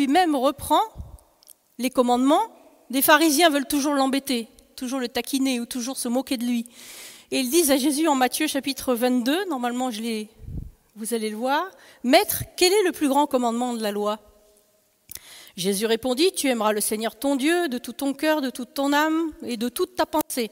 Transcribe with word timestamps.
lui-même 0.00 0.34
reprend 0.34 0.80
les 1.78 1.90
commandements. 1.90 2.42
Des 2.88 3.02
pharisiens 3.02 3.50
veulent 3.50 3.66
toujours 3.66 3.92
l'embêter, 3.92 4.48
toujours 4.74 4.98
le 4.98 5.08
taquiner 5.08 5.60
ou 5.60 5.66
toujours 5.66 5.98
se 5.98 6.08
moquer 6.08 6.38
de 6.38 6.44
lui. 6.44 6.66
Et 7.30 7.40
ils 7.40 7.50
disent 7.50 7.70
à 7.70 7.76
Jésus 7.76 8.08
en 8.08 8.14
Matthieu 8.14 8.46
chapitre 8.46 8.94
22, 8.94 9.44
normalement 9.50 9.90
je 9.90 10.00
l'ai, 10.00 10.30
vous 10.96 11.12
allez 11.12 11.28
le 11.28 11.36
voir, 11.36 11.70
Maître, 12.02 12.44
quel 12.56 12.72
est 12.72 12.82
le 12.84 12.92
plus 12.92 13.08
grand 13.08 13.26
commandement 13.26 13.74
de 13.74 13.82
la 13.82 13.92
loi? 13.92 14.18
Jésus 15.54 15.84
répondit, 15.84 16.32
Tu 16.32 16.48
aimeras 16.48 16.72
le 16.72 16.80
Seigneur 16.80 17.14
ton 17.16 17.36
Dieu 17.36 17.68
de 17.68 17.76
tout 17.76 17.92
ton 17.92 18.14
cœur, 18.14 18.40
de 18.40 18.48
toute 18.48 18.72
ton 18.72 18.94
âme 18.94 19.32
et 19.42 19.58
de 19.58 19.68
toute 19.68 19.96
ta 19.96 20.06
pensée. 20.06 20.50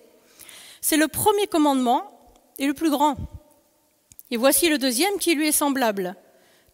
C'est 0.82 0.98
le 0.98 1.08
premier 1.08 1.46
commandement 1.46 2.34
et 2.58 2.66
le 2.66 2.74
plus 2.74 2.90
grand. 2.90 3.16
Et 4.30 4.36
voici 4.36 4.68
le 4.68 4.76
deuxième 4.76 5.18
qui 5.18 5.34
lui 5.34 5.48
est 5.48 5.52
semblable. 5.52 6.16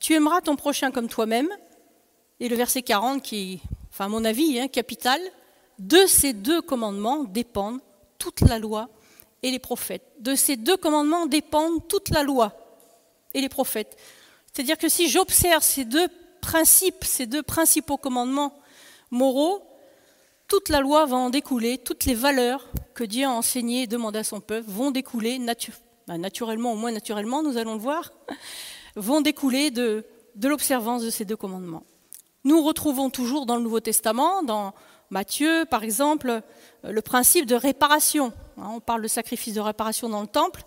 Tu 0.01 0.15
aimeras 0.15 0.41
ton 0.41 0.57
prochain 0.57 0.91
comme 0.91 1.09
toi-même. 1.09 1.49
Et 2.41 2.49
le 2.49 2.57
verset 2.57 2.83
40 2.83 3.23
qui, 3.23 3.61
à 3.99 4.09
mon 4.09 4.25
avis, 4.25 4.59
hein, 4.59 4.69
capital, 4.69 5.21
de 5.79 6.07
ces 6.07 6.33
deux 6.33 6.63
commandements 6.63 7.25
dépendent 7.25 7.81
toute 8.19 8.41
la 8.41 8.59
loi 8.59 8.89
et 9.43 9.51
les 9.51 9.59
prophètes. 9.59 10.05
De 10.21 10.35
ces 10.35 10.57
deux 10.57 10.77
commandements 10.77 11.27
dépendent 11.27 11.87
toute 11.89 12.09
la 12.11 12.23
loi 12.23 12.53
et 13.35 13.41
les 13.41 13.49
prophètes. 13.49 13.97
C'est-à-dire 14.53 14.79
que 14.79 14.89
si 14.89 15.09
j'observe 15.09 15.63
ces 15.63 15.85
deux 15.85 16.09
principes, 16.41 17.05
ces 17.05 17.27
deux 17.27 17.43
principaux 17.43 17.97
commandements 17.97 18.55
moraux, 19.11 19.63
toute 20.49 20.69
la 20.69 20.81
loi 20.81 21.07
va 21.07 21.17
en 21.17 21.31
découler, 21.31 21.79
toutes 21.79 22.05
les 22.05 22.15
valeurs 22.15 22.67
que 22.95 23.05
Dieu 23.05 23.27
a 23.27 23.31
enseignées 23.31 23.83
et 23.83 23.87
demandées 23.87 24.21
à 24.21 24.25
son 24.25 24.41
peuple 24.41 24.69
vont 24.69 24.91
découler 24.91 25.41
ben, 26.07 26.19
naturellement, 26.19 26.73
au 26.73 26.77
moins 26.77 26.93
naturellement, 26.93 27.43
nous 27.43 27.57
allons 27.57 27.75
le 27.75 27.81
voir, 27.81 28.13
vont 28.97 29.21
découler 29.21 29.71
de 29.71 30.05
l'observance 30.43 31.03
de 31.03 31.11
ces 31.11 31.25
deux 31.25 31.37
commandements. 31.37 31.85
Nous 32.45 32.63
retrouvons 32.63 33.09
toujours 33.09 33.47
dans 33.47 33.57
le 33.57 33.63
Nouveau 33.63 33.81
Testament, 33.81 34.43
dans 34.43 34.75
Matthieu 35.09 35.65
par 35.65 35.83
exemple, 35.83 36.43
le 36.83 37.01
principe 37.01 37.47
de 37.47 37.55
réparation. 37.55 38.35
Hein, 38.59 38.71
on 38.75 38.81
parle 38.81 39.01
de 39.01 39.09
sacrifice 39.09 39.55
de 39.55 39.61
réparation 39.61 40.11
dans 40.11 40.21
le 40.21 40.27
temple. 40.27 40.63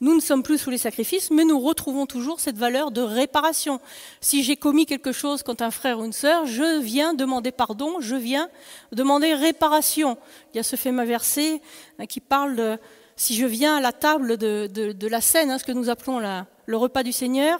Nous 0.00 0.14
ne 0.14 0.20
sommes 0.20 0.44
plus 0.44 0.58
sous 0.58 0.70
les 0.70 0.78
sacrifices, 0.78 1.32
mais 1.32 1.44
nous 1.44 1.58
retrouvons 1.58 2.06
toujours 2.06 2.38
cette 2.38 2.56
valeur 2.56 2.92
de 2.92 3.00
réparation. 3.00 3.80
Si 4.20 4.44
j'ai 4.44 4.56
commis 4.56 4.86
quelque 4.86 5.10
chose 5.10 5.42
contre 5.42 5.64
un 5.64 5.72
frère 5.72 5.98
ou 5.98 6.04
une 6.04 6.12
sœur, 6.12 6.46
je 6.46 6.78
viens 6.78 7.14
demander 7.14 7.50
pardon, 7.50 7.96
je 7.98 8.14
viens 8.14 8.48
demander 8.92 9.34
réparation. 9.34 10.16
Il 10.54 10.58
y 10.58 10.60
a 10.60 10.62
ce 10.62 10.76
fameux 10.76 11.04
verset 11.04 11.60
hein, 11.98 12.06
qui 12.06 12.20
parle 12.20 12.54
de 12.54 12.78
si 13.16 13.34
je 13.34 13.44
viens 13.44 13.78
à 13.78 13.80
la 13.80 13.90
table 13.90 14.36
de, 14.36 15.08
la 15.08 15.20
scène, 15.20 15.50
hein, 15.50 15.58
ce 15.58 15.64
que 15.64 15.72
nous 15.72 15.90
appelons 15.90 16.20
le 16.20 16.76
repas 16.76 17.02
du 17.02 17.10
Seigneur, 17.10 17.58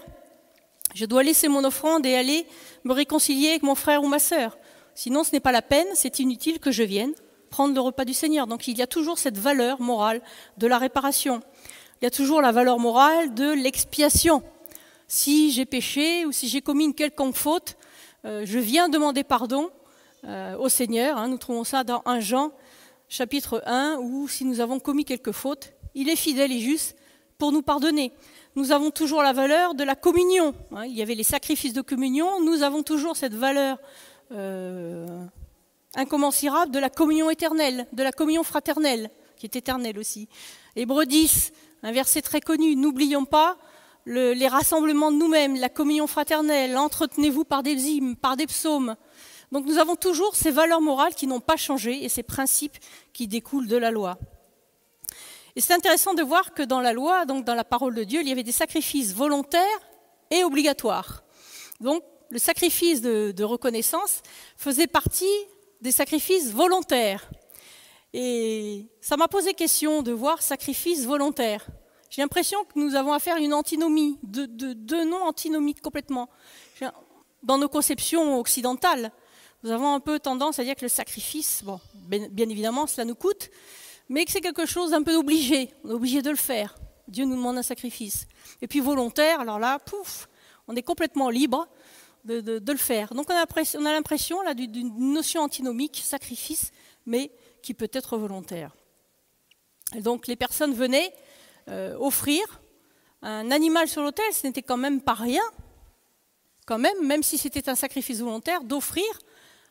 je 0.94 1.04
dois 1.04 1.22
laisser 1.22 1.48
mon 1.48 1.64
offrande 1.64 2.06
et 2.06 2.14
aller 2.14 2.46
me 2.84 2.92
réconcilier 2.92 3.50
avec 3.50 3.62
mon 3.62 3.74
frère 3.74 4.02
ou 4.02 4.08
ma 4.08 4.18
sœur. 4.18 4.58
Sinon, 4.94 5.24
ce 5.24 5.32
n'est 5.32 5.40
pas 5.40 5.52
la 5.52 5.62
peine, 5.62 5.86
c'est 5.94 6.18
inutile 6.18 6.58
que 6.58 6.70
je 6.70 6.82
vienne 6.82 7.12
prendre 7.50 7.74
le 7.74 7.80
repas 7.80 8.04
du 8.04 8.12
Seigneur. 8.12 8.46
Donc 8.46 8.68
il 8.68 8.76
y 8.76 8.82
a 8.82 8.86
toujours 8.86 9.18
cette 9.18 9.38
valeur 9.38 9.80
morale 9.80 10.20
de 10.58 10.66
la 10.66 10.76
réparation 10.76 11.40
il 12.00 12.04
y 12.04 12.06
a 12.06 12.10
toujours 12.10 12.40
la 12.40 12.52
valeur 12.52 12.78
morale 12.78 13.34
de 13.34 13.50
l'expiation. 13.50 14.42
Si 15.08 15.50
j'ai 15.50 15.64
péché 15.64 16.26
ou 16.26 16.32
si 16.32 16.48
j'ai 16.48 16.60
commis 16.60 16.84
une 16.84 16.94
quelconque 16.94 17.34
faute, 17.34 17.76
euh, 18.24 18.42
je 18.44 18.58
viens 18.58 18.88
demander 18.88 19.24
pardon 19.24 19.70
euh, 20.24 20.56
au 20.58 20.68
Seigneur. 20.68 21.18
Hein. 21.18 21.28
nous 21.28 21.38
trouvons 21.38 21.64
ça 21.64 21.82
dans 21.82 22.02
1 22.04 22.20
Jean 22.20 22.52
chapitre 23.08 23.62
1, 23.66 23.96
où 24.00 24.28
si 24.28 24.44
nous 24.44 24.60
avons 24.60 24.78
commis 24.78 25.04
quelque 25.04 25.32
faute, 25.32 25.72
il 25.94 26.08
est 26.08 26.16
fidèle 26.16 26.52
et 26.52 26.60
juste 26.60 26.96
pour 27.36 27.52
nous 27.52 27.62
pardonner. 27.62 28.12
Nous 28.58 28.72
avons 28.72 28.90
toujours 28.90 29.22
la 29.22 29.32
valeur 29.32 29.76
de 29.76 29.84
la 29.84 29.94
communion. 29.94 30.52
Hein. 30.74 30.84
il 30.84 30.96
y 30.96 31.00
avait 31.00 31.14
les 31.14 31.22
sacrifices 31.22 31.74
de 31.74 31.80
communion. 31.80 32.42
Nous 32.42 32.64
avons 32.64 32.82
toujours 32.82 33.16
cette 33.16 33.34
valeur 33.34 33.78
euh, 34.32 35.06
incommensurable 35.94 36.72
de 36.72 36.80
la 36.80 36.90
communion 36.90 37.30
éternelle, 37.30 37.86
de 37.92 38.02
la 38.02 38.10
communion 38.10 38.42
fraternelle, 38.42 39.12
qui 39.36 39.46
est 39.46 39.54
éternelle 39.54 39.96
aussi. 39.96 40.28
Hébreux 40.74 41.06
10, 41.06 41.52
un 41.84 41.92
verset 41.92 42.20
très 42.20 42.40
connu, 42.40 42.74
n'oublions 42.74 43.26
pas 43.26 43.56
les 44.06 44.48
rassemblements 44.48 45.12
de 45.12 45.18
nous-mêmes, 45.18 45.54
la 45.54 45.68
communion 45.68 46.08
fraternelle, 46.08 46.76
entretenez-vous 46.76 47.44
par 47.44 47.62
des 47.62 47.74
hymnes, 47.74 48.16
par 48.16 48.36
des 48.36 48.48
psaumes. 48.48 48.96
Donc 49.52 49.66
nous 49.66 49.78
avons 49.78 49.94
toujours 49.94 50.34
ces 50.34 50.50
valeurs 50.50 50.80
morales 50.80 51.14
qui 51.14 51.28
n'ont 51.28 51.38
pas 51.38 51.56
changé 51.56 52.02
et 52.02 52.08
ces 52.08 52.24
principes 52.24 52.78
qui 53.12 53.28
découlent 53.28 53.68
de 53.68 53.76
la 53.76 53.92
loi. 53.92 54.18
Et 55.58 55.60
c'est 55.60 55.74
intéressant 55.74 56.14
de 56.14 56.22
voir 56.22 56.54
que 56.54 56.62
dans 56.62 56.80
la 56.80 56.92
loi, 56.92 57.24
donc 57.24 57.44
dans 57.44 57.56
la 57.56 57.64
parole 57.64 57.92
de 57.92 58.04
Dieu, 58.04 58.20
il 58.20 58.28
y 58.28 58.30
avait 58.30 58.44
des 58.44 58.52
sacrifices 58.52 59.12
volontaires 59.12 59.80
et 60.30 60.44
obligatoires. 60.44 61.24
Donc 61.80 62.04
le 62.30 62.38
sacrifice 62.38 63.00
de, 63.00 63.42
reconnaissance 63.42 64.22
faisait 64.56 64.86
partie 64.86 65.26
des 65.80 65.90
sacrifices 65.90 66.52
volontaires. 66.52 67.28
Et 68.12 68.86
ça 69.00 69.16
m'a 69.16 69.26
posé 69.26 69.52
question 69.52 70.02
de 70.02 70.12
voir 70.12 70.42
sacrifice 70.42 71.04
volontaire. 71.04 71.66
J'ai 72.08 72.22
l'impression 72.22 72.62
que 72.62 72.78
nous 72.78 72.94
avons 72.94 73.12
affaire 73.12 73.34
à 73.34 73.40
une 73.40 73.52
antinomie, 73.52 74.16
deux 74.22 74.46
de, 74.46 74.74
de 74.74 75.02
noms 75.02 75.24
antinomiques 75.24 75.82
complètement. 75.82 76.28
Dans 77.42 77.58
nos 77.58 77.68
conceptions 77.68 78.38
occidentales, 78.38 79.10
nous 79.64 79.72
avons 79.72 79.92
un 79.92 79.98
peu 79.98 80.20
tendance 80.20 80.60
à 80.60 80.62
dire 80.62 80.76
que 80.76 80.84
le 80.84 80.88
sacrifice, 80.88 81.62
bon, 81.64 81.80
bien 82.06 82.48
évidemment, 82.48 82.86
cela 82.86 83.04
nous 83.04 83.16
coûte, 83.16 83.50
mais 84.08 84.24
que 84.24 84.30
c'est 84.30 84.40
quelque 84.40 84.66
chose 84.66 84.90
d'un 84.90 85.02
peu 85.02 85.14
obligé. 85.16 85.70
On 85.84 85.90
est 85.90 85.94
obligé 85.94 86.22
de 86.22 86.30
le 86.30 86.36
faire. 86.36 86.76
Dieu 87.08 87.24
nous 87.24 87.36
demande 87.36 87.58
un 87.58 87.62
sacrifice. 87.62 88.26
Et 88.60 88.66
puis 88.66 88.80
volontaire, 88.80 89.40
alors 89.40 89.58
là, 89.58 89.78
pouf, 89.78 90.28
on 90.66 90.76
est 90.76 90.82
complètement 90.82 91.30
libre 91.30 91.68
de, 92.24 92.60
le 92.72 92.78
faire. 92.78 93.14
Donc 93.14 93.30
on 93.30 93.34
a 93.34 93.92
l'impression 93.92 94.42
d'une 94.54 95.12
notion 95.12 95.42
antinomique, 95.42 96.00
sacrifice, 96.04 96.70
mais 97.06 97.30
qui 97.62 97.74
peut 97.74 97.90
être 97.92 98.18
volontaire. 98.18 98.76
Donc 100.00 100.26
les 100.26 100.36
personnes 100.36 100.74
venaient 100.74 101.12
euh, 101.68 101.96
offrir 101.98 102.60
un 103.22 103.50
animal 103.50 103.88
sur 103.88 104.02
l'autel, 104.02 104.26
ce 104.32 104.46
n'était 104.46 104.62
quand 104.62 104.76
même 104.76 105.00
pas 105.00 105.14
rien, 105.14 105.42
quand 106.66 106.78
même, 106.78 107.06
même 107.06 107.22
si 107.22 107.38
c'était 107.38 107.68
un 107.70 107.74
sacrifice 107.74 108.20
volontaire, 108.20 108.62
d'offrir 108.62 109.06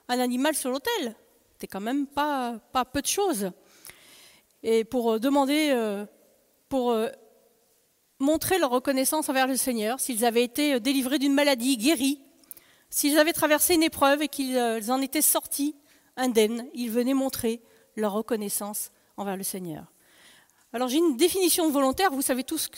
un 0.08 0.20
animal 0.20 0.56
sur 0.56 0.72
l'autel. 0.72 1.16
C'était 1.54 1.68
quand 1.68 1.82
même 1.82 2.08
pas 2.08 2.60
peu 2.92 3.02
de 3.02 3.08
choses. 3.08 3.52
Et 4.64 4.84
pour 4.84 5.14
euh, 5.14 5.20
demander, 5.20 5.72
euh, 5.72 6.06
pour 6.70 6.96
montrer 8.20 8.60
leur 8.60 8.72
reconnaissance 8.72 9.30
envers 9.30 9.48
le 9.48 9.56
Seigneur, 9.56 10.00
s'ils 10.00 10.26
avaient 10.26 10.44
été 10.44 10.80
délivrés 10.80 11.20
d'une 11.20 11.34
maladie, 11.34 11.78
guéris, 11.78 12.20
s'ils 12.90 13.18
avaient 13.18 13.34
traversé 13.34 13.76
une 13.76 13.84
épreuve 13.84 14.22
et 14.22 14.28
qu'ils 14.28 14.60
en 14.90 15.02
étaient 15.02 15.22
sortis 15.22 15.76
indemnes, 16.18 16.66
ils 16.74 16.92
venaient 16.92 17.14
montrer 17.14 17.62
leur 17.96 18.14
reconnaissance 18.14 18.92
envers 19.18 19.38
le 19.38 19.44
Seigneur. 19.44 19.86
Alors 20.74 20.90
j'ai 20.90 20.98
une 20.98 21.16
définition 21.16 21.68
de 21.68 21.72
volontaire, 21.72 22.12
vous 22.12 22.22
savez 22.22 22.44
tous 22.44 22.70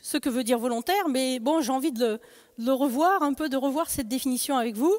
ce 0.00 0.18
que, 0.18 0.28
veut 0.28 0.44
dire 0.44 0.58
volontaire, 0.58 1.08
mais 1.08 1.38
bon, 1.38 1.60
j'ai 1.60 1.72
envie 1.72 1.92
de 1.92 2.20
le, 2.56 2.72
revoir, 2.72 3.22
un 3.22 3.34
peu 3.34 3.48
de 3.48 3.56
revoir 3.56 3.90
cette 3.90 4.08
définition 4.08 4.56
avec 4.56 4.74
vous. 4.74 4.96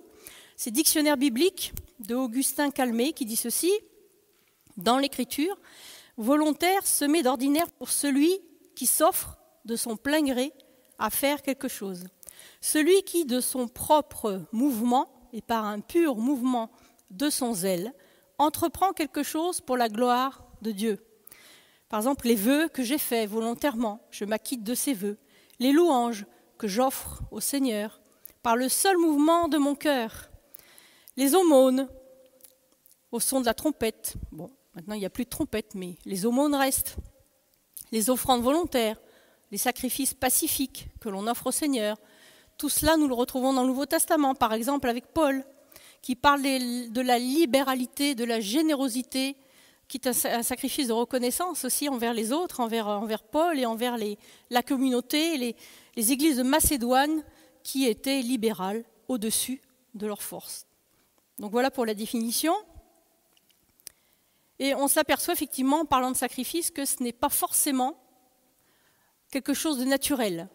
C'est 0.56 0.72
Dictionnaire 0.72 1.18
biblique 1.18 1.74
de 2.00 2.16
Augustin 2.16 2.69
Calmé 2.69 3.13
qui 3.13 3.25
dit 3.25 3.35
ceci, 3.35 3.72
dans 4.78 4.97
l'Écriture, 4.97 5.58
volontaire 6.19 6.85
se 6.85 7.06
met 7.06 7.24
d'ordinaire 7.24 7.72
pour 7.72 7.90
celui 7.90 8.40
qui 8.75 8.85
s'offre 8.85 9.38
de 9.66 9.75
son 9.75 9.96
plein 9.96 10.22
gré 10.22 10.53
à 11.00 11.09
faire 11.09 11.41
quelque 11.41 11.68
chose. 11.68 12.03
Celui 12.62 13.03
qui, 13.03 13.25
de 13.25 13.40
son 13.40 13.68
propre 13.68 14.41
mouvement 14.52 15.09
et 15.34 15.41
par 15.41 15.66
un 15.66 15.79
pur 15.79 16.18
mouvement 16.18 16.69
de 17.09 17.29
son 17.29 17.53
zèle, 17.53 17.94
entreprend 18.38 18.91
quelque 18.91 19.24
chose 19.24 19.62
pour 19.62 19.78
la 19.78 19.90
gloire 19.90 20.44
de 20.62 20.72
Dieu. 20.72 21.06
Par 21.88 22.02
exemple, 22.02 22.28
les 22.28 22.35
vœux 22.35 22.68
que 22.68 22.84
j'ai 22.84 22.97
faits 22.97 23.29
volontairement, 23.29 24.06
je 24.12 24.25
m'acquitte 24.25 24.63
de 24.63 24.75
ces 24.75 24.94
vœux. 24.94 25.18
Les 25.59 25.72
louanges 25.72 26.25
que 26.58 26.68
j'offre 26.68 27.22
au 27.31 27.40
Seigneur 27.40 28.02
par 28.44 28.56
le 28.56 28.69
seul 28.69 28.97
mouvement 28.97 29.47
de 29.47 29.58
mon 29.58 29.75
cœur. 29.75 30.29
Les 31.18 31.34
aumônes 31.34 31.88
au 33.11 33.20
son 33.20 33.41
de 33.41 33.46
la 33.46 33.53
trompette. 33.53 34.16
Bon, 34.32 34.52
maintenant 34.75 34.95
il 34.95 34.99
n'y 34.99 35.05
a 35.05 35.09
plus 35.09 35.25
de 35.25 35.29
trompette, 35.29 35.75
mais 35.75 35.97
les 36.05 36.25
aumônes 36.25 36.55
restent. 36.55 36.97
Les 37.91 38.09
offrandes 38.09 38.43
volontaires, 38.43 38.97
les 39.51 39.57
sacrifices 39.57 40.13
pacifiques 40.13 40.89
que 40.99 41.09
l'on 41.09 41.27
offre 41.27 41.47
au 41.47 41.51
Seigneur. 41.51 41.97
Tout 42.57 42.69
cela, 42.69 42.97
nous 42.97 43.07
le 43.07 43.16
retrouvons 43.16 43.53
dans 43.53 43.61
le 43.61 43.69
Nouveau 43.69 43.85
Testament, 43.85 44.35
par 44.35 44.53
exemple 44.53 44.89
avec 44.89 45.07
Paul 45.07 45.43
qui 46.01 46.16
parle 46.16 46.41
de 46.41 47.01
la 47.01 47.19
libéralité, 47.19 48.16
de 48.16 48.23
la 48.23 48.39
générosité, 48.39 49.35
qui 49.87 49.97
est 49.97 50.07
un 50.07 50.43
sacrifice 50.43 50.87
de 50.87 50.93
reconnaissance 50.93 51.66
aussi 51.66 51.89
envers 51.89 52.13
les 52.13 52.31
autres, 52.31 52.59
envers, 52.59 53.23
Paul 53.23 53.59
et 53.59 53.66
envers 53.66 53.97
la 54.49 54.63
communauté, 54.63 55.37
les, 55.37 55.55
les 55.95 56.11
églises 56.11 56.37
de 56.37 56.43
Macédoine 56.43 57.23
qui 57.63 57.85
étaient 57.85 58.21
libérales 58.21 58.83
au-dessus 59.07 59.61
de 59.95 60.05
leurs 60.05 60.21
forces. 60.21 60.67
Donc 61.39 61.51
voilà 61.51 61.71
pour 61.71 61.85
la 61.85 61.95
définition. 61.95 62.53
Et 64.59 64.76
on 64.76 64.88
s'aperçoit 64.88 65.34
effectivement, 65.34 65.82
en 65.82 65.85
parlant 65.85 66.11
de 66.11 66.17
sacrifice, 66.17 66.70
que 66.70 66.85
ce 66.85 67.02
n'est 67.02 67.14
pas 67.14 67.29
forcément 67.29 67.97
quelque 69.32 69.53
chose 69.53 69.79
de 69.79 69.85
naturel. 69.85 70.50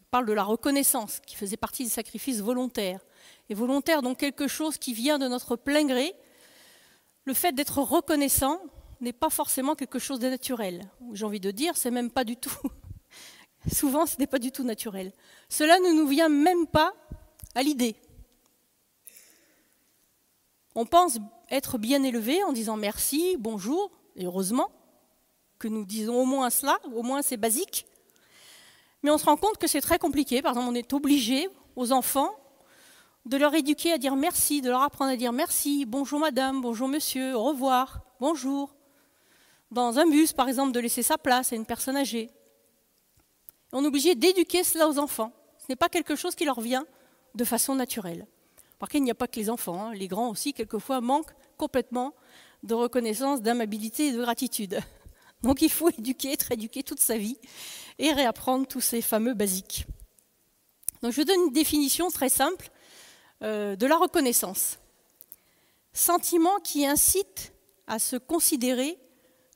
On 0.00 0.04
parle 0.10 0.26
de 0.26 0.32
la 0.32 0.44
reconnaissance, 0.44 1.20
qui 1.26 1.34
faisait 1.34 1.56
partie 1.56 1.84
des 1.84 1.90
sacrifices 1.90 2.40
volontaires. 2.40 3.00
et 3.48 3.54
volontaire, 3.54 4.02
donc 4.02 4.18
quelque 4.18 4.46
chose 4.46 4.76
qui 4.76 4.92
vient 4.92 5.18
de 5.18 5.26
notre 5.26 5.56
plein 5.56 5.86
gré, 5.86 6.14
le 7.24 7.34
fait 7.34 7.52
d'être 7.52 7.78
reconnaissant 7.78 8.60
n'est 9.00 9.12
pas 9.12 9.30
forcément 9.30 9.74
quelque 9.74 9.98
chose 9.98 10.18
de 10.18 10.28
naturel. 10.28 10.90
J'ai 11.12 11.24
envie 11.24 11.40
de 11.40 11.50
dire, 11.50 11.76
c'est 11.76 11.90
même 11.90 12.10
pas 12.10 12.24
du 12.24 12.36
tout. 12.36 12.50
Souvent, 13.72 14.06
ce 14.06 14.16
n'est 14.18 14.26
pas 14.26 14.38
du 14.38 14.50
tout 14.52 14.64
naturel. 14.64 15.12
Cela 15.48 15.78
ne 15.78 15.92
nous 15.92 16.06
vient 16.06 16.28
même 16.28 16.66
pas 16.66 16.92
à 17.54 17.62
l'idée. 17.62 17.96
On 20.80 20.86
pense 20.86 21.18
être 21.50 21.76
bien 21.76 22.04
élevé 22.04 22.44
en 22.44 22.52
disant 22.52 22.76
merci, 22.76 23.34
bonjour, 23.36 23.90
et 24.14 24.26
heureusement 24.26 24.70
que 25.58 25.66
nous 25.66 25.84
disons 25.84 26.20
au 26.20 26.24
moins 26.24 26.50
cela, 26.50 26.78
au 26.94 27.02
moins 27.02 27.20
c'est 27.20 27.36
basique. 27.36 27.84
Mais 29.02 29.10
on 29.10 29.18
se 29.18 29.24
rend 29.24 29.36
compte 29.36 29.58
que 29.58 29.66
c'est 29.66 29.80
très 29.80 29.98
compliqué. 29.98 30.40
Par 30.40 30.52
exemple, 30.52 30.68
on 30.70 30.76
est 30.76 30.92
obligé 30.92 31.48
aux 31.74 31.90
enfants 31.90 32.30
de 33.26 33.36
leur 33.36 33.56
éduquer 33.56 33.90
à 33.92 33.98
dire 33.98 34.14
merci, 34.14 34.60
de 34.60 34.68
leur 34.68 34.82
apprendre 34.82 35.10
à 35.10 35.16
dire 35.16 35.32
merci, 35.32 35.84
bonjour 35.84 36.20
madame, 36.20 36.60
bonjour 36.60 36.86
monsieur, 36.86 37.34
au 37.34 37.42
revoir, 37.42 38.02
bonjour. 38.20 38.76
Dans 39.72 39.98
un 39.98 40.06
bus, 40.06 40.32
par 40.32 40.46
exemple, 40.46 40.70
de 40.70 40.78
laisser 40.78 41.02
sa 41.02 41.18
place 41.18 41.52
à 41.52 41.56
une 41.56 41.66
personne 41.66 41.96
âgée. 41.96 42.30
On 43.72 43.82
est 43.82 43.88
obligé 43.88 44.14
d'éduquer 44.14 44.62
cela 44.62 44.88
aux 44.88 45.00
enfants. 45.00 45.32
Ce 45.58 45.64
n'est 45.68 45.76
pas 45.76 45.88
quelque 45.88 46.14
chose 46.14 46.36
qui 46.36 46.44
leur 46.44 46.60
vient 46.60 46.86
de 47.34 47.44
façon 47.44 47.74
naturelle. 47.74 48.28
Contre, 48.78 48.94
il 48.94 49.02
n'y 49.02 49.10
a 49.10 49.14
pas 49.14 49.26
que 49.26 49.36
les 49.40 49.50
enfants, 49.50 49.88
hein. 49.88 49.94
les 49.94 50.08
grands 50.08 50.30
aussi, 50.30 50.52
quelquefois, 50.52 51.00
manquent 51.00 51.34
complètement 51.56 52.14
de 52.62 52.74
reconnaissance, 52.74 53.42
d'amabilité 53.42 54.08
et 54.08 54.12
de 54.12 54.20
gratitude. 54.20 54.80
Donc 55.42 55.62
il 55.62 55.70
faut 55.70 55.90
éduquer, 55.90 56.32
être 56.32 56.52
éduqué 56.52 56.82
toute 56.82 57.00
sa 57.00 57.16
vie 57.16 57.38
et 57.98 58.12
réapprendre 58.12 58.66
tous 58.66 58.80
ces 58.80 59.02
fameux 59.02 59.34
basiques. 59.34 59.86
Donc 61.02 61.12
je 61.12 61.22
donne 61.22 61.46
une 61.46 61.52
définition 61.52 62.10
très 62.10 62.28
simple 62.28 62.70
euh, 63.42 63.76
de 63.76 63.86
la 63.86 63.96
reconnaissance. 63.96 64.78
Sentiment 65.92 66.58
qui 66.58 66.86
incite 66.86 67.52
à 67.86 67.98
se 67.98 68.16
considérer 68.16 68.98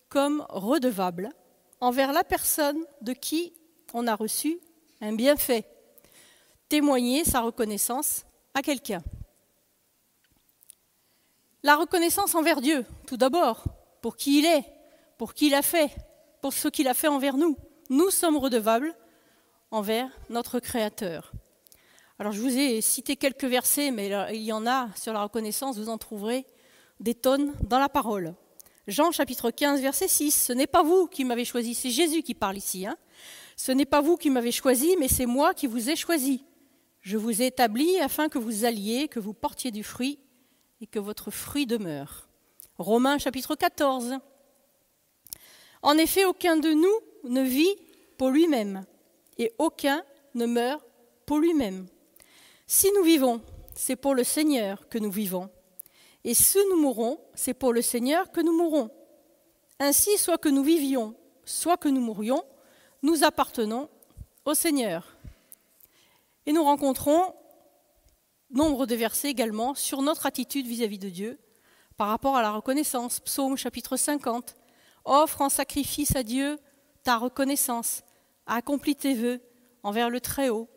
comme 0.09 0.45
redevable 0.49 1.31
envers 1.81 2.13
la 2.13 2.25
personne 2.25 2.85
de 3.01 3.13
qui 3.13 3.53
on 3.93 4.07
a 4.07 4.15
reçu 4.15 4.59
un 5.01 5.13
bienfait. 5.13 5.65
Témoigner 6.69 7.25
sa 7.25 7.41
reconnaissance 7.41 8.25
à 8.55 8.63
quelqu'un. 8.63 9.03
La 11.63 11.77
reconnaissance 11.77 12.35
envers 12.35 12.61
Dieu, 12.61 12.85
tout 13.07 13.17
d'abord, 13.17 13.65
pour 14.01 14.17
qui 14.17 14.41
il 14.41 14.47
est, 14.47 14.65
pour 15.17 15.35
qui 15.35 15.47
il 15.47 15.55
a 15.55 15.63
fait, 15.63 15.91
pour 16.41 16.53
ce 16.53 16.69
qu'il 16.69 16.89
a 16.89 16.95
fait 16.95 17.09
envers 17.09 17.37
nous. 17.37 17.57
Nous 17.89 18.11
sommes 18.11 18.37
redevables 18.37 18.95
envers 19.71 20.11
notre 20.29 20.59
Créateur. 20.59 21.33
Alors 22.19 22.33
je 22.33 22.41
vous 22.41 22.57
ai 22.57 22.81
cité 22.81 23.17
quelques 23.17 23.45
versets, 23.45 23.91
mais 23.91 24.11
il 24.33 24.43
y 24.43 24.53
en 24.53 24.67
a 24.67 24.89
sur 24.97 25.13
la 25.13 25.23
reconnaissance, 25.23 25.79
vous 25.79 25.89
en 25.89 25.99
trouverez 25.99 26.47
des 27.01 27.15
tonnes 27.15 27.55
dans 27.63 27.79
la 27.79 27.89
parole. 27.89 28.35
Jean 28.89 29.13
chapitre 29.13 29.51
15, 29.51 29.81
verset 29.81 30.09
6, 30.09 30.47
ce 30.47 30.53
n'est 30.53 30.67
pas 30.67 30.83
vous 30.83 31.07
qui 31.07 31.25
m'avez 31.25 31.45
choisi, 31.45 31.75
c'est 31.75 31.91
Jésus 31.91 32.23
qui 32.23 32.35
parle 32.35 32.57
ici. 32.57 32.87
Hein. 32.87 32.97
Ce 33.57 33.71
n'est 33.71 33.87
pas 33.87 34.01
vous 34.01 34.17
qui 34.17 34.31
m'avez 34.31 34.51
choisi, 34.51 34.97
mais 34.99 35.09
c'est 35.09 35.27
moi 35.27 35.55
qui 35.55 35.69
vous 35.69 35.89
ai 35.89 35.95
choisi. 35.95 36.45
Je 37.03 37.17
vous 37.17 37.43
ai 37.43 37.47
établi 37.47 37.99
afin 37.99 38.29
que 38.29 38.39
vous 38.39 38.65
alliez, 38.65 39.09
que 39.09 39.19
vous 39.19 39.35
portiez 39.35 39.73
du 39.73 39.83
fruit 39.83 40.21
et 40.81 40.87
que 40.87 41.01
votre 41.01 41.33
fruit 41.33 41.67
demeure. 41.67 42.29
Romains 42.79 43.19
chapitre 43.19 43.57
14. 43.57 44.19
En 45.83 45.99
effet, 45.99 46.25
aucun 46.25 46.57
de 46.57 46.71
nous 46.71 46.95
ne 47.25 47.43
vit 47.43 47.75
pour 48.17 48.31
lui-même 48.31 48.85
et 49.37 49.53
aucun 49.59 50.05
ne 50.35 50.47
meurt 50.47 50.85
pour 51.27 51.39
lui-même. 51.39 51.87
Si 52.69 52.89
nous 52.97 53.03
vivons, 53.03 53.43
c'est 53.75 53.97
pour 53.97 54.15
le 54.15 54.23
Seigneur 54.23 54.89
que 54.89 54.99
nous 54.99 55.11
vivons. 55.11 55.51
Et 56.23 56.35
si 56.35 56.59
nous 56.71 56.81
mourons, 56.81 57.19
c'est 57.35 57.55
pour 57.55 57.73
le 57.73 57.83
Seigneur 57.83 58.31
que 58.31 58.41
nous 58.41 58.57
mourrons. 58.57 58.91
Ainsi, 59.81 60.17
soit 60.19 60.39
que 60.39 60.49
nous 60.49 60.63
vivions, 60.63 61.17
soit 61.45 61.77
que 61.77 61.89
nous 61.89 62.01
mourions, 62.01 62.45
nous 63.03 63.25
appartenons 63.25 63.89
au 64.45 64.55
Seigneur. 64.55 65.17
Et 66.47 66.53
nous 66.53 66.65
rencontrons 66.65 67.35
nombre 68.51 68.87
de 68.87 68.95
versets 68.95 69.31
également 69.31 69.75
sur 69.75 70.03
notre 70.03 70.27
attitude 70.27 70.67
vis-à-vis 70.67 70.99
de 70.99 71.09
Dieu 71.09 71.39
par 71.97 72.09
rapport 72.09 72.37
à 72.37 72.43
la 72.43 72.51
reconnaissance. 72.51 73.21
Psaume 73.21 73.57
chapitre 73.57 73.97
50. 73.97 74.55
Offre 75.05 75.41
en 75.41 75.49
sacrifice 75.49 76.15
à 76.17 76.23
Dieu 76.23 76.59
ta 77.03 77.17
reconnaissance, 77.17 78.03
accomplis 78.47 78.95
tes 78.95 79.15
vœux 79.15 79.41
envers 79.83 80.11
le 80.11 80.21
Très-Haut. 80.21 80.69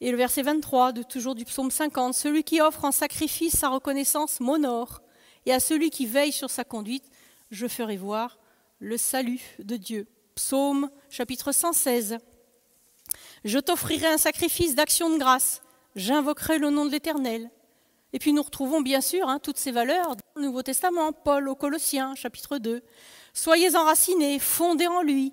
Et 0.00 0.10
le 0.10 0.16
verset 0.18 0.42
23 0.42 0.92
de 0.92 1.02
toujours 1.02 1.34
du 1.34 1.46
psaume 1.46 1.70
50, 1.70 2.12
celui 2.12 2.44
qui 2.44 2.60
offre 2.60 2.84
en 2.84 2.92
sacrifice 2.92 3.56
sa 3.56 3.70
reconnaissance 3.70 4.40
m'honore, 4.40 5.00
et 5.46 5.52
à 5.54 5.60
celui 5.60 5.88
qui 5.88 6.04
veille 6.04 6.32
sur 6.32 6.50
sa 6.50 6.64
conduite, 6.64 7.08
je 7.50 7.66
ferai 7.66 7.96
voir 7.96 8.38
le 8.78 8.98
salut 8.98 9.40
de 9.58 9.76
Dieu. 9.76 10.06
Psaume 10.34 10.90
chapitre 11.08 11.52
116. 11.52 12.18
Je 13.44 13.58
t'offrirai 13.58 14.06
un 14.06 14.18
sacrifice 14.18 14.74
d'action 14.74 15.10
de 15.10 15.18
grâce, 15.18 15.62
j'invoquerai 15.94 16.58
le 16.58 16.70
nom 16.70 16.86
de 16.86 16.90
l'Éternel. 16.90 17.50
Et 18.12 18.18
puis 18.18 18.32
nous 18.32 18.42
retrouvons 18.42 18.80
bien 18.80 19.00
sûr 19.00 19.28
hein, 19.28 19.38
toutes 19.38 19.58
ces 19.58 19.72
valeurs 19.72 20.16
dans 20.16 20.22
le 20.36 20.42
Nouveau 20.42 20.62
Testament, 20.62 21.12
Paul 21.12 21.48
aux 21.48 21.54
Colossiens, 21.54 22.14
chapitre 22.14 22.58
2. 22.58 22.82
Soyez 23.34 23.76
enracinés, 23.76 24.38
fondés 24.38 24.86
en 24.86 25.02
lui, 25.02 25.32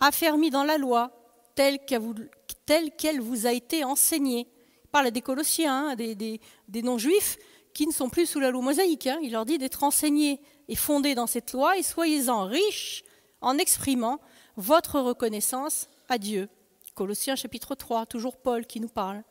affermis 0.00 0.50
dans 0.50 0.64
la 0.64 0.78
loi, 0.78 1.10
telle 1.54 1.78
qu'elle 1.84 3.20
vous 3.20 3.46
a 3.46 3.52
été 3.52 3.84
enseignée. 3.84 4.48
Il 4.84 4.88
parle 4.90 5.10
des 5.10 5.20
Colossiens, 5.20 5.90
hein, 5.90 5.96
des, 5.96 6.82
non-juifs, 6.82 7.36
qui 7.74 7.86
ne 7.86 7.92
sont 7.92 8.08
plus 8.08 8.26
sous 8.26 8.40
la 8.40 8.50
loi 8.50 8.62
mosaïque. 8.62 9.06
Hein. 9.06 9.18
Il 9.22 9.32
leur 9.32 9.44
dit 9.44 9.58
d'être 9.58 9.84
enseignés 9.84 10.40
et 10.68 10.76
fondés 10.76 11.14
dans 11.14 11.26
cette 11.26 11.52
loi, 11.52 11.76
et 11.76 11.82
soyez-en 11.82 12.44
riches 12.46 13.04
en 13.40 13.58
exprimant 13.58 14.20
votre 14.56 15.00
reconnaissance 15.00 15.88
à 16.08 16.18
Dieu. 16.18 16.48
Colossiens 16.94 17.36
chapitre 17.36 17.74
3, 17.74 18.06
toujours 18.06 18.36
Paul 18.36 18.66
qui 18.66 18.80
nous 18.80 18.88
parle. 18.88 19.22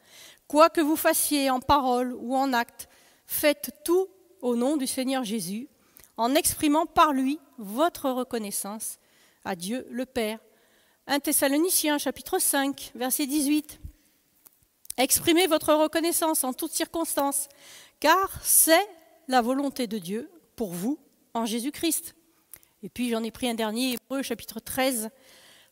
Quoi 0.48 0.70
que 0.70 0.82
vous 0.82 0.96
fassiez 0.96 1.50
en 1.50 1.60
parole 1.60 2.14
ou 2.14 2.36
en 2.36 2.54
acte, 2.54 2.90
faites 3.26 3.72
tout 3.86 4.08
au 4.42 4.56
nom 4.56 4.78
du 4.78 4.88
Seigneur 4.88 5.24
Jésus, 5.24 5.70
en 6.18 6.36
exprimant 6.36 6.86
par 6.86 7.14
lui 7.14 7.40
votre 7.58 8.10
reconnaissance 8.10 8.98
à 9.46 9.56
Dieu 9.56 9.86
le 9.90 10.06
Père 10.06 10.40
1 11.08 11.20
Thessaloniciens 11.20 11.98
chapitre 11.98 12.40
5, 12.40 12.92
verset 12.96 13.26
18. 13.26 13.80
Exprimez 14.98 15.48
votre 15.48 15.74
reconnaissance 15.74 16.44
en 16.44 16.54
toutes 16.54 16.72
circonstances, 16.72 17.48
car 18.00 18.30
c'est 18.44 18.88
la 19.28 19.42
volonté 19.42 19.88
de 19.88 19.98
Dieu 19.98 20.30
pour 20.56 20.74
vous 20.74 21.00
en 21.34 21.46
Jésus-Christ. 21.46 22.16
Et 22.84 22.90
puis 22.90 23.10
j'en 23.10 23.24
ai 23.24 23.32
pris 23.32 23.50
un 23.50 23.56
dernier, 23.56 23.94
Hébreu 23.94 24.22
chapitre 24.22 24.60
13. 24.60 25.10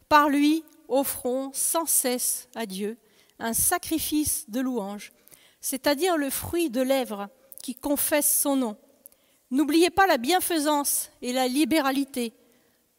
Par 0.08 0.30
lui, 0.30 0.64
offrons 0.90 1.52
sans 1.54 1.86
cesse 1.86 2.50
à 2.56 2.66
Dieu 2.66 2.98
un 3.40 3.54
sacrifice 3.54 4.50
de 4.50 4.60
louange, 4.60 5.14
c'est-à-dire 5.62 6.18
le 6.18 6.30
fruit 6.30 6.70
de 6.70 6.82
lèvres 6.82 7.30
qui 7.64 7.76
confesse 7.76 8.42
son 8.42 8.56
nom. 8.56 8.78
N'oubliez 9.52 9.90
pas 9.90 10.08
la 10.08 10.18
bienfaisance 10.18 11.10
et 11.22 11.34
la 11.34 11.48
libéralité 11.48 12.34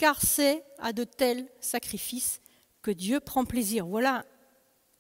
car 0.01 0.23
c'est 0.23 0.65
à 0.79 0.95
de 0.95 1.05
tels 1.05 1.47
sacrifices 1.61 2.41
que 2.81 2.91
Dieu 2.91 3.21
prend 3.21 3.45
plaisir. 3.45 3.85
Voilà 3.85 4.25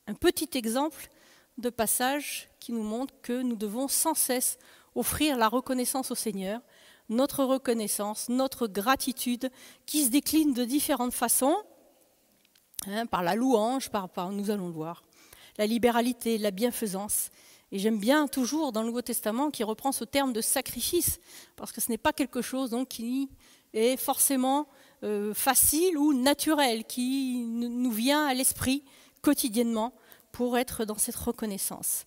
un 0.06 0.12
petit 0.12 0.58
exemple 0.58 1.08
de 1.56 1.70
passage 1.70 2.50
qui 2.60 2.70
nous 2.72 2.82
montre 2.82 3.14
que 3.22 3.40
nous 3.40 3.56
devons 3.56 3.88
sans 3.88 4.12
cesse 4.12 4.58
offrir 4.94 5.38
la 5.38 5.48
reconnaissance 5.48 6.10
au 6.10 6.14
Seigneur, 6.14 6.60
notre 7.08 7.44
reconnaissance, 7.44 8.28
notre 8.28 8.66
gratitude, 8.66 9.50
qui 9.86 10.04
se 10.04 10.10
décline 10.10 10.52
de 10.52 10.66
différentes 10.66 11.14
façons, 11.14 11.56
hein, 12.86 13.06
par 13.06 13.22
la 13.22 13.34
louange, 13.34 13.90
par, 13.90 14.08
nous 14.32 14.50
allons 14.50 14.66
le 14.66 14.72
voir, 14.72 15.02
la 15.58 15.66
libéralité, 15.66 16.38
la 16.38 16.50
bienfaisance. 16.50 17.30
Et 17.72 17.78
j'aime 17.78 17.98
bien 17.98 18.26
toujours 18.26 18.72
dans 18.72 18.80
le 18.82 18.88
Nouveau 18.88 19.02
Testament 19.02 19.50
qui 19.50 19.62
reprend 19.62 19.92
ce 19.92 20.04
terme 20.04 20.32
de 20.32 20.40
sacrifice, 20.40 21.20
parce 21.56 21.72
que 21.72 21.80
ce 21.80 21.90
n'est 21.90 21.98
pas 21.98 22.12
quelque 22.12 22.42
chose 22.42 22.70
donc, 22.70 22.88
qui 22.88 23.28
est 23.72 23.96
forcément 23.96 24.66
euh, 25.04 25.32
facile 25.34 25.96
ou 25.96 26.12
naturel 26.12 26.84
qui 26.84 27.44
nous 27.46 27.92
vient 27.92 28.26
à 28.26 28.34
l'esprit 28.34 28.84
quotidiennement 29.22 29.94
pour 30.32 30.58
être 30.58 30.84
dans 30.84 30.98
cette 30.98 31.16
reconnaissance. 31.16 32.06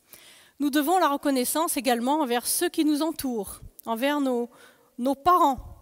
Nous 0.60 0.70
devons 0.70 1.00
la 1.00 1.10
reconnaissance 1.10 1.78
également 1.78 2.22
envers 2.22 2.46
ceux 2.46 2.70
qui 2.70 2.86
nous 2.86 3.02
entourent, 3.02 3.62
envers 3.86 4.20
nos 4.22 5.16
parents. 5.16 5.73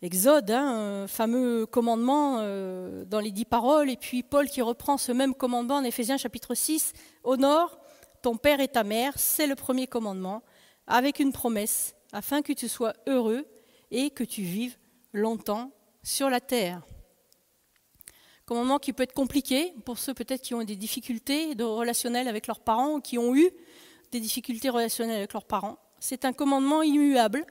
Exode, 0.00 0.52
hein, 0.52 1.06
fameux 1.08 1.66
commandement 1.66 2.38
euh, 2.38 3.04
dans 3.04 3.18
les 3.18 3.32
dix 3.32 3.44
paroles, 3.44 3.90
et 3.90 3.96
puis 3.96 4.22
Paul 4.22 4.46
qui 4.46 4.62
reprend 4.62 4.96
ce 4.96 5.10
même 5.10 5.34
commandement 5.34 5.76
en 5.76 5.82
Éphésiens 5.82 6.16
chapitre 6.16 6.54
6, 6.54 6.92
Honore 7.24 7.78
ton 8.22 8.36
père 8.36 8.60
et 8.60 8.68
ta 8.68 8.84
mère, 8.84 9.12
c'est 9.16 9.46
le 9.46 9.54
premier 9.54 9.86
commandement, 9.86 10.42
avec 10.86 11.18
une 11.18 11.32
promesse, 11.32 11.94
afin 12.12 12.42
que 12.42 12.52
tu 12.52 12.68
sois 12.68 12.92
heureux 13.06 13.46
et 13.90 14.10
que 14.10 14.24
tu 14.24 14.42
vives 14.42 14.76
longtemps 15.12 15.72
sur 16.02 16.30
la 16.30 16.40
terre. 16.40 16.82
commandement 18.46 18.78
qui 18.78 18.92
peut 18.92 19.02
être 19.02 19.12
compliqué 19.12 19.74
pour 19.84 19.98
ceux 19.98 20.14
peut-être 20.14 20.42
qui 20.42 20.54
ont 20.54 20.62
des 20.62 20.76
difficultés 20.76 21.54
relationnelles 21.58 22.28
avec 22.28 22.46
leurs 22.46 22.60
parents 22.60 22.94
ou 22.94 23.00
qui 23.00 23.18
ont 23.18 23.34
eu 23.34 23.50
des 24.10 24.20
difficultés 24.20 24.68
relationnelles 24.68 25.18
avec 25.18 25.32
leurs 25.32 25.44
parents. 25.44 25.78
C'est 26.00 26.24
un 26.24 26.32
commandement 26.32 26.82
immuable 26.82 27.44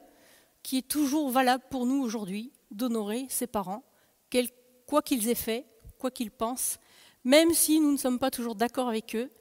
qui 0.67 0.79
est 0.79 0.87
toujours 0.89 1.29
valable 1.29 1.63
pour 1.69 1.85
nous 1.85 2.03
aujourd'hui, 2.03 2.51
d'honorer 2.71 3.25
ses 3.29 3.47
parents, 3.47 3.85
quoi 4.85 5.01
qu'ils 5.01 5.29
aient 5.29 5.33
fait, 5.33 5.65
quoi 5.97 6.11
qu'ils 6.11 6.29
pensent, 6.29 6.77
même 7.23 7.53
si 7.53 7.79
nous 7.79 7.93
ne 7.93 7.97
sommes 7.97 8.19
pas 8.19 8.31
toujours 8.31 8.53
d'accord 8.53 8.89
avec 8.89 9.15
eux. 9.15 9.31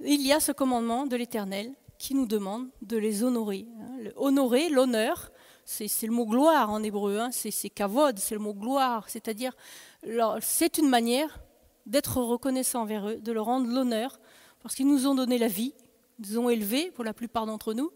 Il 0.00 0.26
y 0.26 0.32
a 0.32 0.40
ce 0.40 0.50
commandement 0.50 1.06
de 1.06 1.14
l'Éternel 1.14 1.72
qui 2.00 2.16
nous 2.16 2.26
demande 2.26 2.68
de 2.82 2.96
les 2.96 3.22
honorer. 3.22 3.64
Honorer, 4.16 4.70
l'honneur, 4.70 5.30
c'est 5.64 5.86
le 6.02 6.12
mot 6.12 6.26
gloire 6.26 6.70
en 6.70 6.82
hébreu, 6.82 7.20
hein. 7.20 7.30
c'est 7.30 7.70
kavod, 7.70 8.18
c'est 8.18 8.34
le 8.34 8.40
mot 8.40 8.52
gloire, 8.54 9.08
c'est-à-dire 9.08 9.56
c'est 10.40 10.78
une 10.78 10.88
manière 10.88 11.38
d'être 11.86 12.20
reconnaissant 12.20 12.82
envers 12.82 13.08
eux, 13.08 13.20
de 13.20 13.30
leur 13.30 13.44
rendre 13.44 13.72
l'honneur, 13.72 14.18
parce 14.58 14.74
qu'ils 14.74 14.88
nous 14.88 15.06
ont 15.06 15.14
donné 15.14 15.38
la 15.38 15.46
vie, 15.46 15.74
ils 16.18 16.32
nous 16.32 16.38
ont 16.40 16.50
élevés 16.50 16.90
pour 16.90 17.04
la 17.04 17.14
plupart 17.14 17.46
d'entre 17.46 17.72
nous, 17.72 17.92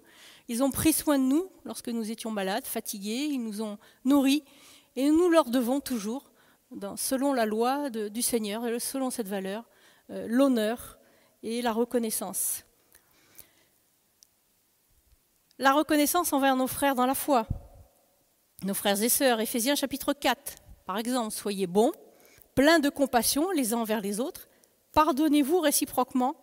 ils 0.48 0.62
ont 0.62 0.70
pris 0.70 0.92
soin 0.92 1.18
de 1.18 1.24
nous 1.24 1.50
lorsque 1.64 1.88
nous 1.88 2.10
étions 2.10 2.30
malades, 2.30 2.66
fatigués, 2.66 3.28
ils 3.30 3.42
nous 3.42 3.62
ont 3.62 3.78
nourris, 4.04 4.44
et 4.96 5.08
nous 5.10 5.28
leur 5.28 5.50
devons 5.50 5.80
toujours, 5.80 6.30
selon 6.96 7.32
la 7.32 7.46
loi 7.46 7.90
du 7.90 8.22
Seigneur 8.22 8.66
et 8.66 8.78
selon 8.78 9.10
cette 9.10 9.28
valeur, 9.28 9.64
euh, 10.10 10.26
l'honneur 10.28 10.98
et 11.42 11.62
la 11.62 11.72
reconnaissance. 11.72 12.64
La 15.58 15.72
reconnaissance 15.72 16.32
envers 16.32 16.56
nos 16.56 16.66
frères 16.66 16.94
dans 16.94 17.06
la 17.06 17.14
foi, 17.14 17.46
nos 18.62 18.74
frères 18.74 19.02
et 19.02 19.08
sœurs, 19.08 19.40
Éphésiens 19.40 19.76
chapitre 19.76 20.12
4, 20.12 20.56
par 20.84 20.98
exemple, 20.98 21.32
soyez 21.32 21.66
bons, 21.66 21.92
pleins 22.54 22.80
de 22.80 22.88
compassion 22.88 23.50
les 23.50 23.72
uns 23.72 23.78
envers 23.78 24.00
les 24.00 24.20
autres, 24.20 24.48
pardonnez-vous 24.92 25.60
réciproquement, 25.60 26.36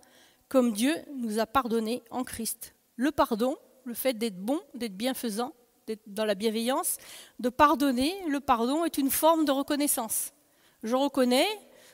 comme 0.48 0.72
Dieu 0.72 0.96
nous 1.16 1.40
a 1.40 1.46
pardonné 1.46 2.04
en 2.10 2.24
Christ. 2.24 2.76
Le 2.96 3.12
pardon, 3.12 3.58
le 3.86 3.94
fait 3.94 4.14
d'être 4.14 4.38
bon, 4.38 4.60
d'être 4.74 4.96
bienfaisant, 4.96 5.54
d'être 5.88 6.02
dans 6.08 6.26
la 6.26 6.36
bienveillance, 6.36 6.98
de 7.40 7.50
pardonner, 7.50 8.14
le 8.28 8.40
pardon 8.40 8.86
est 8.86 8.98
une 8.98 9.10
forme 9.10 9.46
de 9.46 9.52
reconnaissance. 9.52 10.34
Je 10.84 10.96
reconnais, 10.96 11.48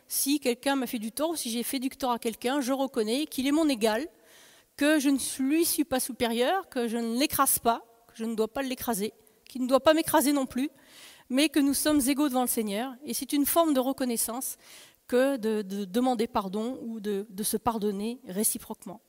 si 0.07 0.39
quelqu'un 0.39 0.75
m'a 0.75 0.87
fait 0.87 0.99
du 0.99 1.11
tort 1.11 1.31
ou 1.31 1.35
si 1.35 1.49
j'ai 1.49 1.63
fait 1.63 1.79
du 1.79 1.89
tort 1.89 2.11
à 2.11 2.19
quelqu'un, 2.19 2.61
je 2.61 2.73
reconnais 2.73 3.25
qu'il 3.25 3.47
est 3.47 3.51
mon 3.51 3.67
égal, 3.67 4.07
que 4.75 4.99
je 4.99 5.09
ne 5.09 5.17
lui 5.43 5.65
suis 5.65 5.83
pas 5.83 5.99
supérieur, 5.99 6.69
que 6.69 6.87
je 6.87 6.97
ne 6.97 7.17
l'écrase 7.17 7.59
pas, 7.59 7.83
que 8.07 8.13
je 8.15 8.25
ne 8.25 8.35
dois 8.35 8.47
pas 8.47 8.61
l'écraser, 8.61 9.13
qu'il 9.45 9.63
ne 9.63 9.67
doit 9.67 9.79
pas 9.79 9.93
m'écraser 9.93 10.31
non 10.31 10.45
plus, 10.45 10.69
mais 11.29 11.49
que 11.49 11.59
nous 11.59 11.73
sommes 11.73 11.99
égaux 12.07 12.29
devant 12.29 12.43
le 12.43 12.47
Seigneur. 12.47 12.93
Et 13.03 13.13
c'est 13.13 13.33
une 13.33 13.45
forme 13.45 13.73
de 13.73 13.79
reconnaissance 13.79 14.57
que 15.07 15.37
de, 15.37 15.61
demander 15.61 16.27
pardon 16.27 16.79
ou 16.81 16.99
de, 16.99 17.25
de 17.29 17.43
se 17.43 17.57
pardonner 17.57 18.19
réciproquement. 18.27 19.01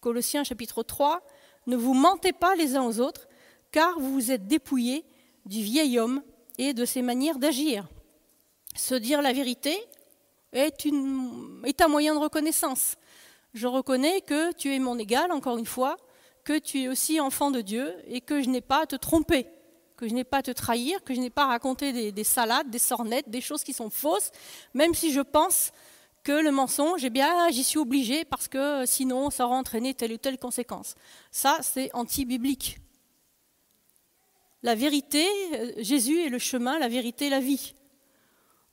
Colossiens 0.00 0.44
chapitre 0.44 0.82
3, 0.82 1.22
ne 1.66 1.76
vous 1.76 1.94
mentez 1.94 2.32
pas 2.32 2.54
les 2.54 2.76
uns 2.76 2.84
aux 2.84 3.00
autres, 3.00 3.26
car 3.72 3.98
vous 3.98 4.12
vous 4.12 4.30
êtes 4.30 4.46
dépouillés 4.46 5.04
du 5.44 5.62
vieil 5.62 5.98
homme 5.98 6.22
et 6.58 6.74
de 6.74 6.84
ses 6.84 7.02
manières 7.02 7.38
d'agir. 7.38 7.86
Se 8.74 8.94
dire 8.94 9.22
la 9.22 9.32
vérité 9.32 9.78
est, 10.52 10.86
un 10.86 11.88
moyen 11.88 12.14
de 12.14 12.20
reconnaissance. 12.20 12.96
Je 13.54 13.66
reconnais 13.66 14.20
que 14.20 14.52
tu 14.52 14.74
es 14.74 14.78
mon 14.78 14.98
égal, 14.98 15.32
encore 15.32 15.58
une 15.58 15.66
fois, 15.66 15.96
que 16.44 16.58
tu 16.58 16.82
es 16.82 16.88
aussi 16.88 17.20
enfant 17.20 17.50
de 17.50 17.60
Dieu 17.60 17.94
et 18.06 18.20
que 18.20 18.42
je 18.42 18.48
n'ai 18.48 18.60
pas 18.60 18.82
à 18.82 18.86
te 18.86 18.96
tromper, 18.96 19.46
que 19.96 20.08
je 20.08 20.14
n'ai 20.14 20.24
pas 20.24 20.38
à 20.38 20.42
te 20.42 20.50
trahir, 20.50 21.02
que 21.04 21.14
je 21.14 21.20
n'ai 21.20 21.30
pas 21.30 21.44
à 21.44 21.48
raconter 21.48 22.12
des, 22.12 22.24
salades, 22.24 22.70
des 22.70 22.78
sornettes, 22.78 23.28
des 23.28 23.40
choses 23.40 23.64
qui 23.64 23.72
sont 23.72 23.90
fausses, 23.90 24.30
même 24.74 24.94
si 24.94 25.12
je 25.12 25.20
pense 25.20 25.72
que 26.26 26.32
le 26.32 26.50
mensonge, 26.50 27.04
eh 27.04 27.10
bien, 27.10 27.48
j'y 27.50 27.62
suis 27.62 27.78
obligé 27.78 28.24
parce 28.24 28.48
que 28.48 28.84
sinon, 28.84 29.30
ça 29.30 29.46
aura 29.46 29.54
entraîné 29.54 29.94
telle 29.94 30.12
ou 30.12 30.16
telle 30.16 30.38
conséquence. 30.38 30.96
Ça, 31.30 31.58
c'est 31.62 31.88
anti-biblique. 31.94 32.80
La 34.64 34.74
vérité, 34.74 35.24
euh, 35.54 35.72
Jésus 35.76 36.18
est 36.24 36.28
le 36.28 36.40
chemin, 36.40 36.80
la 36.80 36.88
vérité, 36.88 37.30
la 37.30 37.38
vie. 37.38 37.76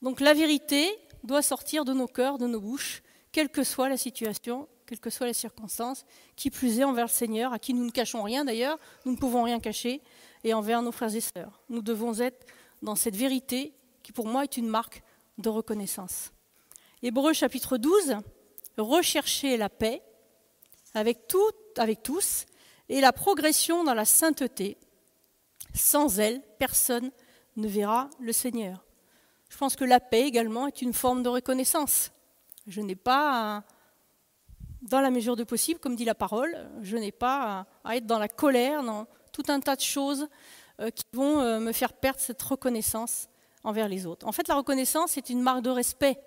Donc 0.02 0.18
la 0.18 0.34
vérité 0.34 0.98
doit 1.22 1.42
sortir 1.42 1.84
de 1.84 1.92
nos 1.92 2.08
cœurs, 2.08 2.38
de 2.38 2.48
nos 2.48 2.60
bouches, 2.60 3.04
quelle 3.30 3.48
que 3.48 3.62
soit 3.62 3.88
la 3.88 3.96
situation, 3.96 4.66
quelles 4.84 4.98
que 4.98 5.10
soient 5.10 5.28
les 5.28 5.32
circonstances, 5.32 6.04
qui 6.34 6.50
plus 6.50 6.80
est 6.80 6.84
envers 6.84 7.06
le 7.06 7.10
Seigneur, 7.10 7.52
à 7.52 7.60
qui 7.60 7.72
nous 7.72 7.84
ne 7.84 7.92
cachons 7.92 8.24
rien 8.24 8.44
d'ailleurs, 8.44 8.80
nous 9.04 9.12
ne 9.12 9.16
pouvons 9.16 9.44
rien 9.44 9.60
cacher, 9.60 10.02
et 10.42 10.54
envers 10.54 10.82
nos 10.82 10.90
frères 10.90 11.14
et 11.14 11.20
sœurs. 11.20 11.62
Nous 11.68 11.82
devons 11.82 12.18
être 12.18 12.44
dans 12.82 12.96
cette 12.96 13.14
vérité 13.14 13.74
qui 14.02 14.10
pour 14.10 14.26
moi 14.26 14.42
est 14.42 14.56
une 14.56 14.66
marque 14.66 15.04
de 15.38 15.48
reconnaissance. 15.50 16.33
Hébreu 17.06 17.34
chapitre 17.34 17.76
12, 17.76 18.16
rechercher 18.78 19.58
la 19.58 19.68
paix 19.68 20.00
avec, 20.94 21.28
tout, 21.28 21.52
avec 21.76 22.02
tous 22.02 22.46
et 22.88 23.02
la 23.02 23.12
progression 23.12 23.84
dans 23.84 23.92
la 23.92 24.06
sainteté. 24.06 24.78
Sans 25.74 26.18
elle, 26.18 26.40
personne 26.58 27.10
ne 27.56 27.68
verra 27.68 28.08
le 28.20 28.32
Seigneur. 28.32 28.86
Je 29.50 29.58
pense 29.58 29.76
que 29.76 29.84
la 29.84 30.00
paix 30.00 30.22
également 30.22 30.66
est 30.66 30.80
une 30.80 30.94
forme 30.94 31.22
de 31.22 31.28
reconnaissance. 31.28 32.10
Je 32.66 32.80
n'ai 32.80 32.96
pas, 32.96 33.64
dans 34.80 35.02
la 35.02 35.10
mesure 35.10 35.36
de 35.36 35.44
possible, 35.44 35.80
comme 35.80 35.96
dit 35.96 36.06
la 36.06 36.14
parole, 36.14 36.70
je 36.80 36.96
n'ai 36.96 37.12
pas 37.12 37.66
à 37.84 37.96
être 37.96 38.06
dans 38.06 38.18
la 38.18 38.28
colère, 38.28 38.82
dans 38.82 39.06
tout 39.30 39.44
un 39.48 39.60
tas 39.60 39.76
de 39.76 39.82
choses 39.82 40.26
euh, 40.80 40.88
qui 40.88 41.04
vont 41.12 41.40
euh, 41.40 41.60
me 41.60 41.72
faire 41.72 41.92
perdre 41.92 42.20
cette 42.20 42.40
reconnaissance 42.40 43.28
envers 43.62 43.88
les 43.90 44.06
autres. 44.06 44.26
En 44.26 44.32
fait, 44.32 44.48
la 44.48 44.54
reconnaissance 44.54 45.18
est 45.18 45.28
une 45.28 45.42
marque 45.42 45.60
de 45.60 45.68
respect, 45.68 46.18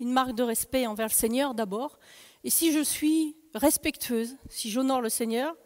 une 0.00 0.12
marque 0.12 0.34
de 0.34 0.42
respect 0.42 0.86
envers 0.86 1.08
le 1.08 1.12
Seigneur 1.12 1.54
d'abord. 1.54 1.98
Et 2.44 2.50
si 2.50 2.72
je 2.72 2.80
suis 2.80 3.36
respectueuse, 3.54 4.36
si 4.48 4.70
j'honore 4.70 5.00
le 5.00 5.08
Seigneur, 5.08 5.56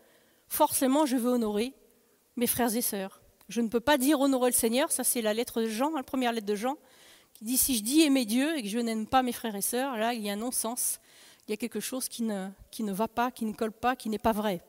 forcément 0.49 1.07
je 1.07 1.17
veux 1.17 1.31
honorer 1.31 1.75
mes 2.37 2.47
frères 2.47 2.75
et 2.75 2.83
sœurs. 2.83 3.21
Je 3.49 3.61
ne 3.61 3.69
peux 3.69 3.81
pas 3.81 3.99
dire 3.99 4.21
honorer 4.21 4.51
le 4.51 4.57
Seigneur, 4.57 4.91
ça 4.91 5.05
c'est 5.05 5.23
la 5.23 5.35
lettre 5.35 5.61
de 5.61 5.67
Jean, 5.67 5.91
la 5.91 6.03
première 6.03 6.33
lettre 6.33 6.47
de 6.47 6.55
Jean, 6.55 6.77
qui 7.35 7.45
dit 7.45 7.57
si 7.57 7.77
je 7.77 7.83
dis 7.83 8.03
aimer 8.03 8.25
Dieu 8.25 8.57
et 8.57 8.63
que 8.63 8.69
je 8.69 8.79
n'aime 8.79 9.07
pas 9.07 9.23
mes 9.23 9.33
frères 9.33 9.57
et 9.57 9.63
sœurs, 9.63 9.97
là 9.97 10.15
il 10.15 10.23
y 10.23 10.31
a 10.31 10.33
un 10.33 10.37
non-sens, 10.37 11.01
il 11.47 11.51
y 11.51 11.55
a 11.55 11.57
quelque 11.57 11.81
chose 11.81 12.09
qui 12.09 12.23
ne, 12.23 12.93
va 12.93 13.09
pas, 13.09 13.31
qui 13.31 13.45
ne 13.45 13.53
colle 13.53 13.73
pas, 13.73 13.97
qui 13.97 14.09
n'est 14.09 14.19
pas 14.19 14.33
vrai. 14.33 14.63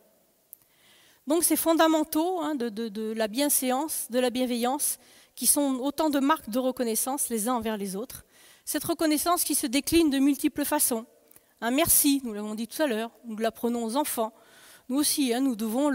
Donc 1.27 1.43
c'est 1.43 1.55
fondamentaux 1.55 2.41
hein, 2.41 2.55
de, 2.55 2.67
de, 2.69 3.13
la 3.13 3.27
bienséance, 3.27 4.07
de 4.09 4.19
la 4.19 4.29
bienveillance, 4.29 4.97
qui 5.35 5.47
sont 5.47 5.75
autant 5.75 6.09
de 6.09 6.19
marques 6.19 6.49
de 6.49 6.59
reconnaissance 6.59 7.29
les 7.29 7.47
uns 7.47 7.55
envers 7.55 7.77
les 7.77 7.95
autres. 7.95 8.25
Cette 8.65 8.83
reconnaissance 8.83 9.43
qui 9.43 9.55
se 9.55 9.67
décline 9.67 10.09
de 10.09 10.19
multiples 10.19 10.63
façons. 10.65 11.05
Un 11.61 11.71
merci, 11.71 12.21
nous 12.23 12.33
l'avons 12.33 12.55
dit 12.55 12.67
tout 12.67 12.81
à 12.81 12.87
l'heure, 12.87 13.11
nous 13.25 13.37
l'apprenons 13.37 13.83
aux 13.83 13.95
enfants. 13.95 14.33
Nous 14.89 14.97
aussi, 14.97 15.33
hein, 15.33 15.41
nous 15.41 15.55
devons 15.55 15.91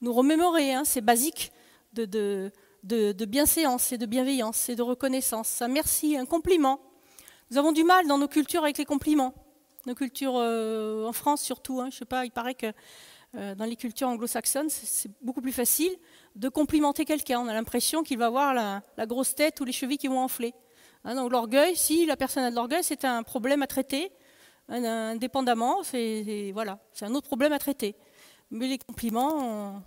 nous 0.00 0.12
remémorer, 0.12 0.74
hein, 0.74 0.84
c'est 0.84 1.00
basique 1.00 1.52
de, 1.92 2.50
bienséance 3.26 3.92
et 3.92 3.98
de 3.98 4.06
bienveillance 4.06 4.68
et 4.68 4.76
de 4.76 4.82
reconnaissance. 4.82 5.62
Un 5.62 5.68
merci, 5.68 6.16
un 6.16 6.26
compliment. 6.26 6.80
Nous 7.50 7.58
avons 7.58 7.72
du 7.72 7.84
mal 7.84 8.06
dans 8.06 8.18
nos 8.18 8.28
cultures 8.28 8.62
avec 8.62 8.78
les 8.78 8.84
compliments. 8.84 9.34
Nos 9.86 9.94
cultures 9.94 10.36
euh, 10.36 11.06
en 11.06 11.12
France 11.12 11.42
surtout, 11.42 11.80
je 11.80 11.86
ne 11.86 11.90
sais 11.90 12.04
pas, 12.06 12.24
il 12.24 12.30
paraît 12.30 12.54
que 12.54 12.72
euh, 13.36 13.54
dans 13.54 13.64
les 13.64 13.76
cultures 13.76 14.08
anglo-saxonnes, 14.08 14.70
c'est 14.70 15.10
beaucoup 15.20 15.42
plus 15.42 15.52
facile 15.52 15.94
de 16.36 16.48
complimenter 16.48 17.04
quelqu'un. 17.04 17.40
On 17.40 17.48
a 17.48 17.54
l'impression 17.54 18.02
qu'il 18.02 18.18
va 18.18 18.26
avoir 18.26 18.54
la, 18.54 19.06
grosse 19.06 19.34
tête 19.34 19.60
ou 19.60 19.64
les 19.64 19.72
chevilles 19.72 19.98
qui 19.98 20.08
vont 20.08 20.20
enfler. 20.20 20.54
Donc 21.04 21.30
l'orgueil, 21.30 21.76
si 21.76 22.06
la 22.06 22.16
personne 22.16 22.44
a 22.44 22.50
de 22.50 22.56
l'orgueil, 22.56 22.82
c'est 22.82 23.04
un 23.04 23.22
problème 23.22 23.62
à 23.62 23.66
traiter, 23.66 24.10
indépendamment, 24.68 25.82
c'est 25.82 26.50
voilà, 26.54 26.78
c'est 26.92 27.04
un 27.04 27.14
autre 27.14 27.26
problème 27.26 27.52
à 27.52 27.58
traiter. 27.58 27.94
Mais 28.50 28.68
les 28.68 28.78
compliments 28.78 29.82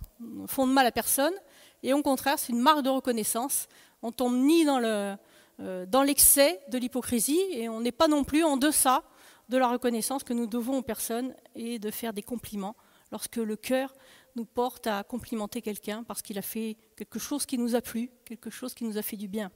font 0.46 0.66
de 0.66 0.72
mal 0.72 0.86
à 0.86 0.92
personne, 0.92 1.34
et 1.82 1.92
au 1.92 2.02
contraire, 2.02 2.38
c'est 2.38 2.52
une 2.52 2.60
marque 2.60 2.82
de 2.82 2.90
reconnaissance. 2.90 3.66
On 4.02 4.12
tombe 4.12 4.36
ni 4.36 4.64
dans 4.64 4.78
le 4.78 5.16
euh, 5.60 5.86
dans 5.86 6.04
l'excès 6.04 6.60
de 6.68 6.78
l'hypocrisie, 6.78 7.42
et 7.50 7.68
on 7.68 7.80
n'est 7.80 7.90
pas 7.90 8.06
non 8.06 8.22
plus 8.22 8.44
en 8.44 8.56
deçà 8.56 9.02
de 9.48 9.58
la 9.58 9.66
reconnaissance 9.66 10.22
que 10.22 10.32
nous 10.32 10.46
devons 10.46 10.78
aux 10.78 10.82
personnes 10.82 11.34
et 11.56 11.80
de 11.80 11.90
faire 11.90 12.12
des 12.12 12.22
compliments 12.22 12.76
lorsque 13.10 13.36
le 13.36 13.56
cœur 13.56 13.92
nous 14.36 14.44
porte 14.44 14.86
à 14.86 15.02
complimenter 15.02 15.60
quelqu'un 15.60 16.04
parce 16.04 16.22
qu'il 16.22 16.38
a 16.38 16.42
fait 16.42 16.76
quelque 16.96 17.18
chose 17.18 17.44
qui 17.44 17.58
nous 17.58 17.74
a 17.74 17.80
plu, 17.80 18.10
quelque 18.24 18.50
chose 18.50 18.72
qui 18.72 18.84
nous 18.84 18.98
a 18.98 19.02
fait 19.02 19.16
du 19.16 19.26
bien. 19.26 19.50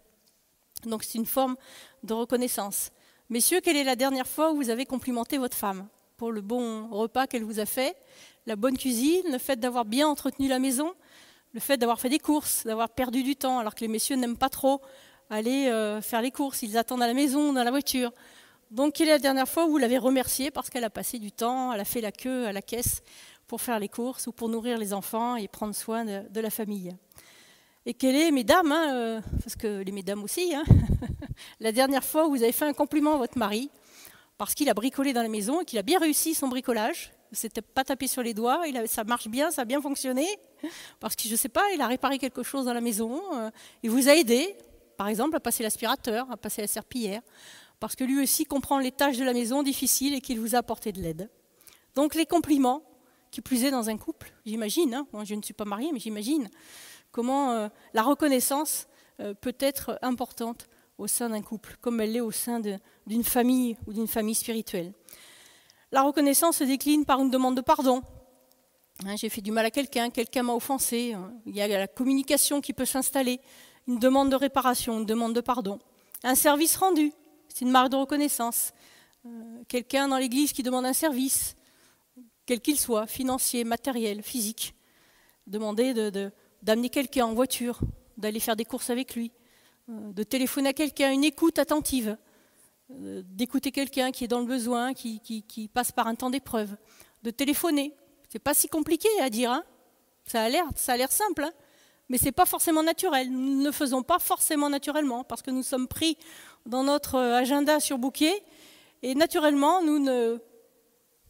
Donc 0.87 1.05
c'est 1.05 1.19
une 1.19 1.27
forme 1.27 1.57
de 2.03 2.15
reconnaissance. 2.15 2.91
Messieurs, 3.31 3.61
quelle 3.63 3.77
est 3.77 3.85
la 3.85 3.97
dernière 3.97 4.27
fois 4.27 4.53
où 4.53 4.57
vous 4.57 4.71
avez 4.71 4.85
complimenté 4.87 5.39
votre 5.39 5.57
femme? 5.57 5.89
Pour 6.17 6.33
le 6.33 6.41
bon 6.41 6.89
repas 6.89 7.27
qu'elle 7.27 7.45
vous 7.45 7.61
a 7.61 7.67
fait, 7.67 7.97
la 8.47 8.57
bonne 8.57 8.77
cuisine, 8.77 9.23
le 9.31 9.39
fait 9.39 9.59
d'avoir 9.59 9.85
bien 9.85 10.07
entretenu 10.07 10.49
la 10.49 10.59
maison, 10.59 10.93
le 11.53 11.61
fait 11.61 11.77
d'avoir 11.77 12.01
fait 12.01 12.09
des 12.09 12.19
courses, 12.19 12.65
d'avoir 12.65 12.91
perdu 12.91 13.23
du 13.23 13.37
temps, 13.37 13.59
alors 13.59 13.75
que 13.75 13.81
les 13.81 13.89
messieurs 13.89 14.17
n'aiment 14.17 14.37
pas 14.37 14.49
trop 14.49 14.81
aller 15.31 15.69
euh, 15.69 16.01
faire 16.01 16.23
les 16.23 16.31
courses, 16.31 16.63
ils 16.63 16.77
attendent 16.77 17.03
à 17.03 17.07
la 17.07 17.15
maison, 17.15 17.53
dans 17.53 17.65
la 17.65 17.71
voiture. 17.71 18.13
Donc, 18.71 18.95
quelle 18.95 19.09
est 19.09 19.13
la 19.13 19.19
dernière 19.19 19.49
fois 19.49 19.67
où 19.67 19.71
vous 19.71 19.79
l'avez 19.79 19.99
remerciée 19.99 20.51
parce 20.51 20.71
qu'elle 20.71 20.85
a 20.85 20.91
passé 20.91 21.19
du 21.19 21.31
temps, 21.31 21.73
elle 21.73 21.81
a 21.81 21.85
fait 21.85 22.01
la 22.01 22.13
queue 22.13 22.47
à 22.47 22.53
la 22.53 22.63
caisse 22.63 23.03
pour 23.47 23.61
faire 23.61 23.79
les 23.79 23.89
courses 23.89 24.27
ou 24.27 24.33
pour 24.33 24.49
nourrir 24.49 24.79
les 24.79 24.95
enfants 24.95 25.37
et 25.37 25.47
prendre 25.47 25.75
soin 25.75 26.05
de, 26.05 26.41
la 26.41 26.51
famille? 26.51 26.97
Et 27.85 27.95
quelle 27.95 28.15
est, 28.15 28.31
mesdames, 28.31 28.71
hein, 28.71 28.95
euh, 28.95 29.21
parce 29.43 29.57
que 29.57 29.83
les 29.83 29.93
mesdames 29.93 30.23
aussi, 30.23 30.55
hein, 30.55 30.63
la 31.61 31.73
dernière 31.73 32.05
fois 32.05 32.27
où 32.27 32.31
vous 32.31 32.43
avez 32.43 32.53
fait 32.53 32.65
un 32.65 32.73
compliment 32.73 33.15
à 33.15 33.19
votre 33.19 33.37
mari, 33.37 33.71
parce 34.39 34.55
qu'il 34.55 34.69
a 34.69 34.75
bricolé 34.75 35.13
dans 35.13 35.23
la 35.23 35.29
maison 35.29 35.61
et 35.61 35.65
qu'il 35.65 35.79
a 35.79 35.83
bien 35.83 35.99
réussi 35.99 36.35
son 36.35 36.49
bricolage, 36.49 37.13
s'était 37.33 37.63
pas 37.63 37.83
tapé 37.83 38.07
sur 38.07 38.23
les 38.23 38.35
doigts, 38.35 38.63
il 38.67 38.81
ça 38.87 39.05
marche 39.05 39.29
bien, 39.29 39.51
ça 39.51 39.63
a 39.63 39.65
bien 39.65 39.81
fonctionné, 39.81 40.27
parce 41.01 41.17
que 41.17 41.23
je 41.25 41.33
ne 41.33 41.37
sais 41.37 41.49
pas, 41.49 41.65
il 41.75 41.81
a 41.81 41.87
réparé 41.87 42.19
quelque 42.19 42.43
chose 42.43 42.67
dans 42.67 42.75
la 42.75 42.81
maison, 42.81 43.21
euh, 43.35 43.51
il 43.83 43.91
vous 43.91 44.09
a 44.09 44.15
aidé, 44.15 44.55
par 44.97 45.09
exemple, 45.09 45.35
à 45.37 45.41
passer 45.41 45.63
l'aspirateur, 45.63 46.31
à 46.31 46.37
passer 46.37 46.61
la 46.61 46.69
serpillière, 46.69 47.23
parce 47.81 47.97
que 47.97 48.05
lui 48.05 48.23
aussi 48.23 48.45
comprend 48.45 48.79
les 48.79 48.93
tâches 48.93 49.19
de 49.19 49.25
la 49.25 49.33
maison 49.33 49.63
difficiles 49.63 50.15
et 50.15 50.21
qu'il 50.21 50.39
vous 50.39 50.55
a 50.55 50.59
apporté 50.59 50.93
de 50.93 51.01
l'aide. 51.01 51.31
Donc 51.95 52.15
les 52.15 52.27
compliments, 52.27 52.83
qui 53.31 53.41
plus 53.41 53.65
est 53.65 53.71
dans 53.71 53.89
un 53.89 53.97
couple, 53.97 54.33
j'imagine, 54.45 54.95
hein, 54.95 55.07
moi 55.13 55.25
je 55.25 55.35
ne 55.35 55.43
suis 55.43 55.55
pas 55.55 55.65
mariée, 55.65 55.91
mais 55.93 55.99
j'imagine 55.99 56.49
comment 57.13 57.53
euh, 57.53 57.69
la 57.95 58.03
reconnaissance 58.03 58.89
euh, 59.21 59.35
peut 59.35 59.57
être 59.61 59.99
importante 60.03 60.67
au 60.99 61.07
sein 61.07 61.31
d'un 61.31 61.43
couple, 61.43 61.77
comme 61.81 62.01
elle 62.01 62.13
l'est 62.13 62.21
au 62.21 62.31
sein 62.31 62.61
d'une 63.07 63.25
famille 63.25 63.77
ou 63.87 63.93
d'une 63.93 64.09
famille 64.09 64.35
spirituelle. 64.35 64.93
La 65.91 66.03
reconnaissance 66.03 66.59
se 66.59 66.65
décline 66.65 67.05
par 67.05 67.21
une 67.21 67.31
demande 67.31 67.57
de 67.57 67.61
pardon. 67.61 68.03
Hein, 69.05 69.17
j'ai 69.17 69.29
fait 69.29 69.41
du 69.41 69.53
mal 69.53 69.67
à 69.67 69.71
quelqu'un, 69.71 70.11
quelqu'un 70.11 70.43
m'a 70.43 70.55
offensé. 70.55 71.13
Hein. 71.13 71.33
Il 71.47 71.55
y 71.55 71.63
a 71.63 71.69
la 71.69 71.87
communication 71.87 72.61
qui 72.61 72.73
peut 72.73 72.85
s'installer, 72.85 73.41
une 73.87 73.99
demande 73.99 74.31
de 74.31 74.37
réparation, 74.37 74.99
une 74.99 75.07
demande 75.07 75.35
de 75.35 75.41
pardon. 75.41 75.79
Un 76.23 76.35
service 76.35 76.77
rendu, 76.77 77.13
c'est 77.49 77.65
une 77.65 77.71
marque 77.71 77.91
de 77.91 77.97
reconnaissance. 77.97 78.73
Euh, 79.27 79.63
quelqu'un 79.69 80.09
dans 80.09 80.19
l'église 80.19 80.53
qui 80.53 80.63
demande 80.63 80.87
un 80.87 80.93
service, 80.93 81.57
quel 82.47 82.61
qu'il 82.61 82.79
soit, 82.79 83.07
financier, 83.07 83.65
matériel, 83.65 84.23
physique. 84.23 84.75
Demander 85.47 85.95
de, 85.95 86.31
quelqu'un 86.91 87.27
en 87.27 87.35
voiture, 87.35 87.81
d'aller 88.17 88.41
faire 88.41 88.57
des 88.57 88.65
courses 88.65 88.91
avec 88.91 89.15
lui, 89.15 89.33
euh, 89.89 90.13
de 90.13 90.23
téléphoner 90.23 90.71
à 90.71 90.73
quelqu'un, 90.73 91.13
une 91.13 91.25
écoute 91.25 91.59
attentive, 91.59 92.17
euh, 92.91 93.23
d'écouter 93.25 93.73
quelqu'un 93.73 94.13
qui 94.13 94.25
est 94.25 94.29
dans 94.29 94.41
le 94.41 94.47
besoin, 94.47 94.95
qui, 94.95 95.71
passe 95.73 95.93
par 95.93 96.07
un 96.07 96.15
temps 96.15 96.31
d'épreuve, 96.31 96.77
de 97.23 97.31
téléphoner. 97.31 97.95
C'est 98.29 98.39
pas 98.39 98.55
si 98.55 98.69
compliqué 98.69 99.09
à 99.21 99.31
dire, 99.31 99.51
hein 99.51 99.65
ça 100.25 100.43
a 100.43 100.49
l'air, 100.49 100.67
simple, 101.11 101.45
hein 101.45 101.53
mais 102.09 102.19
c'est 102.19 102.33
pas 102.33 102.47
forcément 102.47 102.83
naturel. 102.83 103.31
Nous 103.31 103.61
ne 103.61 103.65
le 103.65 103.73
faisons 103.73 104.03
pas 104.03 104.19
forcément 104.19 104.69
naturellement 104.69 105.25
parce 105.25 105.43
que 105.43 105.51
nous 105.51 105.63
sommes 105.63 105.89
pris 105.89 106.17
dans 106.67 106.85
notre 106.85 107.19
agenda 107.19 107.81
sur 107.81 107.99
bouquet 107.99 108.43
et 109.03 109.15
naturellement 109.15 109.83
nous 109.83 109.99
ne 109.99 110.39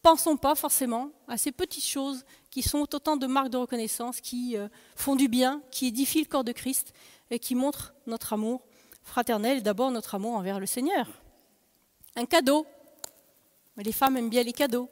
pensons 0.03 0.37
pas 0.37 0.55
forcément 0.55 1.11
à 1.29 1.37
ces 1.39 1.53
petites 1.53 1.87
choses 1.87 2.25
qui 2.53 2.63
sont 2.63 2.87
autant 2.95 3.17
de 3.17 3.27
marques 3.27 3.49
de 3.49 3.57
reconnaissance, 3.57 4.21
qui 4.21 4.59
euh, 4.59 4.69
font 4.95 5.17
du 5.17 5.27
bien, 5.27 5.63
qui 5.71 5.87
édifient 5.87 6.21
le 6.21 6.29
corps 6.29 6.45
de 6.45 6.53
Christ 6.53 6.93
et 7.31 7.39
qui 7.39 7.55
montrent 7.55 7.95
notre 8.07 8.35
amour 8.35 8.63
fraternel, 9.03 9.63
d'abord 9.63 9.91
notre 9.91 10.15
amour 10.15 10.35
envers 10.35 10.61
le 10.61 10.67
Seigneur. 10.67 11.09
Un 12.15 12.27
cadeau. 12.27 12.67
Les 13.79 13.91
femmes 13.91 14.19
aiment 14.19 14.29
bien 14.29 14.43
les 14.43 14.53
cadeaux. 14.53 14.91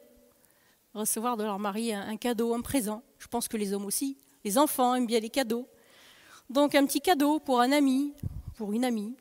Recevoir 0.95 1.37
de 1.37 1.43
leur 1.43 1.59
mari 1.59 1.93
un 1.93 2.17
cadeau, 2.17 2.55
un 2.55 2.61
présent. 2.61 3.03
Je 3.19 3.27
pense 3.27 3.47
que 3.47 3.57
les 3.57 3.73
hommes 3.73 3.85
aussi. 3.85 4.17
Les 4.43 4.57
enfants 4.57 4.95
aiment 4.95 5.05
bien 5.05 5.19
les 5.19 5.29
cadeaux. 5.29 5.67
Donc 6.49 6.73
un 6.73 6.83
petit 6.87 6.99
cadeau 6.99 7.39
pour 7.39 7.61
un 7.61 7.71
ami, 7.71 8.13
pour 8.55 8.73
une 8.73 8.83
amie, 8.83 9.15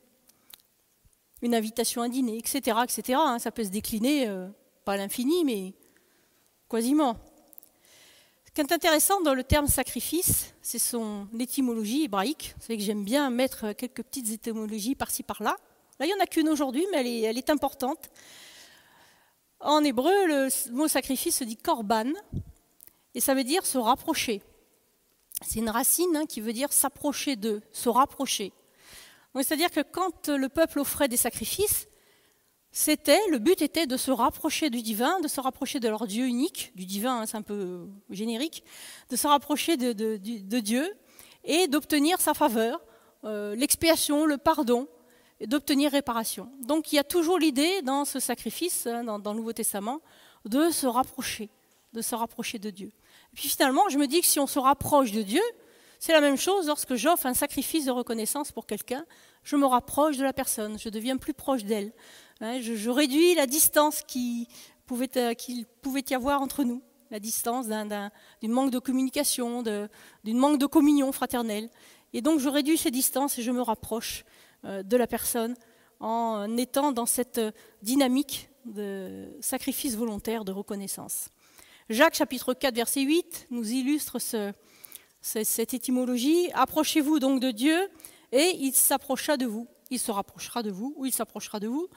une 1.43 1.55
invitation 1.55 2.01
à 2.01 2.09
dîner, 2.09 2.39
etc. 2.39 2.79
etc. 2.83 3.19
Hein. 3.23 3.39
Ça 3.39 3.53
peut 3.53 3.65
se 3.65 3.69
décliner, 3.69 4.29
euh, 4.29 4.49
pas 4.87 4.95
à 4.95 4.97
l'infini, 4.97 5.45
mais 5.45 5.75
quasiment. 6.71 7.19
Ce 8.51 8.55
qui 8.55 8.63
est 8.63 8.73
intéressant 8.73 9.21
dans 9.21 9.35
le 9.35 9.45
terme 9.45 9.69
sacrifice, 9.69 10.55
c'est 10.61 10.81
son 10.81 11.29
étymologie 11.39 12.03
hébraïque. 12.03 12.53
Vous 12.57 12.63
savez 12.63 12.79
que 12.79 12.83
j'aime 12.83 13.05
bien 13.05 13.31
mettre 13.31 13.71
quelques 13.75 14.03
petites 14.03 14.29
étymologies 14.29 14.97
par-ci 14.97 15.23
par-là. 15.23 15.57
Là, 16.01 16.07
il 16.07 16.09
n'y 16.09 16.15
en 16.15 16.19
a 16.19 16.27
qu'une 16.27 16.49
aujourd'hui, 16.49 16.85
mais 16.91 17.21
elle 17.23 17.39
est, 17.39 17.49
importante. 17.49 18.11
En 19.61 19.85
hébreu, 19.85 20.27
le 20.27 20.73
mot 20.73 20.89
sacrifice 20.89 21.37
se 21.37 21.45
dit 21.45 21.57
korban, 21.57 22.13
et 23.15 23.21
ça 23.21 23.35
veut 23.35 23.45
dire 23.45 23.65
se 23.65 23.79
rapprocher. 23.79 24.43
C'est 25.47 25.61
une 25.61 25.71
racine 25.71 26.17
hein, 26.17 26.27
qui 26.27 26.41
veut 26.41 26.53
dire 26.53 26.73
s'approcher 26.73 27.37
d'eux, 27.37 27.63
se 27.71 27.89
rapprocher. 27.89 28.53
C'est-à-dire 29.37 29.71
que 29.71 29.81
quand 29.81 30.29
le 30.29 30.49
peuple 30.49 30.81
offrait 30.81 31.07
des 31.07 31.17
sacrifices, 31.17 31.87
c'était, 32.73 33.21
le 33.31 33.39
but 33.39 33.63
était 33.63 33.87
de 33.87 33.97
se 33.97 34.13
rapprocher 34.13 34.71
du 34.71 34.81
divin, 34.81 35.19
de 35.21 35.29
se 35.29 35.41
rapprocher 35.41 35.81
de 35.81 35.89
leur 35.89 36.07
Dieu 36.07 36.27
unique, 36.27 36.73
du 36.77 36.87
divin, 36.87 37.23
hein, 37.23 37.27
c'est 37.27 37.37
un 37.37 37.43
peu 37.43 37.89
générique, 38.11 38.63
de 39.09 39.17
se 39.17 39.27
rapprocher 39.27 39.77
de, 39.77 40.61
Dieu 40.61 40.95
et 41.45 41.67
d'obtenir 41.67 42.21
sa 42.21 42.33
faveur, 42.33 42.81
euh, 43.25 43.57
l'expiation, 43.57 44.25
le 44.25 44.39
pardon, 44.39 44.87
d'obtenir 45.45 45.91
réparation. 45.91 46.49
Donc 46.61 46.93
il 46.93 46.97
y 46.97 46.99
a 46.99 47.05
toujours 47.05 47.39
l'idée 47.39 47.83
dans 47.83 48.05
ce 48.05 48.21
sacrifice, 48.21 48.87
hein, 48.87 49.03
dans, 49.03 49.19
dans, 49.19 49.33
le 49.33 49.39
Nouveau 49.39 49.53
Testament, 49.53 50.01
de 50.45 50.71
se 50.71 50.87
rapprocher, 50.87 51.51
de 51.93 52.03
se 52.03 52.15
rapprocher 52.15 52.61
de 52.61 52.71
Dieu. 52.71 52.93
Et 53.33 53.37
puis 53.37 53.49
finalement, 53.49 53.89
je 53.89 53.99
me 53.99 54.07
dis 54.07 54.21
que 54.21 54.27
si 54.27 54.39
on 54.39 54.47
se 54.47 54.61
rapproche 54.61 55.11
de 55.11 55.23
Dieu, 55.23 55.43
c'est 56.01 56.13
la 56.13 56.23
même 56.23 56.39
chose 56.39 56.67
lorsque 56.67 56.95
j'offre 56.95 57.27
un 57.27 57.35
sacrifice 57.35 57.85
de 57.85 57.91
reconnaissance 57.91 58.53
pour 58.53 58.67
quelqu'un, 58.67 59.05
je 59.45 59.55
me 59.57 59.67
rapproche 59.67 60.17
de 60.17 60.25
la 60.25 60.33
personne, 60.33 60.79
je 60.79 60.89
deviens 60.89 61.19
plus 61.19 61.35
proche 61.35 61.65
d'elle. 61.65 61.93
Hein, 62.41 62.59
je, 62.63 62.89
réduis 62.89 63.35
la 63.35 63.47
distance 63.47 64.01
qu'il 64.03 64.47
pouvait, 64.87 65.11
euh, 65.19 65.35
pouvait, 65.83 66.03
y 66.09 66.15
avoir 66.15 66.41
entre 66.41 66.65
nous, 66.65 66.83
la 67.11 67.21
distance 67.21 67.67
d'une 67.67 68.51
manque 68.51 68.71
de 68.71 68.79
communication, 68.79 69.63
d'une 69.63 70.39
manque 70.39 70.59
de 70.59 70.65
communion 70.65 71.13
fraternelle. 71.13 71.69
Et 72.15 72.23
donc 72.23 72.41
je 72.41 72.49
réduis 72.49 72.79
ces 72.79 72.91
distances 72.91 73.39
et 73.39 73.43
je 73.43 73.51
me 73.51 73.61
rapproche 73.61 74.25
euh, 74.65 74.83
de 74.83 74.97
la 74.97 75.07
personne 75.07 75.55
en 76.01 76.57
étant 76.57 76.93
dans 76.93 77.05
cette 77.05 77.39
euh, 77.39 77.51
dynamique 77.83 78.49
de 78.65 79.37
sacrifice 79.41 79.97
volontaire 79.97 80.47
de 80.47 80.53
reconnaissance. 80.53 81.29
Jacques 81.91 82.15
chapitre 82.15 82.55
4 82.55 82.75
verset 82.75 83.03
8 83.03 83.49
nous 83.51 83.71
illustre 83.71 84.19
cette 85.21 85.75
étymologie. 85.75 86.51
Approchez-vous 86.55 87.19
donc 87.19 87.41
de 87.41 87.51
Dieu 87.51 87.89
et 88.33 88.57
il 88.59 88.75
s'approchera 88.75 89.37
de 89.37 89.47
vous. 89.47 89.67
Il 89.91 89.99
se 89.99 90.11
rapprochera 90.11 90.63
de 90.63 90.71
vous 90.71 90.95
ou 90.97 91.07
il 91.07 91.13
s'approchera 91.13 91.61
de 91.61 91.69
vous. 91.69 91.89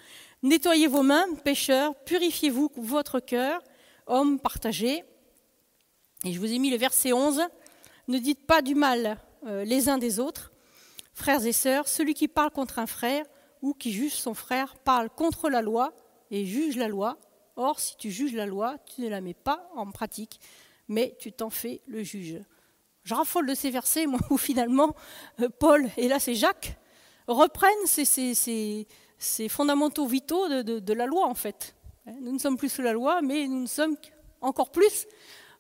Nettoyez 0.42 0.88
vos 0.88 1.04
mains, 1.04 1.26
pécheurs, 1.44 1.96
purifiez-vous 2.06 2.72
votre 2.78 3.20
cœur, 3.20 3.62
hommes 4.08 4.40
partagés. 4.40 5.04
Et 6.26 6.34
je 6.34 6.40
vous 6.40 6.52
ai 6.52 6.60
mis 6.60 6.72
le 6.72 6.78
verset 6.78 7.14
11. 7.14 7.42
Ne 8.08 8.18
dites 8.18 8.46
pas 8.46 8.62
du 8.62 8.76
mal 8.76 9.20
euh, 9.46 9.64
les 9.64 9.90
uns 9.90 9.98
des 9.98 10.20
autres. 10.20 10.52
Frères 11.14 11.46
et 11.46 11.52
sœurs, 11.52 11.88
celui 11.88 12.16
qui 12.16 12.28
parle 12.28 12.52
contre 12.52 12.80
un 12.80 12.88
frère 12.88 13.26
ou 13.62 13.74
qui 13.74 13.92
juge 13.92 14.14
son 14.14 14.34
frère 14.34 14.76
parle 14.80 15.10
contre 15.10 15.50
la 15.50 15.62
loi 15.62 15.94
et 16.32 16.46
juge 16.46 16.76
la 16.76 16.88
loi. 16.88 17.20
Or, 17.56 17.80
si 17.80 17.96
tu 17.98 18.10
juges 18.10 18.34
la 18.34 18.48
loi, 18.48 18.78
tu 18.80 19.02
ne 19.02 19.10
la 19.10 19.22
mets 19.22 19.36
pas 19.36 19.70
en 19.76 19.92
pratique, 19.92 20.40
mais 20.88 21.16
tu 21.20 21.32
t'en 21.32 21.52
fais 21.52 21.82
le 21.86 22.02
juge. 22.04 22.40
Je 23.04 23.13
raffole 23.13 23.48
de 23.48 23.54
ces 23.54 23.70
versets, 23.70 24.06
moi, 24.06 24.20
où 24.30 24.38
finalement 24.38 24.96
euh, 25.42 25.50
Paul, 25.50 25.89
et 25.98 26.08
là 26.08 26.20
c'est 26.20 26.36
Jacques, 26.36 26.78
reprennent 27.28 27.86
ces, 27.86 28.88
fondamentaux 29.50 30.06
vitaux 30.06 30.48
de, 30.63 30.94
la 30.94 31.06
loi, 31.06 31.26
en 31.26 31.36
fait. 31.36 31.76
Nous 32.06 32.34
ne 32.34 32.39
sommes 32.39 32.58
plus 32.58 32.70
sous 32.70 32.82
la 32.82 32.94
loi, 32.94 33.22
mais 33.22 33.48
nous 33.48 33.62
ne 33.62 33.68
sommes 33.68 33.96
encore 34.42 34.72
plus 34.72 35.08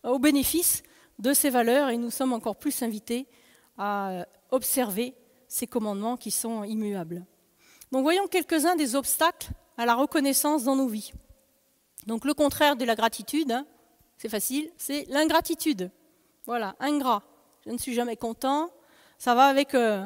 au 0.03 0.19
bénéfice 0.19 0.83
de 1.19 1.33
ces 1.33 1.49
valeurs 1.49 1.89
et 1.89 1.97
nous 1.97 2.11
sommes 2.11 2.33
encore 2.33 2.57
plus 2.57 2.81
invités 2.81 3.27
à 3.77 4.25
observer 4.51 5.15
ces 5.47 5.67
commandements 5.67 6.17
qui 6.17 6.31
sont 6.31 6.63
immuables. 6.63 7.25
Donc 7.91 8.03
voyons 8.03 8.27
quelques-uns 8.27 8.75
des 8.75 8.95
obstacles 8.95 9.51
à 9.77 9.85
la 9.85 9.95
reconnaissance 9.95 10.63
dans 10.63 10.75
nos 10.75 10.87
vies. 10.87 11.13
Donc 12.07 12.25
le 12.25 12.33
contraire 12.33 12.75
de 12.75 12.85
la 12.85 12.95
gratitude, 12.95 13.51
hein, 13.51 13.65
c'est 14.17 14.29
facile, 14.29 14.69
c'est 14.77 15.05
l'ingratitude. 15.09 15.91
Voilà, 16.45 16.75
ingrat. 16.79 17.23
Je 17.65 17.71
ne 17.71 17.77
suis 17.77 17.93
jamais 17.93 18.17
content. 18.17 18.69
Ça 19.17 19.35
va 19.35 19.45
avec. 19.45 19.73
Euh, 19.75 20.05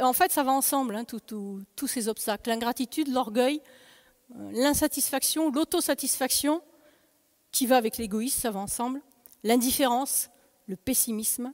en 0.00 0.12
fait, 0.12 0.32
ça 0.32 0.42
va 0.42 0.52
ensemble, 0.52 0.96
hein, 0.96 1.04
tous 1.04 1.86
ces 1.86 2.08
obstacles. 2.08 2.48
L'ingratitude, 2.50 3.08
l'orgueil, 3.08 3.62
euh, 4.34 4.50
l'insatisfaction, 4.52 5.50
l'autosatisfaction, 5.50 6.62
qui 7.52 7.66
va 7.66 7.76
avec 7.76 7.96
l'égoïsme, 7.96 8.40
ça 8.40 8.50
va 8.50 8.60
ensemble. 8.60 9.00
L'indifférence, 9.44 10.30
le 10.66 10.76
pessimisme, 10.76 11.52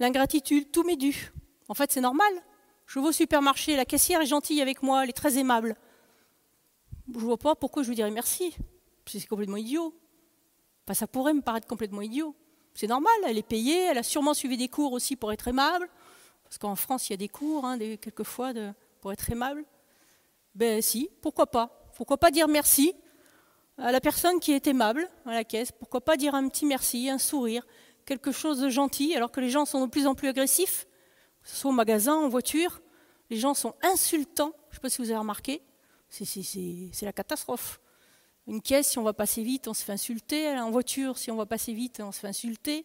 l'ingratitude, 0.00 0.72
tout 0.72 0.82
m'est 0.82 0.96
dû. 0.96 1.32
En 1.68 1.74
fait, 1.74 1.92
c'est 1.92 2.00
normal. 2.00 2.32
Je 2.86 2.98
vais 2.98 3.06
au 3.06 3.12
supermarché, 3.12 3.76
la 3.76 3.84
caissière 3.84 4.20
est 4.20 4.26
gentille 4.26 4.60
avec 4.60 4.82
moi, 4.82 5.04
elle 5.04 5.10
est 5.10 5.12
très 5.12 5.38
aimable. 5.38 5.76
Je 7.12 7.18
ne 7.18 7.24
vois 7.24 7.38
pas 7.38 7.54
pourquoi 7.54 7.84
je 7.84 7.88
lui 7.88 7.96
dirais 7.96 8.10
merci 8.10 8.56
c'est 9.18 9.26
complètement 9.26 9.56
idiot. 9.56 9.94
ça 10.92 11.06
pourrait 11.06 11.34
me 11.34 11.40
paraître 11.40 11.66
complètement 11.66 12.02
idiot. 12.02 12.34
C'est 12.80 12.86
normal, 12.86 13.12
elle 13.26 13.36
est 13.36 13.42
payée, 13.42 13.88
elle 13.90 13.98
a 13.98 14.02
sûrement 14.02 14.32
suivi 14.32 14.56
des 14.56 14.68
cours 14.68 14.94
aussi 14.94 15.14
pour 15.14 15.34
être 15.34 15.46
aimable, 15.48 15.86
parce 16.44 16.56
qu'en 16.56 16.76
France, 16.76 17.10
il 17.10 17.12
y 17.12 17.14
a 17.14 17.18
des 17.18 17.28
cours, 17.28 17.66
hein, 17.66 17.78
quelquefois, 17.78 18.54
de, 18.54 18.72
pour 19.02 19.12
être 19.12 19.30
aimable. 19.30 19.66
Ben 20.54 20.80
si, 20.80 21.10
pourquoi 21.20 21.46
pas 21.46 21.90
Pourquoi 21.94 22.16
pas 22.16 22.30
dire 22.30 22.48
merci 22.48 22.94
à 23.76 23.92
la 23.92 24.00
personne 24.00 24.40
qui 24.40 24.52
est 24.52 24.66
aimable 24.66 25.06
à 25.26 25.34
la 25.34 25.44
caisse 25.44 25.72
Pourquoi 25.72 26.00
pas 26.00 26.16
dire 26.16 26.34
un 26.34 26.48
petit 26.48 26.64
merci, 26.64 27.10
un 27.10 27.18
sourire, 27.18 27.66
quelque 28.06 28.32
chose 28.32 28.60
de 28.60 28.70
gentil, 28.70 29.14
alors 29.14 29.30
que 29.30 29.40
les 29.40 29.50
gens 29.50 29.66
sont 29.66 29.84
de 29.84 29.90
plus 29.90 30.06
en 30.06 30.14
plus 30.14 30.28
agressifs 30.28 30.86
soit 31.42 31.70
au 31.70 31.74
magasin, 31.74 32.14
en 32.14 32.30
voiture, 32.30 32.80
les 33.28 33.36
gens 33.36 33.52
sont 33.52 33.74
insultants. 33.82 34.54
Je 34.70 34.70
ne 34.70 34.74
sais 34.76 34.80
pas 34.80 34.88
si 34.88 35.02
vous 35.02 35.10
avez 35.10 35.18
remarqué. 35.18 35.60
C'est 36.08 37.02
la 37.02 37.12
catastrophe. 37.12 37.78
Une 38.50 38.60
caisse, 38.60 38.88
si 38.88 38.98
on 38.98 39.04
va 39.04 39.12
passer 39.12 39.44
vite, 39.44 39.68
on 39.68 39.74
se 39.74 39.84
fait 39.84 39.92
insulter. 39.92 40.58
En 40.58 40.72
voiture, 40.72 41.16
si 41.16 41.30
on 41.30 41.36
va 41.36 41.46
passer 41.46 41.72
vite, 41.72 42.02
on 42.04 42.10
se 42.10 42.18
fait 42.18 42.26
insulter. 42.26 42.84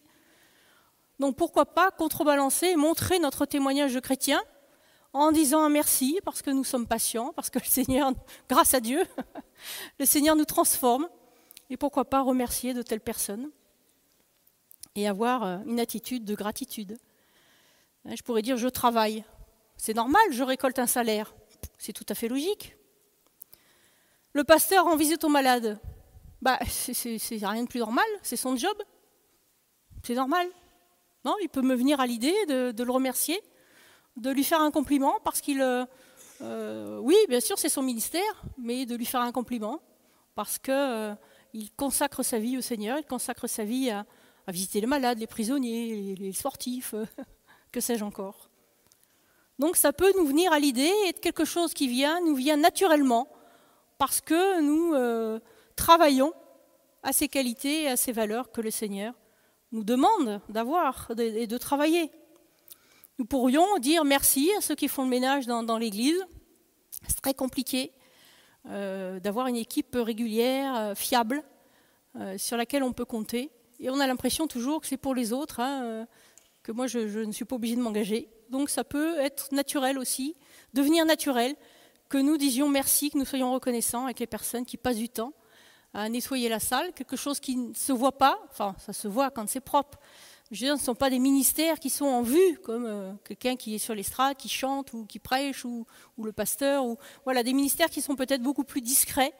Donc 1.18 1.34
pourquoi 1.34 1.66
pas 1.66 1.90
contrebalancer 1.90 2.76
montrer 2.76 3.18
notre 3.18 3.46
témoignage 3.46 3.92
de 3.92 3.98
chrétien 3.98 4.40
en 5.12 5.32
disant 5.32 5.64
un 5.64 5.68
merci 5.68 6.20
parce 6.24 6.40
que 6.40 6.50
nous 6.50 6.62
sommes 6.62 6.86
patients, 6.86 7.32
parce 7.34 7.50
que 7.50 7.58
le 7.58 7.64
Seigneur, 7.64 8.12
grâce 8.48 8.74
à 8.74 8.80
Dieu, 8.80 9.02
le 9.98 10.06
Seigneur 10.06 10.36
nous 10.36 10.44
transforme. 10.44 11.08
Et 11.68 11.76
pourquoi 11.76 12.04
pas 12.04 12.22
remercier 12.22 12.72
de 12.72 12.82
telles 12.82 13.00
personnes 13.00 13.50
et 14.94 15.08
avoir 15.08 15.42
euh, 15.42 15.58
une 15.66 15.80
attitude 15.80 16.24
de 16.24 16.36
gratitude. 16.36 16.96
Hein, 18.04 18.14
je 18.16 18.22
pourrais 18.22 18.42
dire 18.42 18.56
je 18.56 18.68
travaille. 18.68 19.24
C'est 19.76 19.94
normal, 19.94 20.22
je 20.30 20.44
récolte 20.44 20.78
un 20.78 20.86
salaire. 20.86 21.34
C'est 21.76 21.92
tout 21.92 22.06
à 22.08 22.14
fait 22.14 22.28
logique. 22.28 22.75
Le 24.36 24.44
pasteur 24.44 24.86
en 24.86 24.96
visite 24.96 25.24
aux 25.24 25.30
malades. 25.30 25.80
Bah, 26.42 26.58
c'est 26.68 27.16
rien 27.40 27.62
de 27.62 27.68
plus 27.68 27.78
normal, 27.78 28.04
c'est 28.20 28.36
son 28.36 28.54
job. 28.54 28.76
C'est 30.02 30.14
normal. 30.14 30.46
Non, 31.24 31.36
il 31.40 31.48
peut 31.48 31.62
me 31.62 31.74
venir 31.74 32.00
à 32.00 32.06
l'idée 32.06 32.34
de, 32.46 32.82
le 32.82 32.90
remercier, 32.92 33.40
de 34.18 34.28
lui 34.28 34.44
faire 34.44 34.60
un 34.60 34.70
compliment 34.70 35.14
parce 35.24 35.40
qu'il. 35.40 35.62
Euh, 35.62 35.86
euh, 36.42 36.98
oui, 36.98 37.16
bien 37.30 37.40
sûr, 37.40 37.58
c'est 37.58 37.70
son 37.70 37.80
ministère, 37.80 38.44
mais 38.58 38.84
de 38.84 38.94
lui 38.94 39.06
faire 39.06 39.22
un 39.22 39.32
compliment 39.32 39.80
parce 40.34 40.58
qu'il 40.58 41.16
consacre 41.74 42.22
sa 42.22 42.38
vie 42.38 42.58
au 42.58 42.60
Seigneur, 42.60 42.98
il 42.98 43.06
consacre 43.06 43.46
sa 43.46 43.64
vie 43.64 43.90
à, 43.90 44.04
visiter 44.48 44.82
les 44.82 44.86
malades, 44.86 45.18
les 45.18 45.26
prisonniers, 45.26 46.14
les, 46.14 46.32
sportifs, 46.34 46.94
que 47.72 47.80
sais-je 47.80 48.04
encore. 48.04 48.50
Donc 49.58 49.76
ça 49.76 49.94
peut 49.94 50.12
nous 50.18 50.26
venir 50.26 50.52
à 50.52 50.58
l'idée 50.58 50.92
et 51.06 51.14
quelque 51.14 51.46
chose 51.46 51.72
qui 51.72 51.88
vient, 51.88 52.20
nous 52.20 52.34
vient 52.34 52.58
naturellement, 52.58 53.28
parce 53.98 54.20
que 54.20 54.60
nous 54.60 54.94
euh, 54.94 55.40
travaillons 55.74 56.32
à 57.02 57.12
ces 57.12 57.28
qualités 57.28 57.82
et 57.82 57.88
à 57.88 57.96
ces 57.96 58.12
valeurs 58.12 58.52
que 58.52 58.60
le 58.60 58.70
Seigneur 58.70 59.14
nous 59.72 59.84
demande 59.84 60.40
d'avoir 60.48 61.10
et 61.18 61.46
de 61.46 61.58
travailler. 61.58 62.10
Nous 63.18 63.24
pourrions 63.24 63.78
dire 63.78 64.04
merci 64.04 64.50
à 64.56 64.60
ceux 64.60 64.74
qui 64.74 64.88
font 64.88 65.04
le 65.04 65.08
ménage 65.08 65.46
dans, 65.46 65.78
l'Église. 65.78 66.24
C'est 67.08 67.20
très 67.20 67.34
compliqué 67.34 67.92
euh, 68.68 69.20
d'avoir 69.20 69.46
une 69.46 69.56
équipe 69.56 69.94
régulière, 69.94 70.76
euh, 70.76 70.94
fiable, 70.94 71.42
sur 72.38 72.56
laquelle 72.56 72.82
on 72.82 72.94
peut 72.94 73.04
compter. 73.04 73.50
Et 73.78 73.90
on 73.90 74.00
a 74.00 74.06
l'impression 74.06 74.46
toujours 74.46 74.80
que 74.80 74.86
c'est 74.86 74.96
pour 74.96 75.14
les 75.14 75.34
autres, 75.34 75.60
hein, 75.60 76.06
que 76.62 76.72
moi 76.72 76.86
je, 76.86 76.98
ne 76.98 77.30
suis 77.30 77.44
pas 77.44 77.56
obligée 77.56 77.76
de 77.76 77.82
m'engager. 77.82 78.30
Donc 78.48 78.70
ça 78.70 78.84
peut 78.84 79.18
être 79.18 79.52
naturel 79.52 79.98
aussi, 79.98 80.34
devenir 80.72 81.04
naturel, 81.04 81.54
que 82.08 82.18
nous 82.18 82.36
disions 82.36 82.68
merci, 82.68 83.10
que 83.10 83.18
nous 83.18 83.24
soyons 83.24 83.52
reconnaissants 83.52 84.04
avec 84.04 84.20
les 84.20 84.26
personnes 84.26 84.64
qui 84.64 84.76
passent 84.76 84.96
du 84.96 85.08
temps 85.08 85.32
à 85.94 86.08
nettoyer 86.08 86.48
la 86.48 86.60
salle, 86.60 86.92
quelque 86.92 87.16
chose 87.16 87.40
qui 87.40 87.56
ne 87.56 87.72
se 87.74 87.92
voit 87.92 88.18
pas, 88.18 88.38
enfin 88.50 88.74
ça 88.78 88.92
se 88.92 89.08
voit 89.08 89.30
quand 89.30 89.48
c'est 89.48 89.60
propre. 89.60 89.98
Je 90.50 90.60
veux 90.60 90.66
dire, 90.66 90.76
ce 90.76 90.82
ne 90.82 90.84
sont 90.86 90.94
pas 90.94 91.10
des 91.10 91.18
ministères 91.18 91.80
qui 91.80 91.90
sont 91.90 92.04
en 92.04 92.22
vue, 92.22 92.58
comme 92.62 92.84
euh, 92.86 93.12
quelqu'un 93.24 93.56
qui 93.56 93.74
est 93.74 93.78
sur 93.78 93.94
l'estrade, 93.94 94.36
qui 94.36 94.48
chante 94.48 94.92
ou 94.92 95.04
qui 95.04 95.18
prêche, 95.18 95.64
ou, 95.64 95.86
le 96.22 96.32
pasteur, 96.32 96.84
voilà, 97.24 97.42
des 97.42 97.52
ministères 97.52 97.90
qui 97.90 98.00
sont 98.00 98.14
peut-être 98.14 98.42
beaucoup 98.42 98.62
plus 98.62 98.80
discrets, 98.80 99.32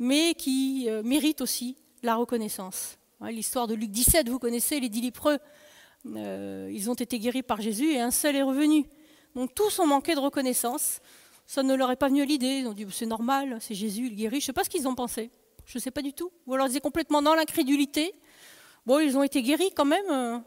mais 0.00 0.34
qui 0.34 0.86
euh, 0.88 1.02
méritent 1.04 1.42
aussi 1.42 1.76
la 2.02 2.16
reconnaissance. 2.16 2.98
L'histoire 3.20 3.66
de 3.66 3.74
Luc 3.74 3.90
17, 3.90 4.28
vous 4.28 4.38
connaissez 4.38 4.80
les 4.80 4.88
dix 4.88 5.00
lépreux. 5.00 5.38
Euh, 6.06 6.70
ils 6.72 6.88
ont 6.88 6.94
été 6.94 7.18
guéris 7.18 7.42
par 7.42 7.60
Jésus 7.60 7.92
et 7.92 8.00
un 8.00 8.12
seul 8.12 8.36
est 8.36 8.42
revenu. 8.42 8.86
Donc 9.34 9.54
tous 9.54 9.78
ont 9.80 9.86
manqué 9.86 10.14
de 10.14 10.20
reconnaissance. 10.20 11.00
Ça 11.48 11.62
ne 11.62 11.74
leur 11.74 11.90
est 11.90 11.96
pas 11.96 12.08
venu 12.08 12.20
à 12.20 12.26
l'idée. 12.26 12.58
Ils 12.58 12.68
ont 12.68 12.74
dit 12.74 12.86
c'est 12.90 13.06
normal, 13.06 13.56
c'est 13.60 13.74
Jésus, 13.74 14.08
il 14.08 14.16
guérit. 14.16 14.36
Je 14.38 14.44
ne 14.44 14.46
sais 14.46 14.52
pas 14.52 14.64
ce 14.64 14.68
qu'ils 14.68 14.86
ont 14.86 14.94
pensé. 14.94 15.30
Je 15.64 15.78
ne 15.78 15.80
sais 15.80 15.90
pas 15.90 16.02
du 16.02 16.12
tout. 16.12 16.30
Ou 16.46 16.54
alors 16.54 16.66
ils 16.66 16.72
étaient 16.72 16.80
complètement 16.80 17.22
dans 17.22 17.34
l'incrédulité. 17.34 18.14
Bon, 18.84 18.98
ils 18.98 19.16
ont 19.16 19.22
été 19.22 19.42
guéris 19.42 19.70
quand 19.74 19.86
même. 19.86 20.04
Euh, 20.10 20.38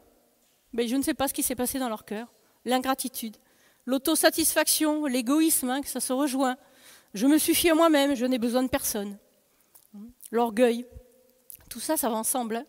mais 0.72 0.86
je 0.86 0.94
ne 0.94 1.02
sais 1.02 1.12
pas 1.12 1.26
ce 1.26 1.34
qui 1.34 1.42
s'est 1.42 1.56
passé 1.56 1.80
dans 1.80 1.88
leur 1.88 2.04
cœur. 2.04 2.32
L'ingratitude, 2.64 3.36
l'autosatisfaction, 3.84 5.06
l'égoïsme, 5.06 5.70
hein, 5.70 5.80
que 5.80 5.88
ça 5.88 5.98
se 5.98 6.12
rejoint. 6.12 6.56
Je 7.14 7.26
me 7.26 7.36
suffis 7.36 7.68
à 7.68 7.74
moi-même, 7.74 8.14
je 8.14 8.24
n'ai 8.24 8.38
besoin 8.38 8.62
de 8.62 8.68
personne. 8.68 9.18
L'orgueil, 10.30 10.86
tout 11.68 11.80
ça, 11.80 11.96
ça 11.96 12.08
va 12.10 12.14
ensemble. 12.14 12.56
Hein. 12.56 12.64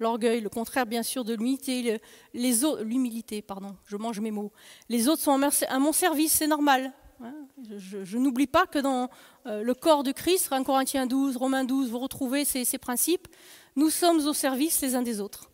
L'orgueil, 0.00 0.40
le 0.40 0.48
contraire 0.48 0.86
bien 0.86 1.04
sûr 1.04 1.24
de 1.24 1.34
l'humilité, 1.34 2.00
les 2.34 2.64
autres, 2.64 2.82
l'humilité, 2.82 3.42
pardon, 3.42 3.76
je 3.86 3.96
mange 3.96 4.18
mes 4.18 4.32
mots. 4.32 4.52
Les 4.88 5.06
autres 5.06 5.22
sont 5.22 5.40
à 5.40 5.78
mon 5.78 5.92
service, 5.92 6.32
c'est 6.32 6.48
normal. 6.48 6.92
Hein. 7.22 7.34
Je, 7.78 8.18
n'oublie 8.18 8.46
pas 8.46 8.66
que 8.66 8.78
dans 8.78 9.08
euh, 9.46 9.62
le 9.62 9.74
corps 9.74 10.02
de 10.02 10.12
Christ, 10.12 10.52
1 10.52 10.64
Corinthiens 10.64 11.06
12, 11.06 11.36
Romains 11.36 11.64
12, 11.64 11.90
vous 11.90 11.98
retrouvez 11.98 12.44
ces, 12.44 12.78
principes. 12.78 13.28
Nous 13.74 13.90
sommes 13.90 14.26
au 14.26 14.32
service 14.32 14.80
les 14.82 14.94
uns 14.94 15.02
des 15.02 15.20
autres. 15.20 15.50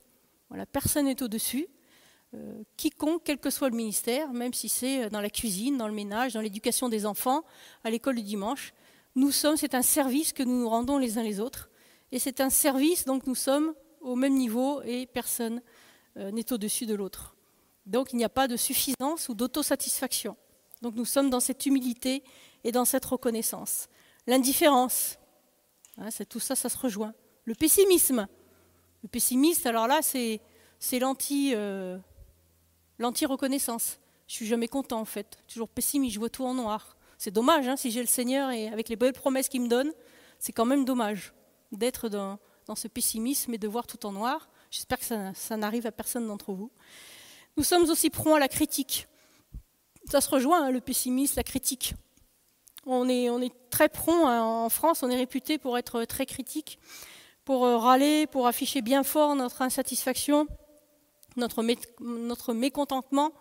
Voilà, 0.48 0.66
personne 0.66 1.07
n'est 1.07 1.22
au-dessus. 1.22 1.66
Euh, 2.35 2.62
quiconque, 2.77 3.22
quel 3.25 3.38
que 3.38 3.51
soit 3.51 3.68
le 3.68 3.77
ministère, 3.77 4.33
même 4.33 4.55
si 4.55 4.68
c'est 4.68 5.11
dans 5.11 5.20
la 5.20 5.31
cuisine, 5.31 5.77
dans 5.77 5.88
le 5.88 5.94
ménage, 5.94 6.35
dans 6.35 6.40
l'éducation 6.40 6.88
des 6.88 7.07
enfants, 7.07 7.44
à 7.85 7.90
l'école 7.90 8.16
du 8.16 8.22
dimanche, 8.22 8.72
nous 9.14 9.31
sommes, 9.31 9.57
c'est 9.57 9.75
un 9.75 9.83
service 9.83 10.33
que 10.33 10.42
nous 10.42 10.61
nous 10.61 10.68
rendons 10.68 10.98
les 10.98 11.18
uns 11.18 11.22
les 11.22 11.40
autres. 11.40 11.68
Et 12.11 12.18
c'est 12.18 12.40
un 12.40 12.51
service, 12.51 13.05
donc 13.05 13.27
nous 13.27 13.35
sommes 13.35 13.75
au 14.01 14.16
même 14.16 14.35
niveau 14.35 14.83
et 14.83 15.07
personne 15.07 15.62
euh, 16.16 16.31
n'est 16.31 16.53
au-dessus 16.53 16.87
de 16.87 16.94
l'autre. 16.94 17.37
Donc 17.87 18.12
il 18.12 18.16
n'y 18.16 18.25
a 18.25 18.29
pas 18.29 18.48
de 18.48 18.57
suffisance 18.57 19.29
ou 19.29 19.35
d'autosatisfaction. 19.35 20.37
Donc 20.82 20.94
nous 20.96 21.04
sommes 21.04 21.30
dans 21.30 21.40
cette 21.40 21.64
humilité 21.64 22.22
et 22.64 22.72
dans 22.72 22.84
cette 22.84 23.04
reconnaissance. 23.04 23.88
L'indifférence, 24.26 25.18
hein, 25.96 26.08
tout 26.28 26.40
ça, 26.40 26.54
ça 26.54 26.68
se 26.68 26.76
rejoint. 26.76 27.14
Le 27.44 27.54
pessimisme. 27.54 28.26
Le 29.02 29.08
pessimiste, 29.08 29.66
alors 29.66 29.86
là, 29.86 30.00
c'est, 30.02 30.40
euh, 30.92 31.98
l'anti-reconnaissance. 32.98 33.98
Je 34.28 34.34
suis 34.34 34.46
jamais 34.46 34.68
content 34.68 35.00
en 35.00 35.04
fait, 35.04 35.38
toujours 35.48 35.68
pessimiste, 35.68 36.14
je 36.14 36.18
vois 36.20 36.30
tout 36.30 36.44
en 36.44 36.54
noir. 36.54 36.96
C'est 37.18 37.30
dommage, 37.30 37.68
hein, 37.68 37.76
si 37.76 37.90
j'ai 37.90 38.00
le 38.00 38.06
Seigneur 38.06 38.50
et 38.50 38.68
avec 38.68 38.88
les 38.88 38.96
belles 38.96 39.12
promesses 39.12 39.48
qu'il 39.48 39.62
me 39.62 39.68
donne, 39.68 39.92
c'est 40.38 40.52
quand 40.52 40.64
même 40.64 40.84
dommage 40.84 41.32
d'être 41.70 42.08
dans, 42.08 42.38
ce 42.74 42.88
pessimisme 42.88 43.52
et 43.54 43.58
de 43.58 43.68
voir 43.68 43.86
tout 43.86 44.06
en 44.06 44.12
noir. 44.12 44.48
J'espère 44.70 44.98
que 44.98 45.04
ça, 45.34 45.56
n'arrive 45.56 45.86
à 45.86 45.92
personne 45.92 46.26
d'entre 46.26 46.52
vous. 46.52 46.70
Nous 47.56 47.64
sommes 47.64 47.82
aussi 47.90 48.08
prompts 48.08 48.36
à 48.36 48.38
la 48.38 48.48
critique. 48.48 49.06
Ça 50.10 50.20
se 50.20 50.28
rejoint, 50.28 50.64
hein, 50.64 50.70
le 50.70 50.80
pessimisme, 50.80 51.34
la 51.36 51.42
critique. 51.42 51.94
On 52.84 53.08
est, 53.08 53.52
très 53.70 53.88
prompt 53.88 54.26
hein, 54.26 54.42
en 54.42 54.68
France, 54.68 55.02
on 55.02 55.10
est 55.10 55.16
réputé 55.16 55.56
pour 55.56 55.78
être 55.78 56.04
très 56.04 56.26
critique, 56.26 56.78
pour 57.44 57.64
euh, 57.64 57.78
râler, 57.78 58.26
pour 58.26 58.46
afficher 58.46 58.82
bien 58.82 59.04
fort 59.04 59.36
notre 59.36 59.62
insatisfaction, 59.62 60.48
notre, 61.36 61.64
notre 62.00 62.54
mécontentement. 62.54 63.32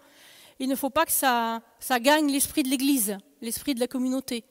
Il 0.60 0.70
ne 0.70 0.76
faut 0.76 0.92
pas 0.92 1.06
que 1.06 1.12
ça, 1.12 1.62
ça 1.80 2.00
gagne 2.00 2.32
l'esprit 2.32 2.62
de 2.62 2.70
l'Église, 2.70 3.18
l'esprit 3.42 3.74
de 3.74 3.80
la 3.80 3.88
communauté. 3.88 4.44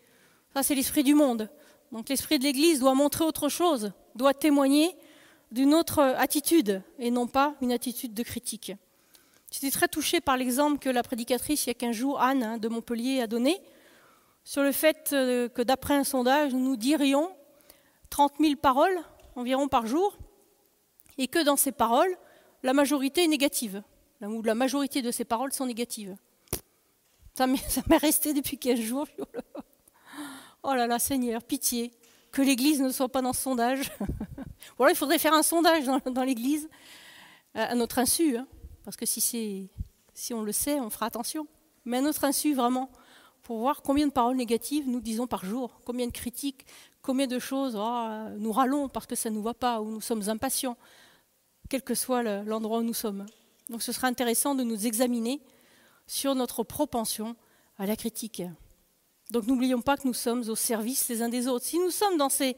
Ça, 0.55 0.64
c'est 0.64 0.75
l'esprit 0.75 1.05
du 1.05 1.14
monde. 1.14 1.49
Donc 1.92 2.09
l'esprit 2.09 2.38
de 2.38 2.44
l'Église 2.44 2.81
doit 2.81 2.94
montrer 2.94 3.25
autre 3.25 3.49
chose, 3.49 3.92
doit 4.14 4.35
témoigner 4.35 4.96
d'une 5.51 5.75
autre 5.75 6.01
attitude 6.01 6.83
et 6.99 7.11
non 7.11 7.27
pas 7.27 7.55
une 7.61 7.73
attitude 7.73 8.14
de 8.14 8.23
critique. 8.23 8.73
J'étais 9.51 9.71
très 9.71 9.89
touchée 9.89 10.21
par 10.21 10.37
l'exemple 10.37 10.79
que 10.79 10.89
la 10.89 11.03
prédicatrice, 11.03 11.67
il 11.67 11.69
y 11.69 11.73
a 11.73 11.75
15 11.75 11.95
jours, 11.95 12.21
Anne 12.21 12.43
hein, 12.43 12.59
de 12.59 12.69
Montpellier, 12.69 13.21
a 13.21 13.27
donné 13.27 13.61
sur 14.45 14.63
le 14.63 14.73
fait 14.73 15.11
euh, 15.13 15.49
que 15.49 15.63
d'après 15.63 15.95
un 15.95 16.05
sondage, 16.05 16.55
nous 16.55 16.77
dirions 16.77 17.35
30 18.11 18.35
000 18.41 18.57
paroles 18.57 18.99
environ 19.35 19.69
par 19.69 19.87
jour 19.87 20.17
et 21.19 21.27
que 21.27 21.43
dans 21.45 21.57
ces 21.57 21.73
paroles, 21.73 22.17
la 22.63 22.73
majorité 22.73 23.25
est 23.25 23.29
négative, 23.29 23.83
ou 24.23 24.43
la 24.43 24.55
majorité 24.55 25.03
de 25.03 25.11
ces 25.11 25.25
paroles 25.25 25.53
sont 25.53 25.67
négatives. 25.67 26.17
Ça 27.35 27.47
m'est 27.47 27.97
resté 27.97 28.33
depuis 28.33 28.59
15 28.59 28.81
jours. 28.81 29.07
Oh 30.63 30.75
là 30.75 30.87
là, 30.87 30.99
Seigneur, 30.99 31.43
pitié, 31.43 31.91
que 32.33 32.43
l'Église 32.43 32.83
ne 32.83 32.91
soit 32.91 33.09
pas 33.09 33.23
dans 33.23 33.33
ce 33.33 33.41
sondage. 33.41 33.91
il 34.91 34.95
faudrait 34.95 35.19
faire 35.19 35.33
un 35.33 35.43
sondage 35.43 35.87
dans, 35.87 36.23
l'Église, 36.23 36.69
à 37.55 37.75
notre 37.75 37.99
insu, 37.99 38.37
hein, 38.37 38.47
parce 38.85 38.97
que 38.97 39.07
si, 39.07 39.71
on 40.33 40.43
le 40.43 40.53
sait, 40.53 40.81
on 40.81 40.90
fera 40.90 41.07
attention. 41.07 41.47
Mais 41.85 41.99
à 41.99 42.01
notre 42.01 42.25
insu, 42.25 42.55
vraiment, 42.55 42.90
pour 43.43 43.59
voir 43.59 43.83
combien 43.83 44.07
de 44.07 44.12
paroles 44.12 44.37
négatives 44.37 44.88
nous 44.88 45.01
disons 45.01 45.27
par 45.27 45.45
jour, 45.45 45.81
combien 45.85 46.07
de 46.07 46.12
critiques, 46.12 46.66
combien 47.03 47.27
de 47.27 47.38
choses 47.38 47.75
oh, 47.77 48.09
nous 48.38 48.53
râlons 48.53 48.88
parce 48.88 49.07
que 49.07 49.14
ça 49.14 49.31
ne 49.31 49.35
nous 49.35 49.43
va 49.43 49.55
pas, 49.55 49.81
ou 49.81 49.90
nous 49.90 50.01
sommes 50.01 50.29
impatients, 50.29 50.77
quel 51.69 51.83
que 51.83 51.95
soit 51.95 52.23
l'endroit 52.23 52.79
où 52.79 52.83
nous 52.83 52.95
sommes. 52.95 53.27
Donc 53.69 53.83
ce 53.83 53.93
sera 53.93 54.09
intéressant 54.09 54.55
de 54.55 54.64
nous 54.64 54.87
examiner 54.87 55.40
sur 56.07 56.35
notre 56.35 56.64
propension 56.64 57.37
à 57.79 57.87
la 57.87 57.97
critique. 57.97 58.43
Donc 59.31 59.47
n'oublions 59.47 59.81
pas 59.81 59.97
que 59.97 60.07
nous 60.07 60.14
sommes 60.14 60.49
au 60.49 60.57
service 60.57 61.09
les 61.09 61.23
uns 61.23 61.29
des 61.29 61.47
autres. 61.47 61.64
Si 61.64 61.79
nous 61.79 61.90
sommes 61.90 62.16
dans 62.16 62.29
ces, 62.29 62.57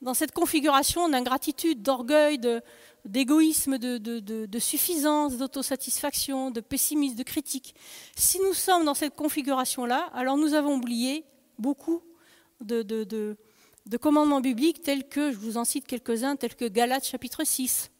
dans 0.00 0.14
cette 0.14 0.32
configuration 0.32 1.08
d'ingratitude, 1.08 1.82
d'orgueil, 1.82 2.40
d'égoïsme, 3.04 3.78
de, 3.78 4.58
suffisance, 4.58 5.36
d'autosatisfaction, 5.36 6.50
de 6.50 6.60
pessimisme, 6.60 7.16
de 7.16 7.22
critique, 7.22 7.74
si 8.16 8.38
nous 8.40 8.54
sommes 8.54 8.84
dans 8.84 8.94
cette 8.94 9.14
configuration-là, 9.14 10.10
alors 10.14 10.36
nous 10.36 10.54
avons 10.54 10.76
oublié 10.76 11.24
beaucoup 11.58 12.02
de 12.60 13.36
commandements 14.00 14.40
bibliques 14.40 14.82
tels 14.82 15.08
que, 15.08 15.32
je 15.32 15.36
vous 15.36 15.56
en 15.56 15.64
cite 15.64 15.86
quelques-uns, 15.86 16.36
tels 16.36 16.56
que 16.56 16.66
Galates 16.66 17.06
chapitre 17.06 17.44
6. 17.44 17.90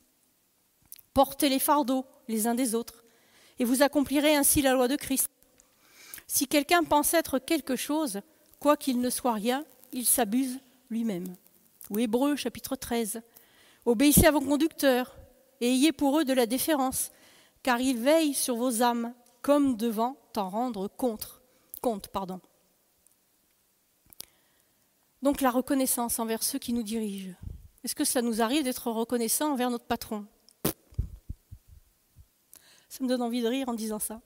Portez 1.13 1.49
les 1.49 1.59
fardeaux 1.59 2.07
les 2.29 2.47
uns 2.47 2.55
des 2.55 2.75
autres, 2.75 3.05
et 3.59 3.65
vous 3.65 3.83
accomplirez 3.83 4.37
ainsi 4.37 4.63
la 4.63 4.73
loi 4.73 4.89
de 4.89 4.97
Christ. 4.97 5.29
Si 6.27 6.47
quelqu'un 6.47 6.85
pense 6.85 7.13
être 7.13 7.41
quelque 7.41 7.75
chose, 7.75 8.21
quoi 8.61 8.77
qu'il 8.77 9.01
ne 9.01 9.11
soit 9.11 9.33
rien, 9.33 9.65
il 9.93 10.07
s'abuse 10.07 10.61
lui-même. 10.89 11.35
Ou 11.91 11.99
Hébreu 11.99 12.37
chapitre 12.37 12.77
13. 12.77 13.21
Obéissez 13.85 14.27
à 14.27 14.31
vos 14.31 14.41
conducteurs 14.41 15.17
et 15.61 15.71
ayez 15.71 15.93
pour 15.93 16.19
eux 16.19 16.25
de 16.25 16.33
la 16.33 16.47
déférence, 16.47 17.11
car 17.63 17.81
ils 17.81 17.99
veillent 17.99 18.35
sur 18.35 18.57
vos 18.57 18.83
âmes 18.83 19.13
comme 19.43 19.77
devant 19.77 20.17
en 20.37 20.49
rendre 20.49 20.89
compte. 20.89 21.41
compte 21.81 22.09
pardon. 22.09 22.41
Donc 25.23 25.41
la 25.41 25.51
reconnaissance 25.51 26.19
envers 26.19 26.43
ceux 26.43 26.59
qui 26.59 26.73
nous 26.73 26.83
dirigent. 26.83 27.35
Est-ce 27.85 27.95
que 27.95 28.05
ça 28.05 28.23
nous 28.23 28.41
arrive 28.41 28.65
d'être 28.65 28.91
reconnaissant 28.91 29.53
envers 29.53 29.71
notre 29.71 29.87
patron? 29.87 30.27
Ça 32.89 33.05
me 33.05 33.09
donne 33.09 33.23
envie 33.23 33.43
de 33.43 33.49
rire 33.49 33.69
en 33.69 33.75
disant 33.75 33.99
ça. 33.99 34.21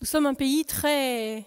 Nous 0.00 0.06
sommes 0.06 0.26
un 0.26 0.34
pays 0.34 0.64
très, 0.64 1.46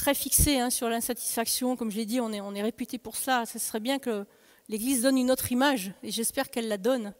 très 0.00 0.14
fixé 0.14 0.58
hein, 0.58 0.70
sur 0.70 0.88
l'insatisfaction. 0.88 1.76
Comme 1.76 1.90
je 1.90 1.96
l'ai 1.96 2.06
dit, 2.06 2.20
on 2.20 2.32
est, 2.32 2.62
réputé 2.62 2.96
pour 2.96 3.16
ça. 3.16 3.44
Ce 3.44 3.58
serait 3.58 3.80
bien 3.80 3.98
que 3.98 4.24
l'Église 4.68 5.02
donne 5.02 5.18
une 5.18 5.30
autre 5.30 5.52
image, 5.52 5.92
et 6.02 6.10
j'espère 6.10 6.50
qu'elle 6.50 6.68
la 6.68 6.78
donne. 6.78 7.12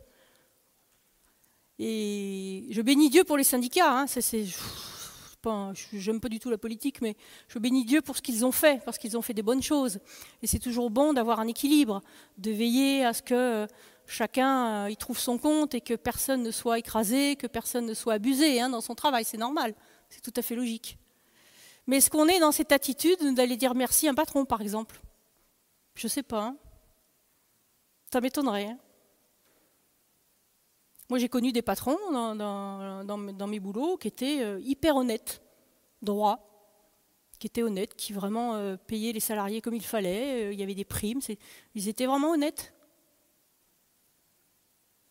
Et 1.78 2.66
je 2.70 2.80
bénis 2.80 3.10
Dieu 3.10 3.24
pour 3.24 3.36
les 3.36 3.44
syndicats. 3.44 3.92
Hein, 3.92 4.06
c'est, 4.06 4.46
j'aime 5.92 6.20
pas 6.20 6.30
du 6.30 6.38
tout 6.38 6.48
la 6.48 6.56
politique, 6.56 7.02
mais 7.02 7.16
je 7.48 7.58
bénis 7.58 7.84
Dieu 7.84 8.00
pour 8.00 8.16
ce 8.16 8.22
qu'ils 8.22 8.46
ont 8.46 8.52
fait, 8.52 8.82
parce 8.82 8.96
qu'ils 8.96 9.18
ont 9.18 9.22
fait 9.22 9.34
des 9.34 9.42
bonnes 9.42 9.62
choses. 9.62 9.98
Et 10.42 10.46
c'est 10.46 10.58
toujours 10.58 10.90
bon 10.90 11.12
d'avoir 11.12 11.38
un 11.38 11.48
équilibre, 11.48 12.00
de 12.38 12.50
veiller 12.50 13.04
à 13.04 13.12
ce 13.12 13.20
que 13.20 13.34
euh, 13.34 13.66
chacun 14.06 14.86
euh, 14.86 14.90
y 14.90 14.96
trouve 14.96 15.18
son 15.18 15.36
compte 15.36 15.74
et 15.74 15.82
que 15.82 15.94
personne 15.94 16.42
ne 16.42 16.50
soit 16.50 16.78
écrasé, 16.78 17.36
que 17.36 17.46
personne 17.46 17.84
ne 17.84 17.94
soit 17.94 18.14
abusé 18.14 18.58
hein, 18.58 18.70
dans 18.70 18.80
son 18.80 18.94
travail. 18.94 19.26
C'est 19.26 19.38
normal, 19.38 19.74
c'est 20.08 20.22
tout 20.22 20.34
à 20.34 20.40
fait 20.40 20.54
logique. 20.54 20.96
Mais 21.90 21.96
est-ce 21.96 22.08
qu'on 22.08 22.28
est 22.28 22.38
dans 22.38 22.52
cette 22.52 22.70
attitude 22.70 23.34
d'aller 23.34 23.56
dire 23.56 23.74
merci 23.74 24.06
à 24.06 24.12
un 24.12 24.14
patron, 24.14 24.44
par 24.44 24.60
exemple? 24.60 25.00
Je 25.96 26.06
ne 26.06 26.08
sais 26.08 26.22
pas. 26.22 26.44
Hein. 26.44 26.56
Ça 28.12 28.20
m'étonnerait. 28.20 28.66
Hein. 28.66 28.78
Moi, 31.08 31.18
j'ai 31.18 31.28
connu 31.28 31.50
des 31.50 31.62
patrons 31.62 31.98
dans, 32.12 33.46
mes 33.48 33.58
boulots 33.58 33.96
qui 33.96 34.06
étaient 34.06 34.40
euh, 34.40 34.60
hyper 34.60 34.94
honnêtes, 34.94 35.42
droits, 36.00 36.38
qui 37.40 37.48
étaient 37.48 37.64
honnêtes, 37.64 37.96
qui 37.96 38.12
vraiment 38.12 38.54
euh, 38.54 38.76
payaient 38.76 39.10
les 39.10 39.18
salariés 39.18 39.60
comme 39.60 39.74
il 39.74 39.84
fallait. 39.84 40.44
Euh, 40.44 40.52
il 40.52 40.60
y 40.60 40.62
avait 40.62 40.76
des 40.76 40.84
primes. 40.84 41.18
Ils 41.74 41.88
étaient 41.88 42.06
vraiment 42.06 42.30
honnêtes. 42.30 42.72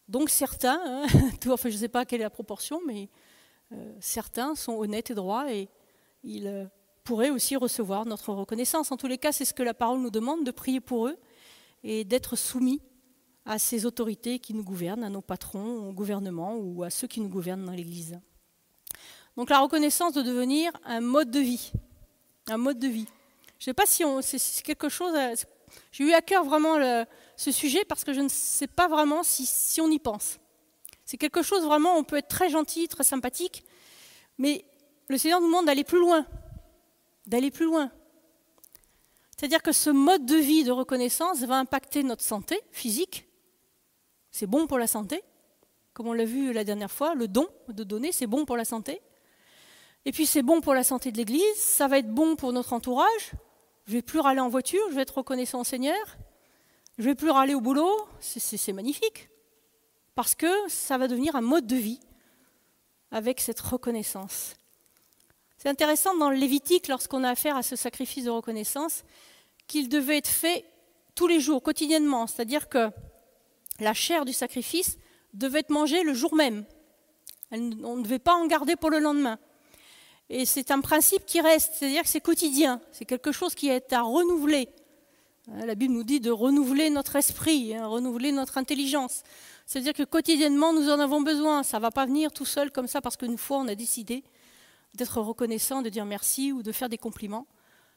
Donc 0.08 0.30
certains, 0.30 0.80
hein, 0.86 1.08
enfin, 1.50 1.68
je 1.68 1.76
ne 1.76 1.80
sais 1.80 1.90
pas 1.90 2.06
quelle 2.06 2.22
est 2.22 2.24
la 2.24 2.30
proportion, 2.30 2.80
mais 2.88 3.10
certains 4.00 4.56
sont 4.56 4.78
honnêtes 4.78 5.12
et 5.12 5.14
droits 5.14 5.52
et 5.52 5.68
ils 6.24 6.70
pourraient 7.04 7.30
aussi 7.30 7.56
recevoir 7.56 8.06
notre 8.06 8.34
reconnaissance. 8.34 8.92
En 8.92 8.98
tous 8.98 9.08
les 9.08 9.18
cas, 9.18 9.32
c'est 9.32 9.46
ce 9.46 9.54
que 9.54 9.64
la 9.64 9.74
parole 9.74 10.00
nous 10.00 10.12
demande, 10.12 10.44
de 10.44 10.52
prier 10.52 10.80
pour 10.80 11.08
eux 11.08 11.18
et 11.84 12.04
d'être 12.04 12.36
soumis 12.36 12.82
à 13.46 13.58
ces 13.58 13.86
autorités 13.86 14.40
qui 14.40 14.54
nous 14.54 14.64
gouvernent, 14.64 15.04
à 15.04 15.10
nos 15.10 15.22
patrons, 15.22 15.90
au 15.90 15.92
gouvernement 15.92 16.56
ou 16.56 16.84
à 16.84 16.90
ceux 16.90 17.08
qui 17.08 17.20
nous 17.20 17.30
gouvernent 17.30 17.66
dans 17.66 17.72
l'Église. 17.72 18.20
Donc 19.36 19.50
la 19.50 19.60
reconnaissance 19.60 20.14
de 20.14 20.22
devenir 20.22 20.72
un 20.86 21.02
mode 21.02 21.32
de 21.32 21.40
vie. 21.40 21.72
Un 22.48 22.58
mode 22.58 22.78
de 22.78 22.88
vie. 22.88 23.08
Je 23.58 23.64
ne 23.64 23.66
sais 23.66 23.74
pas 23.74 23.86
si 23.86 24.04
c'est 24.22 24.64
quelque 24.64 24.90
chose... 24.90 25.14
Euh, 25.16 25.36
j'ai 25.92 26.04
eu 26.04 26.14
à 26.14 26.22
cœur 26.22 26.44
vraiment 26.44 26.76
ce 27.36 27.52
sujet 27.52 27.86
parce 27.86 28.04
que 28.04 28.14
je 28.14 28.22
ne 28.22 28.30
sais 28.30 28.68
pas 28.68 28.88
vraiment 28.88 29.24
si, 29.24 29.46
si 29.46 29.82
on 29.82 29.90
y 29.90 30.00
pense. 30.00 30.40
C'est 31.06 31.18
quelque 31.18 31.42
chose 31.42 31.64
vraiment, 31.64 31.96
on 31.96 32.04
peut 32.04 32.18
être 32.18 32.28
très 32.28 32.50
gentil, 32.50 32.88
très 32.88 33.04
sympathique, 33.04 33.64
mais 34.38 34.66
le 35.10 35.18
Seigneur 35.18 35.42
nous 35.42 35.48
demande 35.48 35.66
d'aller 35.66 35.84
plus 35.84 36.00
loin. 36.00 36.26
D'aller 37.28 37.52
plus 37.52 37.66
loin. 37.66 37.92
C'est-à-dire 39.36 39.62
que 39.62 39.72
ce 39.72 39.90
mode 39.90 40.26
de 40.26 40.36
vie 40.36 40.64
de 40.64 40.72
reconnaissance 40.72 41.40
va 41.42 41.58
impacter 41.58 42.04
notre 42.04 42.24
santé 42.24 42.60
physique, 42.72 43.28
c'est 44.32 44.48
bon 44.48 44.68
pour 44.68 44.78
la 44.78 44.88
santé. 44.88 45.24
Comme 45.94 46.08
on 46.08 46.14
l'a 46.14 46.26
vu 46.26 46.54
la 46.54 46.64
dernière 46.64 46.92
fois, 46.92 47.16
le 47.16 47.28
don 47.28 47.48
de 47.68 47.84
donner, 47.84 48.12
c'est 48.12 48.28
bon 48.28 48.46
pour 48.46 48.58
la 48.58 48.66
santé. 48.66 49.02
Et 50.06 50.12
puis 50.12 50.26
c'est 50.26 50.44
bon 50.44 50.62
pour 50.62 50.74
la 50.74 50.84
santé 50.84 51.12
de 51.12 51.18
l'Église, 51.18 51.56
ça 51.56 51.88
va 51.88 51.98
être 52.00 52.10
bon 52.10 52.36
pour 52.36 52.54
notre 52.54 52.74
entourage. 52.74 53.32
Je 53.86 53.94
vais 53.94 54.02
plus 54.02 54.20
râler 54.20 54.40
en 54.40 54.50
voiture, 54.50 54.82
je 54.90 54.96
vais 54.96 55.02
être 55.02 55.18
reconnaissant 55.18 55.62
au 55.62 55.64
Seigneur. 55.64 56.18
Je 56.98 57.04
vais 57.04 57.16
plus 57.16 57.32
râler 57.32 57.54
au 57.54 57.62
boulot, 57.62 57.98
c'est 58.20 58.74
magnifique. 58.74 59.30
Parce 60.16 60.36
que 60.36 60.52
ça 60.68 60.98
va 60.98 61.08
devenir 61.08 61.36
un 61.36 61.42
mode 61.42 61.66
de 61.66 61.76
vie 61.76 62.00
avec 63.10 63.40
cette 63.40 63.60
reconnaissance. 63.60 64.56
C'est 65.62 65.68
intéressant 65.68 66.16
dans 66.16 66.30
le 66.30 66.38
Lévitique, 66.38 66.88
lorsqu'on 66.88 67.26
a 67.26 67.32
affaire 67.32 67.58
à 67.58 67.64
ce 67.64 67.76
sacrifice 67.76 68.24
de 68.24 68.30
reconnaissance, 68.30 69.04
qu'il 69.68 69.90
devait 69.90 70.20
être 70.20 70.30
fait 70.30 70.64
tous 71.16 71.28
les 71.28 71.42
jours, 71.42 71.62
quotidiennement. 71.62 72.28
C'est-à-dire 72.28 72.70
que 72.70 72.90
la 73.82 73.94
chair 73.94 74.24
du 74.24 74.32
sacrifice 74.32 74.98
devait 75.34 75.60
être 75.60 75.70
mangée 75.70 76.04
le 76.04 76.14
jour 76.14 76.34
même. 76.34 76.64
on 77.52 77.58
ne 77.58 78.04
devait 78.04 78.20
pas 78.20 78.36
en 78.36 78.48
garder 78.48 78.78
pour 78.78 78.90
le 78.90 79.00
lendemain. 79.00 79.38
Et 80.30 80.46
c'est 80.46 80.72
un 80.72 80.80
principe 80.80 81.26
qui 81.26 81.42
reste, 81.42 81.74
c'est-à-dire 81.76 82.04
que 82.04 82.08
c'est 82.08 82.22
quotidien, 82.22 82.80
c'est 82.94 83.04
quelque 83.04 83.34
chose 83.34 83.54
qui 83.54 83.68
est 83.68 83.92
à 83.92 84.02
renouveler. 84.02 84.70
Hein, 85.52 85.66
la 85.66 85.76
Bible 85.76 85.94
nous 85.94 86.06
dit 86.06 86.22
de 86.22 86.32
renouveler 86.32 86.90
notre 86.90 87.18
esprit, 87.18 87.76
hein, 87.76 87.86
renouveler 87.86 88.32
notre 88.32 88.58
intelligence. 88.58 89.24
C'est-à-dire 89.66 89.94
que 89.94 90.04
quotidiennement, 90.04 90.72
nous 90.72 90.90
en 90.90 91.02
avons 91.02 91.20
besoin. 91.20 91.64
Ça 91.64 91.78
ne 91.78 91.82
va 91.82 91.92
pas 91.92 92.06
venir 92.06 92.32
tout 92.32 92.46
seul 92.46 92.72
comme 92.72 92.88
ça 92.88 93.02
parce 93.02 93.18
qu'une 93.18 93.38
fois, 93.38 93.58
on 93.58 93.68
a 93.68 93.76
décidé 93.76 94.24
d'être 94.94 95.20
reconnaissant, 95.22 95.82
de 95.82 95.90
dire 95.90 96.06
merci 96.06 96.52
ou 96.52 96.64
de 96.64 96.72
faire 96.72 96.90
des 96.90 96.98
compliments. 96.98 97.48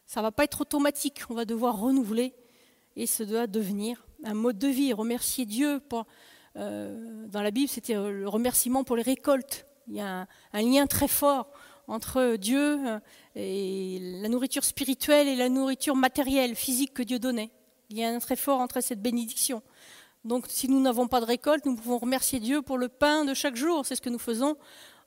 Ça 0.06 0.20
ne 0.20 0.26
va 0.26 0.32
pas 0.32 0.44
être 0.44 0.60
automatique. 0.60 1.22
On 1.30 1.34
va 1.34 1.44
devoir 1.44 1.78
renouveler 1.78 2.34
et 2.96 3.06
ce 3.06 3.22
doit 3.22 3.46
devenir 3.46 4.04
un 4.24 4.34
mode 4.34 4.58
de 4.58 4.68
vie. 4.68 4.92
Remercier 4.92 5.46
Dieu 5.46 5.80
euh, 6.56 7.26
dans 7.28 7.42
la 7.42 7.50
Bible, 7.50 7.68
c'était 7.68 7.94
le 7.94 8.28
remerciement 8.28 8.84
pour 8.84 8.96
les 8.96 9.02
récoltes. 9.02 9.66
Il 9.88 9.94
y 9.94 10.00
a 10.00 10.26
un, 10.52 10.62
lien 10.62 10.86
très 10.86 11.08
fort 11.08 11.50
entre 11.88 12.36
Dieu 12.36 12.78
euh, 12.86 13.00
et 13.34 13.98
la 14.22 14.28
nourriture 14.28 14.64
spirituelle 14.64 15.28
et 15.28 15.36
la 15.36 15.48
nourriture 15.48 15.96
matérielle, 15.96 16.54
physique 16.54 16.94
que 16.94 17.02
Dieu 17.02 17.18
donnait. 17.18 17.50
Il 17.90 17.98
y 17.98 18.04
a 18.04 18.08
un 18.08 18.18
très 18.18 18.36
fort 18.36 18.60
entre 18.60 18.80
cette 18.80 19.02
bénédiction. 19.02 19.62
Donc 20.24 20.46
si 20.48 20.68
nous 20.68 20.80
n'avons 20.80 21.08
pas 21.08 21.20
de 21.20 21.26
récolte, 21.26 21.66
nous 21.66 21.74
pouvons 21.74 21.98
remercier 21.98 22.38
Dieu 22.38 22.62
pour 22.62 22.78
le 22.78 22.88
pain 22.88 23.24
de 23.24 23.34
chaque 23.34 23.56
jour. 23.56 23.84
C'est 23.84 23.96
ce 23.96 24.00
que 24.00 24.10
nous 24.10 24.20
faisons 24.20 24.56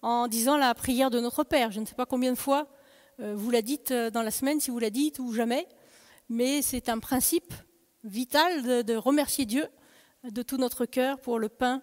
en 0.06 0.28
disant 0.28 0.56
la 0.56 0.76
prière 0.76 1.10
de 1.10 1.20
notre 1.20 1.44
Père. 1.44 1.72
Je 1.72 1.80
ne 1.80 1.86
sais 1.86 1.96
pas 1.96 2.06
combien 2.06 2.32
de 2.32 2.38
fois 2.38 2.68
euh, 3.20 3.34
vous 3.36 3.50
la 3.50 3.64
dites 3.64 3.92
dans 3.92 4.22
la 4.22 4.30
semaine, 4.30 4.60
si 4.60 4.70
vous 4.70 4.78
la 4.78 4.92
dites 4.92 5.18
ou 5.18 5.34
jamais, 5.34 5.68
mais 6.30 6.62
c'est 6.62 6.90
un 6.90 7.00
principe 7.00 7.52
vital 8.04 8.84
de, 8.84 8.96
remercier 8.96 9.46
Dieu 9.46 9.68
de 10.24 10.44
tout 10.44 10.58
notre 10.58 10.86
cœur 10.86 11.20
pour 11.20 11.40
le 11.40 11.50
pain 11.50 11.82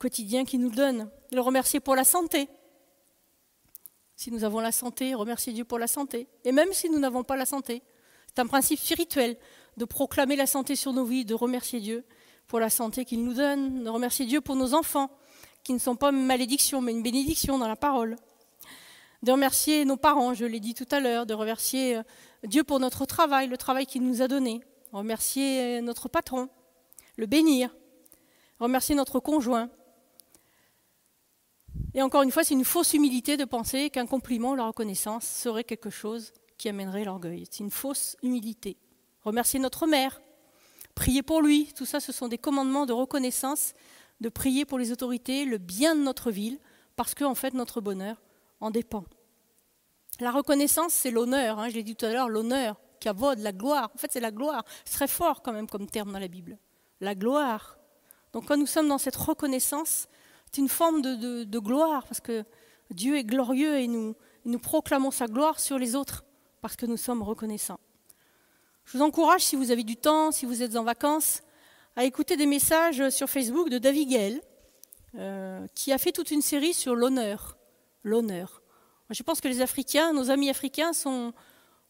quotidien 0.00 0.44
qu'il 0.44 0.60
nous 0.60 0.70
donne. 0.70 1.08
De 1.30 1.36
le 1.36 1.42
remercier 1.42 1.78
pour 1.78 1.94
la 1.94 2.02
santé. 2.02 2.48
Si 4.16 4.32
nous 4.32 4.42
avons 4.42 4.58
la 4.58 4.72
santé, 4.72 5.14
remercier 5.14 5.52
Dieu 5.52 5.64
pour 5.64 5.78
la 5.78 5.86
santé. 5.86 6.26
Et 6.44 6.50
même 6.50 6.72
si 6.72 6.90
nous 6.90 6.98
n'avons 6.98 7.22
pas 7.22 7.36
la 7.36 7.46
santé, 7.46 7.84
c'est 8.26 8.40
un 8.40 8.48
principe 8.48 8.80
spirituel 8.80 9.36
de 9.76 9.84
proclamer 9.84 10.34
la 10.34 10.48
santé 10.48 10.74
sur 10.74 10.92
nos 10.92 11.04
vies, 11.04 11.24
de 11.24 11.34
remercier 11.34 11.78
Dieu 11.78 12.04
pour 12.48 12.58
la 12.58 12.68
santé 12.68 13.04
qu'il 13.04 13.22
nous 13.22 13.34
donne, 13.34 13.84
de 13.84 13.88
remercier 13.88 14.26
Dieu 14.26 14.40
pour 14.40 14.56
nos 14.56 14.74
enfants, 14.74 15.08
qui 15.64 15.72
ne 15.72 15.78
sont 15.78 15.96
pas 15.96 16.10
une 16.10 16.26
malédiction, 16.26 16.80
mais 16.80 16.92
une 16.92 17.02
bénédiction 17.02 17.58
dans 17.58 17.68
la 17.68 17.76
parole. 17.76 18.16
De 19.22 19.32
remercier 19.32 19.84
nos 19.84 19.96
parents, 19.96 20.32
je 20.34 20.46
l'ai 20.46 20.60
dit 20.60 20.74
tout 20.74 20.88
à 20.90 21.00
l'heure, 21.00 21.26
de 21.26 21.34
remercier 21.34 21.96
euh, 21.96 22.02
Dieu 22.44 22.64
pour 22.64 22.80
notre 22.80 23.04
travail, 23.04 23.48
le 23.48 23.58
travail 23.58 23.86
qu'il 23.86 24.02
nous 24.02 24.22
a 24.22 24.28
donné 24.28 24.62
remercier 24.92 25.80
notre 25.82 26.08
patron, 26.08 26.48
le 27.16 27.26
bénir, 27.26 27.74
remercier 28.58 28.94
notre 28.94 29.20
conjoint. 29.20 29.70
Et 31.94 32.02
encore 32.02 32.22
une 32.22 32.30
fois, 32.30 32.44
c'est 32.44 32.54
une 32.54 32.64
fausse 32.64 32.94
humilité 32.94 33.36
de 33.36 33.44
penser 33.44 33.90
qu'un 33.90 34.06
compliment 34.06 34.52
ou 34.52 34.56
la 34.56 34.66
reconnaissance 34.66 35.24
serait 35.24 35.64
quelque 35.64 35.90
chose 35.90 36.32
qui 36.56 36.68
amènerait 36.68 37.04
l'orgueil. 37.04 37.46
C'est 37.50 37.60
une 37.60 37.70
fausse 37.70 38.16
humilité. 38.22 38.76
Remercier 39.22 39.58
notre 39.58 39.86
mère, 39.86 40.20
prier 40.94 41.22
pour 41.22 41.42
lui, 41.42 41.72
tout 41.74 41.86
ça, 41.86 42.00
ce 42.00 42.12
sont 42.12 42.28
des 42.28 42.38
commandements 42.38 42.86
de 42.86 42.92
reconnaissance, 42.92 43.74
de 44.20 44.28
prier 44.28 44.64
pour 44.64 44.78
les 44.78 44.92
autorités, 44.92 45.44
le 45.44 45.58
bien 45.58 45.94
de 45.94 46.02
notre 46.02 46.30
ville, 46.30 46.58
parce 46.96 47.14
que 47.14 47.24
en 47.24 47.34
fait 47.34 47.54
notre 47.54 47.80
bonheur 47.80 48.20
en 48.60 48.70
dépend. 48.70 49.04
La 50.20 50.30
reconnaissance, 50.30 50.92
c'est 50.92 51.10
l'honneur, 51.10 51.58
hein, 51.58 51.68
je 51.68 51.74
l'ai 51.74 51.82
dit 51.82 51.96
tout 51.96 52.06
à 52.06 52.12
l'heure, 52.12 52.28
l'honneur 52.28 52.76
kavod, 53.00 53.38
la 53.38 53.52
gloire. 53.52 53.90
En 53.94 53.98
fait, 53.98 54.12
c'est 54.12 54.20
la 54.20 54.30
gloire. 54.30 54.64
C'est 54.84 54.94
très 54.94 55.08
fort 55.08 55.42
quand 55.42 55.52
même 55.52 55.66
comme 55.66 55.86
terme 55.86 56.12
dans 56.12 56.18
la 56.18 56.28
Bible. 56.28 56.58
La 57.00 57.14
gloire. 57.14 57.78
Donc 58.32 58.46
quand 58.46 58.56
nous 58.56 58.66
sommes 58.66 58.86
dans 58.86 58.98
cette 58.98 59.16
reconnaissance, 59.16 60.06
c'est 60.46 60.60
une 60.60 60.68
forme 60.68 61.02
de, 61.02 61.58
gloire, 61.58 62.04
parce 62.04 62.20
que 62.20 62.44
Dieu 62.90 63.16
est 63.16 63.24
glorieux 63.24 63.78
et 63.78 63.88
nous, 63.88 64.14
nous 64.44 64.58
proclamons 64.58 65.10
sa 65.10 65.26
gloire 65.26 65.58
sur 65.58 65.78
les 65.78 65.96
autres, 65.96 66.24
parce 66.60 66.76
que 66.76 66.86
nous 66.86 66.96
sommes 66.96 67.22
reconnaissants. 67.22 67.80
Je 68.84 68.98
vous 68.98 69.04
encourage, 69.04 69.42
si 69.42 69.56
vous 69.56 69.70
avez 69.70 69.84
du 69.84 69.96
temps, 69.96 70.30
si 70.30 70.46
vous 70.46 70.62
êtes 70.62 70.76
en 70.76 70.84
vacances, 70.84 71.42
à 72.00 72.04
écouter 72.04 72.38
des 72.38 72.46
messages 72.46 73.10
sur 73.10 73.28
Facebook 73.28 73.68
de 73.68 73.76
David 73.76 74.08
Gale, 74.08 74.40
euh, 75.16 75.66
qui 75.74 75.92
a 75.92 75.98
fait 75.98 76.12
toute 76.12 76.30
une 76.30 76.40
série 76.40 76.72
sur 76.72 76.96
l'honneur. 76.96 77.58
L'honneur. 78.04 78.62
Je 79.10 79.22
pense 79.22 79.42
que 79.42 79.48
les 79.48 79.60
Africains, 79.60 80.14
nos 80.14 80.30
amis 80.30 80.48
africains, 80.48 80.94
sont, 80.94 81.34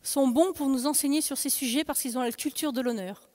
sont 0.03 0.27
bons 0.27 0.53
pour 0.53 0.66
nous 0.66 0.88
enseigner 0.88 1.20
sur 1.20 1.38
ces 1.38 1.49
sujets 1.49 1.85
parce 1.85 2.01
qu'ils 2.01 2.18
ont 2.18 2.23
la 2.23 2.33
culture 2.33 2.73
de 2.73 2.81
l'honneur, 2.81 3.31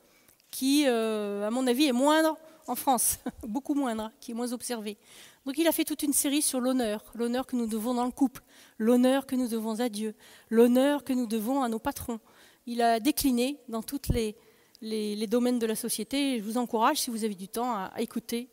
qui, 0.52 0.84
euh, 0.86 1.48
à 1.48 1.50
mon 1.50 1.66
avis, 1.66 1.86
est 1.86 1.94
moindre 1.94 2.36
en 2.68 2.76
France, 2.76 3.20
beaucoup 3.48 3.74
moindre, 3.74 4.12
qui 4.20 4.32
est 4.32 4.36
moins 4.36 4.52
observée. 4.52 4.98
Donc 5.46 5.58
il 5.58 5.68
a 5.68 5.72
fait 5.72 5.86
toute 5.86 6.04
une 6.04 6.12
série 6.12 6.42
sur 6.42 6.60
l'honneur, 6.60 7.06
l'honneur 7.14 7.48
que 7.48 7.56
nous 7.56 7.68
devons 7.68 7.94
dans 7.94 8.06
le 8.06 8.12
couple, 8.12 8.42
l'honneur 8.80 9.26
que 9.28 9.38
nous 9.38 9.48
devons 9.48 9.80
à 9.80 9.88
Dieu, 9.88 10.14
l'honneur 10.50 11.06
que 11.06 11.14
nous 11.14 11.26
devons 11.26 11.64
à 11.64 11.70
nos 11.70 11.80
patrons. 11.80 12.20
Il 12.66 12.82
a 12.82 13.00
décliné 13.00 13.62
dans 13.70 13.82
tous 13.82 14.10
les, 14.10 14.36
les, 14.82 15.28
domaines 15.28 15.60
de 15.60 15.66
la 15.66 15.76
société. 15.76 16.40
je 16.40 16.44
vous 16.44 16.58
encourage, 16.58 16.98
si 16.98 17.10
vous 17.10 17.24
avez 17.24 17.36
du 17.36 17.48
temps, 17.48 17.74
à, 17.74 17.92
écouter 18.00 18.50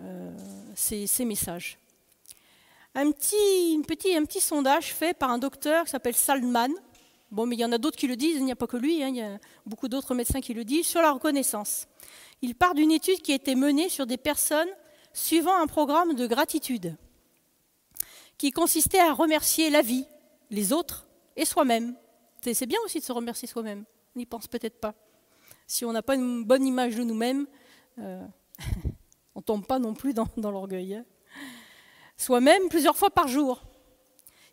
euh, 0.00 0.30
ces, 0.74 1.24
messages. 1.24 1.78
Un 2.94 3.10
petit, 3.10 3.72
une 3.74 3.82
un 4.16 4.24
petit 4.24 4.40
sondage 4.40 4.92
fait 4.92 5.16
par 5.16 5.30
un 5.30 5.38
docteur 5.38 5.84
qui 5.84 5.90
s'appelle 5.90 6.16
Salman, 6.16 6.68
Bon, 7.32 7.46
mais 7.46 7.56
il 7.56 7.60
y 7.60 7.64
en 7.64 7.72
a 7.72 7.78
d'autres 7.78 7.96
qui 7.96 8.06
le 8.06 8.14
disent, 8.14 8.36
il 8.36 8.44
n'y 8.44 8.52
a 8.52 8.56
pas 8.56 8.66
que 8.66 8.76
lui, 8.76 9.02
hein, 9.02 9.08
il 9.08 9.16
y 9.16 9.22
a 9.22 9.38
beaucoup 9.64 9.88
d'autres 9.88 10.14
médecins 10.14 10.42
qui 10.42 10.52
le 10.52 10.64
disent, 10.64 10.86
sur 10.86 11.00
la 11.00 11.12
reconnaissance. 11.12 11.88
Il 12.42 12.54
part 12.54 12.74
d'une 12.74 12.92
étude 12.92 13.22
qui 13.22 13.32
a 13.32 13.36
été 13.36 13.54
menée 13.54 13.88
sur 13.88 14.06
des 14.06 14.18
personnes 14.18 14.68
suivant 15.14 15.56
un 15.56 15.66
programme 15.66 16.14
de 16.14 16.26
gratitude, 16.26 16.94
qui 18.36 18.50
consistait 18.50 19.00
à 19.00 19.14
remercier 19.14 19.70
la 19.70 19.80
vie, 19.80 20.04
les 20.50 20.74
autres 20.74 21.06
et 21.34 21.46
soi-même. 21.46 21.96
C'est 22.42 22.66
bien 22.66 22.78
aussi 22.84 22.98
de 22.98 23.04
se 23.04 23.12
remercier 23.12 23.48
soi-même, 23.48 23.86
on 24.14 24.18
n'y 24.18 24.26
pense 24.26 24.46
peut-être 24.46 24.78
pas. 24.78 24.94
Si 25.66 25.84
on 25.84 25.92
n'a 25.92 26.02
pas 26.02 26.14
une 26.14 26.44
bonne 26.44 26.66
image 26.66 26.96
de 26.96 27.02
nous-mêmes, 27.02 27.46
euh, 27.98 28.24
on 29.34 29.40
ne 29.40 29.44
tombe 29.44 29.66
pas 29.66 29.78
non 29.78 29.94
plus 29.94 30.14
dans, 30.14 30.28
l'orgueil. 30.36 30.94
Hein. 30.94 31.04
Soi-même 32.16 32.68
plusieurs 32.68 32.96
fois 32.96 33.10
par 33.10 33.28
jour. 33.28 33.62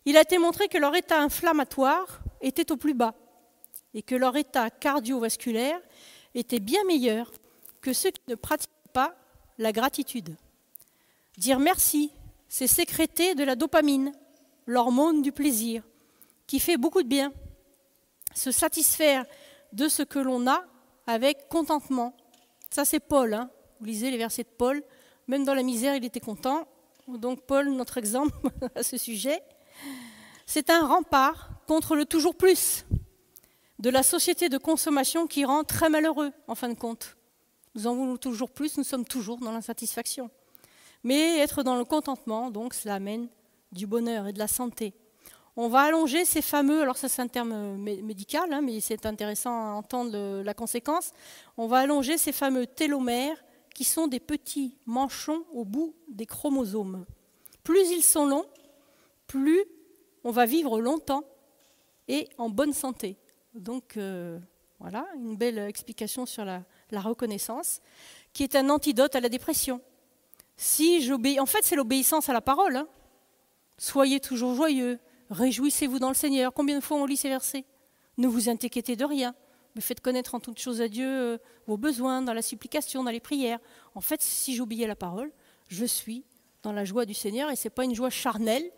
Il 0.04 0.16
a 0.16 0.22
été 0.22 0.38
montré 0.38 0.68
que 0.68 0.78
leur 0.78 0.94
état 0.96 1.20
inflammatoire 1.20 2.20
était 2.40 2.72
au 2.72 2.76
plus 2.76 2.94
bas 2.94 3.14
et 3.92 4.02
que 4.02 4.14
leur 4.14 4.36
état 4.36 4.70
cardiovasculaire 4.70 5.80
était 6.34 6.60
bien 6.60 6.82
meilleur 6.84 7.30
que 7.80 7.92
ceux 7.92 8.10
qui 8.10 8.22
ne 8.28 8.34
pratiquent 8.34 8.70
pas 8.92 9.14
la 9.58 9.72
gratitude. 9.72 10.36
Dire 11.36 11.58
merci, 11.58 12.12
c'est 12.48 12.66
sécréter 12.66 13.34
de 13.34 13.44
la 13.44 13.56
dopamine, 13.56 14.12
l'hormone 14.66 15.22
du 15.22 15.32
plaisir, 15.32 15.82
qui 16.46 16.60
fait 16.60 16.76
beaucoup 16.76 17.02
de 17.02 17.08
bien. 17.08 17.32
Se 18.34 18.50
satisfaire 18.50 19.24
de 19.72 19.88
ce 19.88 20.02
que 20.02 20.18
l'on 20.18 20.48
a 20.48 20.64
avec 21.10 21.48
contentement. 21.48 22.14
Ça, 22.70 22.84
c'est 22.84 23.00
Paul. 23.00 23.34
Hein. 23.34 23.50
Vous 23.80 23.86
lisez 23.86 24.10
les 24.10 24.18
versets 24.18 24.44
de 24.44 24.48
Paul. 24.48 24.82
Même 25.26 25.44
dans 25.44 25.54
la 25.54 25.62
misère, 25.62 25.96
il 25.96 26.04
était 26.04 26.20
content. 26.20 26.66
Donc, 27.08 27.42
Paul, 27.42 27.70
notre 27.70 27.98
exemple 27.98 28.34
à 28.74 28.82
ce 28.82 28.96
sujet. 28.96 29.42
C'est 30.46 30.70
un 30.70 30.86
rempart 30.86 31.50
contre 31.66 31.96
le 31.96 32.04
toujours 32.04 32.34
plus 32.34 32.84
de 33.78 33.90
la 33.90 34.02
société 34.02 34.48
de 34.48 34.58
consommation 34.58 35.26
qui 35.26 35.44
rend 35.44 35.64
très 35.64 35.88
malheureux, 35.88 36.32
en 36.46 36.54
fin 36.54 36.68
de 36.68 36.74
compte. 36.74 37.16
Nous 37.74 37.86
en 37.86 37.94
voulons 37.94 38.16
toujours 38.16 38.50
plus, 38.50 38.76
nous 38.76 38.84
sommes 38.84 39.04
toujours 39.04 39.38
dans 39.38 39.52
l'insatisfaction. 39.52 40.30
Mais 41.02 41.38
être 41.38 41.62
dans 41.62 41.76
le 41.76 41.84
contentement, 41.84 42.50
donc, 42.50 42.74
cela 42.74 42.96
amène 42.96 43.28
du 43.72 43.86
bonheur 43.86 44.26
et 44.26 44.32
de 44.32 44.38
la 44.38 44.48
santé. 44.48 44.92
On 45.56 45.68
va 45.68 45.80
allonger 45.80 46.24
ces 46.24 46.42
fameux, 46.42 46.80
alors 46.82 46.96
ça 46.96 47.08
c'est 47.08 47.22
un 47.22 47.28
terme 47.28 47.76
médical, 47.76 48.52
hein, 48.52 48.60
mais 48.62 48.80
c'est 48.80 49.04
intéressant 49.04 49.50
à 49.50 49.72
entendre 49.72 50.42
la 50.42 50.54
conséquence, 50.54 51.12
on 51.56 51.66
va 51.66 51.78
allonger 51.78 52.18
ces 52.18 52.32
fameux 52.32 52.66
télomères 52.66 53.36
qui 53.74 53.84
sont 53.84 54.06
des 54.06 54.20
petits 54.20 54.76
manchons 54.86 55.44
au 55.52 55.64
bout 55.64 55.94
des 56.08 56.26
chromosomes. 56.26 57.04
Plus 57.64 57.90
ils 57.90 58.02
sont 58.02 58.26
longs, 58.26 58.46
plus 59.26 59.64
on 60.24 60.30
va 60.30 60.46
vivre 60.46 60.80
longtemps 60.80 61.24
et 62.08 62.28
en 62.38 62.48
bonne 62.48 62.72
santé. 62.72 63.16
Donc 63.54 63.96
euh, 63.96 64.38
voilà, 64.78 65.06
une 65.16 65.36
belle 65.36 65.58
explication 65.58 66.26
sur 66.26 66.44
la, 66.44 66.62
reconnaissance, 66.92 67.80
qui 68.32 68.42
est 68.42 68.56
un 68.56 68.68
antidote 68.70 69.14
à 69.14 69.20
la 69.20 69.28
dépression. 69.28 69.80
Si 70.56 71.02
j'obéis, 71.02 71.40
en 71.40 71.46
fait, 71.46 71.62
c'est 71.62 71.76
l'obéissance 71.76 72.28
à 72.28 72.32
la 72.32 72.40
parole. 72.40 72.76
Hein. 72.76 72.88
Soyez 73.78 74.20
toujours 74.20 74.54
joyeux, 74.54 74.98
réjouissez-vous 75.30 75.98
dans 75.98 76.08
le 76.08 76.14
Seigneur. 76.14 76.52
Combien 76.52 76.78
de 76.78 76.84
fois 76.84 76.98
on 76.98 77.06
lit 77.06 77.16
ces 77.16 77.28
versets 77.28 77.64
Ne 78.18 78.26
vous 78.26 78.48
inquiétez 78.48 78.96
de 78.96 79.04
rien, 79.04 79.34
mais 79.74 79.80
faites 79.80 80.00
connaître 80.00 80.34
en 80.34 80.40
toutes 80.40 80.58
choses 80.58 80.80
à 80.80 80.88
Dieu 80.88 81.08
euh, 81.08 81.38
vos 81.66 81.76
besoins, 81.76 82.22
dans 82.22 82.34
la 82.34 82.42
supplication, 82.42 83.04
dans 83.04 83.10
les 83.10 83.20
prières. 83.20 83.58
En 83.94 84.00
fait, 84.00 84.22
si 84.22 84.60
à 84.60 84.86
la 84.86 84.96
parole, 84.96 85.32
je 85.68 85.84
suis 85.84 86.24
dans 86.62 86.72
la 86.72 86.84
joie 86.84 87.06
du 87.06 87.14
Seigneur, 87.14 87.50
et 87.50 87.56
ce 87.56 87.66
n'est 87.66 87.70
pas 87.70 87.84
une 87.84 87.94
joie 87.94 88.10
charnelle, 88.10 88.70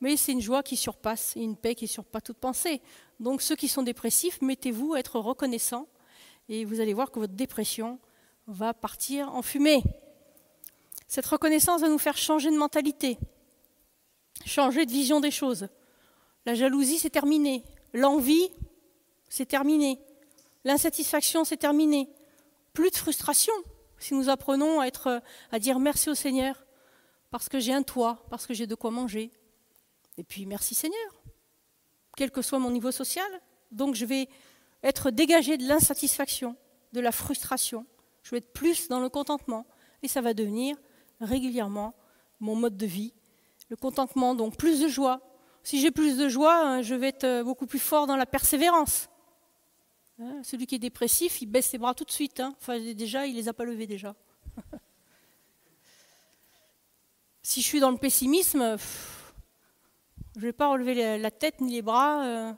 mais 0.00 0.16
c'est 0.16 0.32
une 0.32 0.40
joie 0.40 0.62
qui 0.62 0.76
surpasse 0.76 1.34
une 1.36 1.56
paix 1.56 1.74
qui 1.76 1.86
surpasse 1.86 2.24
toute 2.24 2.38
pensée. 2.38 2.82
Donc 3.20 3.40
ceux 3.40 3.54
qui 3.54 3.68
sont 3.68 3.84
dépressifs, 3.84 4.42
mettez-vous 4.42 4.94
à 4.94 4.98
être 4.98 5.18
reconnaissants 5.20 5.86
et 6.48 6.64
vous 6.64 6.80
allez 6.80 6.92
voir 6.92 7.12
que 7.12 7.20
votre 7.20 7.34
dépression 7.34 8.00
va 8.48 8.74
partir 8.74 9.32
en 9.32 9.42
fumée. 9.42 9.82
Cette 11.06 11.26
reconnaissance 11.26 11.82
va 11.82 11.88
nous 11.88 11.98
faire 11.98 12.16
changer 12.16 12.50
de 12.50 12.56
mentalité, 12.56 13.16
changer 14.44 14.84
de 14.86 14.90
vision 14.90 15.20
des 15.20 15.30
choses. 15.30 15.68
La 16.46 16.54
jalousie, 16.54 16.98
c'est 16.98 17.10
terminé. 17.10 17.64
L'envie, 17.92 18.50
c'est 19.28 19.46
terminé. 19.46 19.98
L'insatisfaction, 20.64 21.44
c'est 21.44 21.56
terminé. 21.56 22.08
Plus 22.72 22.90
de 22.90 22.96
frustration 22.96 23.52
si 23.98 24.14
nous 24.14 24.28
apprenons 24.28 24.80
à, 24.80 24.86
être, 24.86 25.22
à 25.52 25.58
dire 25.58 25.78
merci 25.78 26.10
au 26.10 26.14
Seigneur 26.14 26.64
parce 27.30 27.48
que 27.48 27.60
j'ai 27.60 27.72
un 27.72 27.82
toit, 27.82 28.26
parce 28.30 28.46
que 28.46 28.52
j'ai 28.52 28.66
de 28.66 28.74
quoi 28.74 28.90
manger, 28.90 29.30
et 30.18 30.24
puis 30.24 30.44
merci 30.44 30.74
Seigneur, 30.74 31.22
quel 32.16 32.30
que 32.30 32.42
soit 32.42 32.58
mon 32.58 32.70
niveau 32.70 32.90
social. 32.90 33.26
Donc 33.70 33.94
je 33.94 34.04
vais 34.04 34.28
être 34.82 35.10
dégagé 35.10 35.56
de 35.56 35.66
l'insatisfaction, 35.66 36.56
de 36.92 37.00
la 37.00 37.12
frustration. 37.12 37.86
Je 38.22 38.30
vais 38.30 38.38
être 38.38 38.52
plus 38.52 38.88
dans 38.88 39.00
le 39.00 39.08
contentement. 39.08 39.66
Et 40.02 40.08
ça 40.08 40.20
va 40.20 40.34
devenir 40.34 40.76
régulièrement 41.20 41.94
mon 42.40 42.56
mode 42.56 42.76
de 42.76 42.86
vie. 42.86 43.14
Le 43.68 43.76
contentement, 43.76 44.34
donc 44.34 44.56
plus 44.56 44.80
de 44.80 44.88
joie. 44.88 45.20
Si 45.62 45.80
j'ai 45.80 45.90
plus 45.90 46.16
de 46.16 46.28
joie, 46.28 46.56
hein, 46.56 46.82
je 46.82 46.94
vais 46.94 47.08
être 47.08 47.24
euh, 47.24 47.44
beaucoup 47.44 47.66
plus 47.66 47.78
fort 47.78 48.06
dans 48.06 48.16
la 48.16 48.26
persévérance. 48.26 49.08
Hein, 50.18 50.40
celui 50.42 50.66
qui 50.66 50.74
est 50.74 50.80
dépressif, 50.80 51.40
il 51.40 51.46
baisse 51.46 51.66
ses 51.66 51.78
bras 51.78 51.94
tout 51.94 52.04
de 52.04 52.10
suite. 52.10 52.40
Hein. 52.40 52.54
Enfin, 52.60 52.78
déjà, 52.94 53.26
il 53.26 53.32
ne 53.32 53.38
les 53.38 53.48
a 53.48 53.52
pas 53.52 53.64
levés 53.64 53.86
déjà. 53.86 54.14
si 57.42 57.60
je 57.60 57.66
suis 57.66 57.80
dans 57.80 57.90
le 57.90 57.96
pessimisme, 57.96 58.76
je 60.36 60.40
ne 60.40 60.46
vais 60.46 60.52
pas 60.52 60.68
relever 60.68 61.18
la 61.18 61.30
tête 61.30 61.60
ni 61.60 61.74
les 61.74 61.82
bras. 61.82 62.24
Euh. 62.24 62.52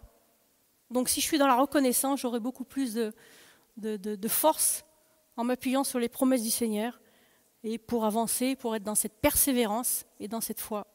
Donc 0.90 1.09
si 1.09 1.21
je 1.21 1.27
suis 1.27 1.38
dans 1.38 1.47
la 1.47 1.57
reconnaissance, 1.57 2.21
j'aurai 2.21 2.40
beaucoup 2.40 2.64
plus 2.64 2.95
de, 2.95 3.12
de, 3.77 4.29
force 4.29 4.85
en 5.37 5.45
m'appuyant 5.45 5.83
sur 5.83 5.99
les 5.99 6.09
promesses 6.09 6.43
du 6.43 6.51
Seigneur 6.51 7.01
et 7.64 7.79
pour 7.79 8.05
avancer, 8.05 8.55
pour 8.55 8.77
être 8.77 8.85
dans 8.85 8.95
cette 8.95 9.21
persévérance 9.21 10.05
et 10.21 10.29
dans 10.29 10.40
cette 10.40 10.61
foi. 10.61 10.87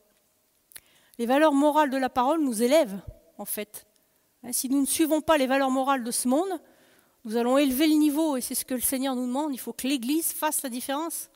Les 1.20 1.26
valeurs 1.26 1.54
morales 1.54 1.90
de 1.90 1.98
la 1.98 2.10
parole 2.10 2.42
nous 2.42 2.64
élèvent, 2.64 3.00
en 3.38 3.44
fait. 3.44 3.86
Hein, 4.42 4.54
si 4.54 4.70
nous 4.70 4.80
ne 4.80 4.86
suivons 4.86 5.20
pas 5.20 5.38
les 5.38 5.48
valeurs 5.48 5.70
morales 5.70 6.06
de 6.06 6.12
ce 6.12 6.30
monde, 6.30 6.50
nous 7.26 7.36
allons 7.36 7.58
élever 7.58 7.88
le 7.88 7.96
niveau, 7.96 8.38
et 8.38 8.42
c'est 8.42 8.56
ce 8.56 8.64
que 8.64 8.74
le 8.74 8.80
Seigneur 8.80 9.16
nous 9.16 9.28
demande. 9.28 9.54
Il 9.54 9.60
faut 9.60 9.74
que 9.74 9.86
l'Église 9.86 10.32
fasse 10.32 10.64
la 10.64 10.70
différence. 10.70 11.30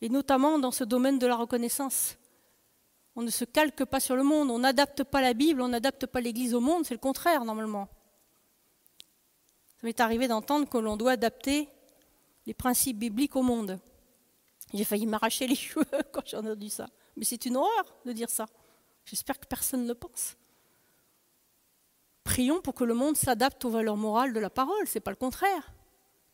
Et 0.00 0.08
notamment 0.08 0.58
dans 0.58 0.72
ce 0.72 0.82
domaine 0.82 1.20
de 1.20 1.26
la 1.28 1.36
reconnaissance. 1.36 2.16
On 3.14 3.22
ne 3.22 3.30
se 3.30 3.44
calque 3.44 3.84
pas 3.84 4.00
sur 4.00 4.16
le 4.16 4.24
monde, 4.24 4.50
on 4.50 4.58
n'adapte 4.58 5.04
pas 5.04 5.20
la 5.20 5.32
Bible, 5.32 5.60
on 5.60 5.68
n'adapte 5.68 6.06
pas 6.06 6.20
l'Église 6.20 6.54
au 6.54 6.60
monde, 6.60 6.84
c'est 6.84 6.94
le 6.94 6.98
contraire 6.98 7.44
normalement. 7.44 7.88
Ça 9.80 9.86
m'est 9.86 10.00
arrivé 10.00 10.26
d'entendre 10.26 10.68
que 10.68 10.78
l'on 10.78 10.96
doit 10.96 11.12
adapter 11.12 11.68
les 12.46 12.54
principes 12.54 12.98
bibliques 12.98 13.36
au 13.36 13.42
monde. 13.42 13.78
J'ai 14.74 14.84
failli 14.84 15.06
m'arracher 15.06 15.46
les 15.46 15.54
cheveux 15.56 15.84
quand 16.12 16.26
j'ai 16.26 16.36
entendu 16.36 16.68
ça. 16.68 16.88
Mais 17.20 17.26
c'est 17.26 17.44
une 17.44 17.58
horreur 17.58 17.84
de 18.06 18.12
dire 18.12 18.30
ça. 18.30 18.46
J'espère 19.04 19.38
que 19.38 19.46
personne 19.46 19.82
ne 19.82 19.88
le 19.88 19.94
pense. 19.94 20.38
Prions 22.24 22.62
pour 22.62 22.74
que 22.74 22.82
le 22.82 22.94
monde 22.94 23.14
s'adapte 23.14 23.62
aux 23.66 23.70
valeurs 23.70 23.98
morales 23.98 24.32
de 24.32 24.40
la 24.40 24.48
parole, 24.48 24.86
c'est 24.86 25.00
pas 25.00 25.10
le 25.10 25.18
contraire. 25.18 25.74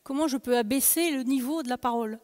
Comment 0.03 0.29
je 0.29 0.37
peux 0.37 0.57
abaisser 0.57 1.11
le 1.11 1.23
niveau 1.23 1.61
de 1.61 1.67
la 1.67 1.77
parole, 1.77 2.19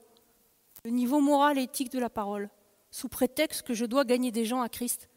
le 0.86 0.92
niveau 0.92 1.20
moral 1.20 1.60
et 1.60 1.64
éthique 1.64 1.92
de 1.92 2.00
la 2.00 2.10
parole 2.10 2.50
sous 2.90 3.10
prétexte 3.10 3.64
que 3.64 3.74
je 3.74 3.84
dois 3.84 4.06
gagner 4.06 4.32
des 4.32 4.46
gens 4.46 4.62
à 4.62 4.70
Christ? 4.70 5.10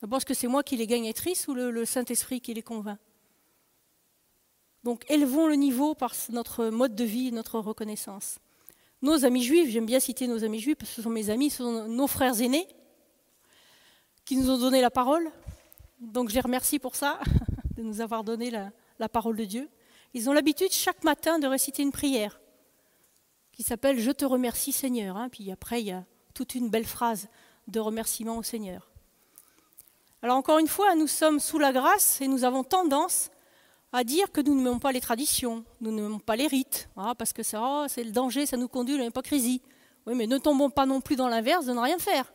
D'abord, 0.00 0.16
est-ce 0.16 0.26
que 0.26 0.32
c'est 0.32 0.46
moi 0.46 0.62
qui 0.62 0.78
les 0.78 0.86
gagnatrice 0.86 1.48
ou 1.48 1.54
le, 1.54 1.84
Saint-Esprit 1.84 2.40
qui 2.40 2.54
les 2.54 2.62
convainc? 2.62 2.98
Donc, 4.84 5.04
élevons 5.10 5.48
le 5.48 5.56
niveau 5.56 5.94
par 5.94 6.14
notre 6.30 6.68
mode 6.68 6.94
de 6.94 7.04
vie, 7.04 7.30
notre 7.30 7.58
reconnaissance. 7.58 8.38
Nos 9.00 9.24
amis 9.24 9.44
juifs, 9.44 9.70
j'aime 9.70 9.86
bien 9.86 10.00
citer 10.00 10.26
nos 10.26 10.42
amis 10.42 10.58
juifs 10.58 10.76
parce 10.76 10.90
que 10.90 10.96
ce 10.96 11.02
sont 11.02 11.10
mes 11.10 11.30
amis, 11.30 11.50
ce 11.50 11.58
sont 11.58 11.86
nos 11.86 12.06
frères 12.06 12.40
aînés 12.40 12.66
qui 14.24 14.36
nous 14.36 14.50
ont 14.50 14.58
donné 14.58 14.80
la 14.80 14.90
parole. 14.90 15.30
Donc, 16.00 16.28
je 16.30 16.34
les 16.34 16.40
remercie 16.40 16.78
pour 16.78 16.96
ça, 16.96 17.20
de 17.76 17.82
nous 17.82 18.00
avoir 18.00 18.24
donné 18.24 18.50
la, 18.50 19.08
parole 19.08 19.36
de 19.36 19.44
Dieu. 19.44 19.68
Ils 20.14 20.28
ont 20.28 20.32
l'habitude 20.32 20.72
chaque 20.72 21.04
matin 21.04 21.38
de 21.38 21.46
réciter 21.46 21.82
une 21.82 21.92
prière 21.92 22.40
qui 23.52 23.62
s'appelle 23.62 24.00
Je 24.00 24.10
te 24.10 24.24
remercie 24.24 24.72
Seigneur. 24.72 25.16
Hein. 25.16 25.28
Puis 25.28 25.50
après, 25.52 25.80
il 25.80 25.86
y 25.86 25.92
a 25.92 26.04
toute 26.34 26.54
une 26.54 26.68
belle 26.68 26.84
phrase 26.84 27.28
de 27.68 27.80
remerciement 27.80 28.36
au 28.36 28.42
Seigneur. 28.42 28.90
Alors 30.22 30.36
encore 30.36 30.58
une 30.58 30.68
fois, 30.68 30.94
nous 30.96 31.06
sommes 31.06 31.38
sous 31.38 31.58
la 31.58 31.72
grâce 31.72 32.20
et 32.20 32.26
nous 32.26 32.44
avons 32.44 32.64
tendance 32.64 33.30
à 33.92 34.04
dire 34.04 34.30
que 34.32 34.40
nous 34.40 34.54
n'aimons 34.54 34.78
pas 34.78 34.92
les 34.92 35.00
traditions, 35.00 35.64
nous 35.80 35.90
n'aimons 35.90 36.18
pas 36.18 36.36
les 36.36 36.46
rites, 36.46 36.88
ah, 36.96 37.14
parce 37.16 37.32
que 37.32 37.42
c'est 37.42 38.04
le 38.04 38.10
danger, 38.10 38.46
ça 38.46 38.56
nous 38.56 38.68
conduit 38.68 38.94
à 38.94 38.98
l'hypocrisie. 38.98 39.62
Oui, 40.06 40.14
mais 40.14 40.26
ne 40.26 40.38
tombons 40.38 40.70
pas 40.70 40.86
non 40.86 41.00
plus 41.00 41.16
dans 41.16 41.28
l'inverse 41.28 41.66
de 41.66 41.72
ne 41.72 41.80
rien 41.80 41.98
faire. 41.98 42.32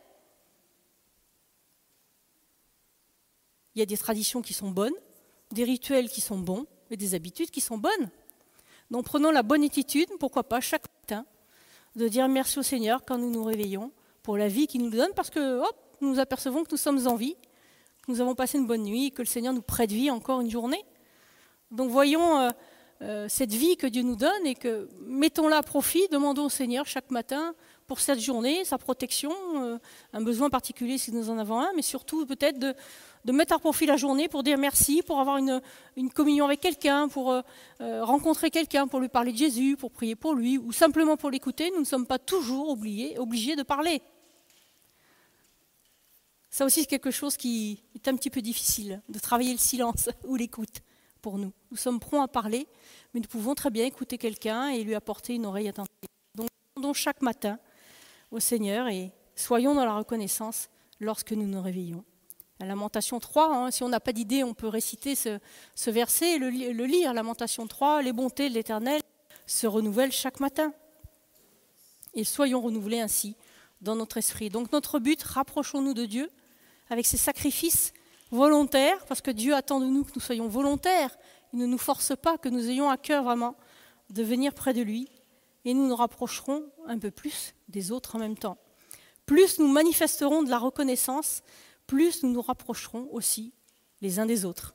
Il 3.74 3.80
y 3.80 3.82
a 3.82 3.86
des 3.86 3.96
traditions 3.96 4.42
qui 4.42 4.54
sont 4.54 4.70
bonnes, 4.70 4.94
des 5.50 5.64
rituels 5.64 6.08
qui 6.08 6.20
sont 6.20 6.38
bons 6.38 6.66
et 6.90 6.96
des 6.96 7.14
habitudes 7.14 7.50
qui 7.50 7.60
sont 7.60 7.78
bonnes. 7.78 8.10
Donc 8.90 9.04
prenons 9.04 9.30
la 9.30 9.42
bonne 9.42 9.64
attitude, 9.64 10.08
pourquoi 10.20 10.44
pas 10.44 10.60
chaque 10.60 10.84
matin, 11.02 11.26
de 11.96 12.06
dire 12.08 12.28
merci 12.28 12.58
au 12.58 12.62
Seigneur 12.62 13.04
quand 13.04 13.18
nous 13.18 13.30
nous 13.30 13.44
réveillons 13.44 13.90
pour 14.22 14.36
la 14.36 14.48
vie 14.48 14.66
qu'il 14.66 14.82
nous 14.82 14.90
donne, 14.90 15.10
parce 15.16 15.30
que 15.30 15.60
hop, 15.60 15.76
nous 16.00 16.18
apercevons 16.18 16.64
que 16.64 16.70
nous 16.70 16.76
sommes 16.76 17.06
en 17.06 17.16
vie 17.16 17.36
nous 18.08 18.20
avons 18.20 18.34
passé 18.34 18.58
une 18.58 18.66
bonne 18.66 18.82
nuit, 18.82 19.12
que 19.12 19.22
le 19.22 19.26
Seigneur 19.26 19.54
nous 19.54 19.62
prête 19.62 19.90
vie 19.90 20.10
encore 20.10 20.40
une 20.40 20.50
journée. 20.50 20.84
Donc 21.74 21.90
voyons 21.90 22.38
euh, 22.38 22.50
euh, 23.02 23.26
cette 23.28 23.52
vie 23.52 23.76
que 23.76 23.86
Dieu 23.86 24.02
nous 24.02 24.14
donne 24.14 24.46
et 24.46 24.54
que 24.54 24.88
mettons-la 25.00 25.58
à 25.58 25.62
profit, 25.62 26.06
demandons 26.10 26.44
au 26.44 26.48
Seigneur 26.48 26.86
chaque 26.86 27.10
matin 27.10 27.54
pour 27.88 27.98
cette 27.98 28.20
journée, 28.20 28.64
sa 28.64 28.78
protection, 28.78 29.32
euh, 29.56 29.78
un 30.12 30.22
besoin 30.22 30.50
particulier 30.50 30.98
si 30.98 31.12
nous 31.12 31.30
en 31.30 31.38
avons 31.38 31.60
un, 31.60 31.72
mais 31.74 31.82
surtout 31.82 32.24
peut-être 32.26 32.58
de, 32.58 32.74
mettre 33.32 33.54
à 33.54 33.58
profit 33.58 33.86
la 33.86 33.96
journée 33.96 34.28
pour 34.28 34.44
dire 34.44 34.56
merci, 34.56 35.02
pour 35.02 35.18
avoir 35.18 35.38
une, 35.38 35.60
communion 36.14 36.44
avec 36.44 36.60
quelqu'un, 36.60 37.08
pour 37.08 37.34
rencontrer 37.80 38.50
quelqu'un, 38.50 38.86
pour 38.86 39.00
lui 39.00 39.08
parler 39.08 39.32
de 39.32 39.38
Jésus, 39.38 39.76
pour 39.76 39.90
prier 39.90 40.14
pour 40.14 40.34
lui, 40.34 40.58
ou 40.58 40.72
simplement 40.72 41.16
pour 41.16 41.30
l'écouter. 41.30 41.70
Nous 41.72 41.80
ne 41.80 41.86
sommes 41.86 42.06
pas 42.06 42.18
toujours 42.18 42.68
obligés, 42.68 43.18
obligés 43.18 43.56
de 43.56 43.62
parler. 43.62 44.02
Ça 46.50 46.64
aussi, 46.66 46.82
c'est 46.82 46.86
quelque 46.86 47.10
chose 47.10 47.36
qui 47.36 47.82
est 47.94 48.06
un 48.08 48.14
petit 48.14 48.30
peu 48.30 48.42
difficile, 48.42 49.02
de 49.08 49.18
travailler 49.18 49.52
le 49.52 49.58
silence 49.58 50.10
ou 50.28 50.36
l'écoute 50.36 50.82
nous. 51.32 51.52
Sommes 51.74 52.00
prompts 52.00 52.22
à 52.22 52.28
parler, 52.28 52.66
mais 53.12 53.20
nous 53.20 53.28
pouvons 53.28 53.54
très 53.54 53.70
bien 53.70 53.84
écouter 53.84 54.18
quelqu'un 54.18 54.68
et 54.68 54.84
lui 54.84 54.94
apporter 54.94 55.34
une 55.34 55.46
oreille 55.46 55.68
attentive. 55.68 55.92
Donc, 56.34 56.48
demandons 56.76 56.92
chaque 56.92 57.22
matin 57.22 57.58
au 58.30 58.40
Seigneur 58.40 58.88
et 58.88 59.12
soyons 59.34 59.74
dans 59.74 59.84
la 59.84 59.96
reconnaissance 59.96 60.68
lorsque 61.00 61.32
nous 61.32 61.46
nous 61.46 61.60
réveillons. 61.60 62.04
La 62.60 62.66
Lamentation 62.66 63.18
3, 63.18 63.54
hein, 63.54 63.70
si 63.70 63.82
on 63.82 63.88
n'a 63.88 64.00
pas 64.00 64.12
d'idée, 64.12 64.44
on 64.44 64.54
peut 64.54 64.68
réciter 64.68 65.14
ce, 65.16 65.90
verset 65.90 66.36
et 66.36 66.38
le, 66.38 66.50
le 66.50 66.84
lire. 66.84 67.12
Lamentation 67.12 67.66
3, 67.66 68.02
les 68.02 68.12
bontés 68.12 68.48
de 68.48 68.54
l'Éternel 68.54 69.00
se 69.46 69.66
renouvellent 69.66 70.12
chaque 70.12 70.40
matin. 70.40 70.72
Et 72.14 72.22
soyons 72.22 72.60
renouvelés 72.60 73.00
ainsi 73.00 73.36
dans 73.80 73.96
notre 73.96 74.18
esprit. 74.18 74.50
Donc 74.50 74.72
notre 74.72 74.98
but, 74.98 75.22
rapprochons-nous 75.22 75.94
de 75.94 76.06
Dieu, 76.06 76.30
avec 76.90 77.06
ces 77.06 77.16
sacrifices 77.16 77.92
volontaires, 78.34 79.04
parce 79.06 79.20
que 79.20 79.30
Dieu 79.30 79.54
attend 79.54 79.80
de 79.80 79.86
nous 79.86 80.04
que 80.04 80.12
nous 80.14 80.20
soyons 80.20 80.48
volontaires. 80.48 81.16
Il 81.52 81.58
ne 81.58 81.66
nous 81.66 81.78
force 81.78 82.12
pas, 82.16 82.36
que 82.36 82.48
nous 82.48 82.68
ayons 82.68 82.90
à 82.90 82.96
cœur 82.96 83.24
vraiment 83.24 83.56
de 84.10 84.22
venir 84.22 84.52
près 84.52 84.74
de 84.74 84.82
lui, 84.82 85.08
et 85.64 85.72
nous 85.72 85.86
nous 85.86 85.96
rapprocherons 85.96 86.64
un 86.86 86.98
peu 86.98 87.10
plus 87.10 87.54
des 87.68 87.92
autres 87.92 88.16
en 88.16 88.18
même 88.18 88.36
temps. 88.36 88.58
Plus 89.24 89.58
nous 89.58 89.68
manifesterons 89.68 90.42
de 90.42 90.50
la 90.50 90.58
reconnaissance, 90.58 91.42
plus 91.86 92.22
nous 92.22 92.30
nous 92.30 92.42
rapprocherons 92.42 93.08
aussi 93.12 93.54
les 94.00 94.18
uns 94.18 94.26
des 94.26 94.44
autres. 94.44 94.74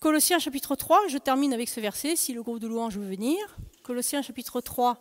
Colossiens 0.00 0.38
chapitre 0.38 0.76
3, 0.76 1.08
je 1.08 1.16
termine 1.16 1.54
avec 1.54 1.68
ce 1.68 1.80
verset, 1.80 2.16
si 2.16 2.34
le 2.34 2.42
groupe 2.42 2.58
de 2.58 2.66
louanges 2.66 2.98
veut 2.98 3.08
venir. 3.08 3.38
Colossiens 3.82 4.20
chapitre 4.20 4.60
3, 4.60 4.98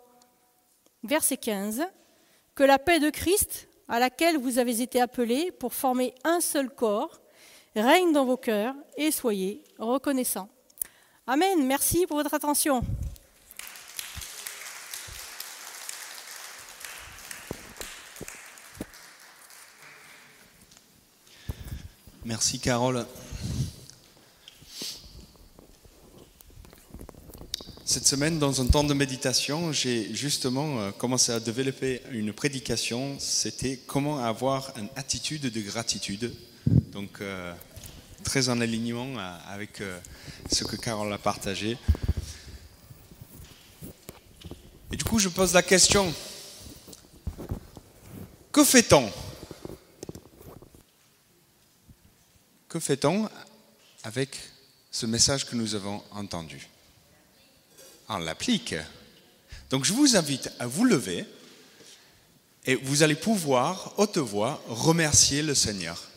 verset 1.03 1.37
15. 1.37 1.83
Que 2.55 2.63
la 2.63 2.79
paix 2.79 2.99
de 2.99 3.09
Christ, 3.09 3.67
à 3.89 3.99
laquelle 3.99 4.37
vous 4.37 4.59
avez 4.59 4.81
été 4.81 5.01
appelés 5.01 5.51
pour 5.51 5.73
former 5.73 6.13
un 6.23 6.39
seul 6.39 6.69
corps, 6.69 7.22
règne 7.81 8.13
dans 8.13 8.25
vos 8.25 8.37
cœurs 8.37 8.75
et 8.97 9.11
soyez 9.11 9.63
reconnaissants. 9.77 10.49
Amen. 11.25 11.65
Merci 11.65 12.05
pour 12.05 12.17
votre 12.17 12.33
attention. 12.33 12.81
Merci 22.25 22.59
Carole. 22.59 23.05
Cette 27.85 28.07
semaine, 28.07 28.39
dans 28.39 28.61
un 28.61 28.65
temps 28.65 28.83
de 28.83 28.93
méditation, 28.93 29.71
j'ai 29.71 30.15
justement 30.15 30.79
euh, 30.79 30.91
commencé 30.91 31.31
à 31.31 31.39
développer 31.39 32.01
une 32.11 32.33
prédication. 32.33 33.17
C'était 33.19 33.77
comment 33.85 34.17
avoir 34.17 34.73
une 34.77 34.87
attitude 34.95 35.43
de 35.43 35.61
gratitude. 35.61 36.33
Donc, 36.93 37.21
euh, 37.21 37.53
très 38.23 38.49
en 38.49 38.61
alignement 38.61 39.17
euh, 39.17 39.37
avec 39.47 39.81
ce 40.51 40.63
que 40.63 40.75
Carole 40.75 41.11
a 41.11 41.17
partagé. 41.17 41.75
Et 44.91 44.95
du 44.95 45.03
coup, 45.03 45.17
je 45.17 45.29
pose 45.29 45.53
la 45.53 45.63
question, 45.63 46.13
que 48.51 48.63
fait-on? 48.63 49.11
Que 52.69 52.79
fait-on 52.79 53.27
avec 54.03 54.37
ce 54.91 55.07
message 55.07 55.47
que 55.47 55.55
nous 55.55 55.73
avons 55.73 56.03
entendu? 56.11 56.69
On 58.07 58.19
l'applique. 58.19 58.75
Donc 59.71 59.85
je 59.85 59.93
vous 59.93 60.15
invite 60.15 60.51
à 60.59 60.67
vous 60.67 60.85
lever 60.85 61.25
et 62.65 62.75
vous 62.75 63.01
allez 63.01 63.15
pouvoir, 63.15 63.95
haute 63.97 64.19
voix, 64.19 64.61
remercier 64.67 65.41
le 65.41 65.55
Seigneur. 65.55 66.12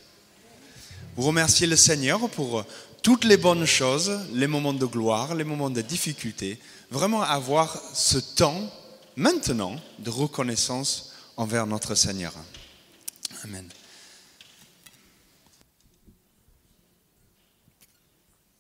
Vous 1.17 1.23
remerciez 1.23 1.67
le 1.67 1.77
Seigneur 1.77 2.29
pour 2.29 2.65
toutes 3.03 3.25
les 3.25 3.37
bonnes 3.37 3.65
choses, 3.65 4.21
les 4.33 4.47
moments 4.47 4.75
de 4.75 4.85
gloire, 4.85 5.35
les 5.35 5.45
moments 5.45 5.71
de 5.71 5.81
difficulté. 5.81 6.59
Vraiment 6.91 7.23
avoir 7.23 7.81
ce 7.95 8.19
temps 8.19 8.71
maintenant 9.17 9.77
de 9.99 10.11
reconnaissance 10.11 11.13
envers 11.37 11.67
notre 11.67 11.95
Seigneur. 11.95 12.35
Amen. 13.45 13.67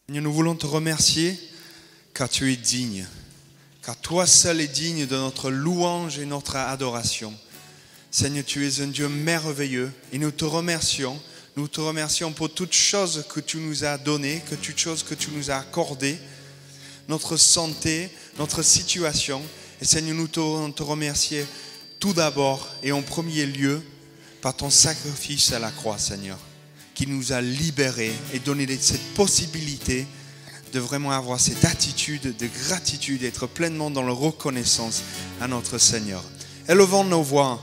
Nous 0.09 0.33
voulons 0.33 0.55
te 0.55 0.67
remercier 0.67 1.39
car 2.15 2.29
tu 2.29 2.53
es 2.53 2.57
digne, 2.57 3.07
car 3.83 3.97
toi 3.97 4.27
seul 4.27 4.61
es 4.61 4.69
digne 4.69 5.05
de 5.07 5.17
notre 5.17 5.51
louange 5.51 6.19
et 6.19 6.25
notre 6.25 6.57
adoration. 6.57 7.35
Seigneur, 8.11 8.45
tu 8.47 8.67
es 8.67 8.81
un 8.81 8.87
Dieu 8.87 9.09
merveilleux 9.09 9.93
et 10.13 10.19
nous 10.19 10.31
te 10.31 10.47
remercions. 10.47 11.21
Nous 11.57 11.69
te 11.69 11.81
remercions 11.81 12.33
pour 12.33 12.53
toutes 12.53 12.75
choses 12.75 13.25
que 13.33 13.41
tu 13.41 13.57
nous 13.57 13.83
as 13.83 13.97
données, 13.97 14.43
que 14.51 14.55
toutes 14.55 14.79
choses 14.79 15.03
que 15.03 15.15
tu 15.15 15.31
nous 15.31 15.51
as 15.51 15.57
accordées, 15.57 16.19
notre 17.09 17.39
santé, 17.39 18.11
notre 18.39 18.61
situation. 18.61 19.41
Et 19.81 19.87
Seigneur, 19.87 20.17
nous 20.17 20.29
te, 20.29 20.83
remercions 20.83 21.47
tout 21.99 22.13
d'abord 22.13 22.69
et 22.83 22.93
en 22.93 23.01
premier 23.01 23.47
lieu 23.47 23.83
par 24.43 24.55
ton 24.55 24.69
sacrifice 24.69 25.51
à 25.53 25.59
la 25.59 25.71
croix, 25.71 25.97
Seigneur, 25.97 26.39
qui 26.95 27.07
nous 27.07 27.33
a 27.33 27.41
libérés 27.41 28.13
et 28.35 28.39
donné 28.39 28.67
cette 28.79 29.15
possibilité 29.15 30.07
de 30.75 30.79
vraiment 30.79 31.13
avoir 31.13 31.41
cette 31.41 31.65
attitude 31.65 32.37
de 32.37 32.47
gratitude, 32.67 33.23
d'être 33.23 33.47
pleinement 33.47 33.91
dans 33.91 34.03
la 34.03 34.13
reconnaissance 34.13 35.03
à 35.41 35.49
notre 35.49 35.79
Seigneur. 35.79 36.23
Élevons 36.69 37.05
nos 37.05 37.23
voix, 37.23 37.63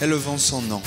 élevons 0.00 0.36
son 0.36 0.60
nom. 0.60 0.82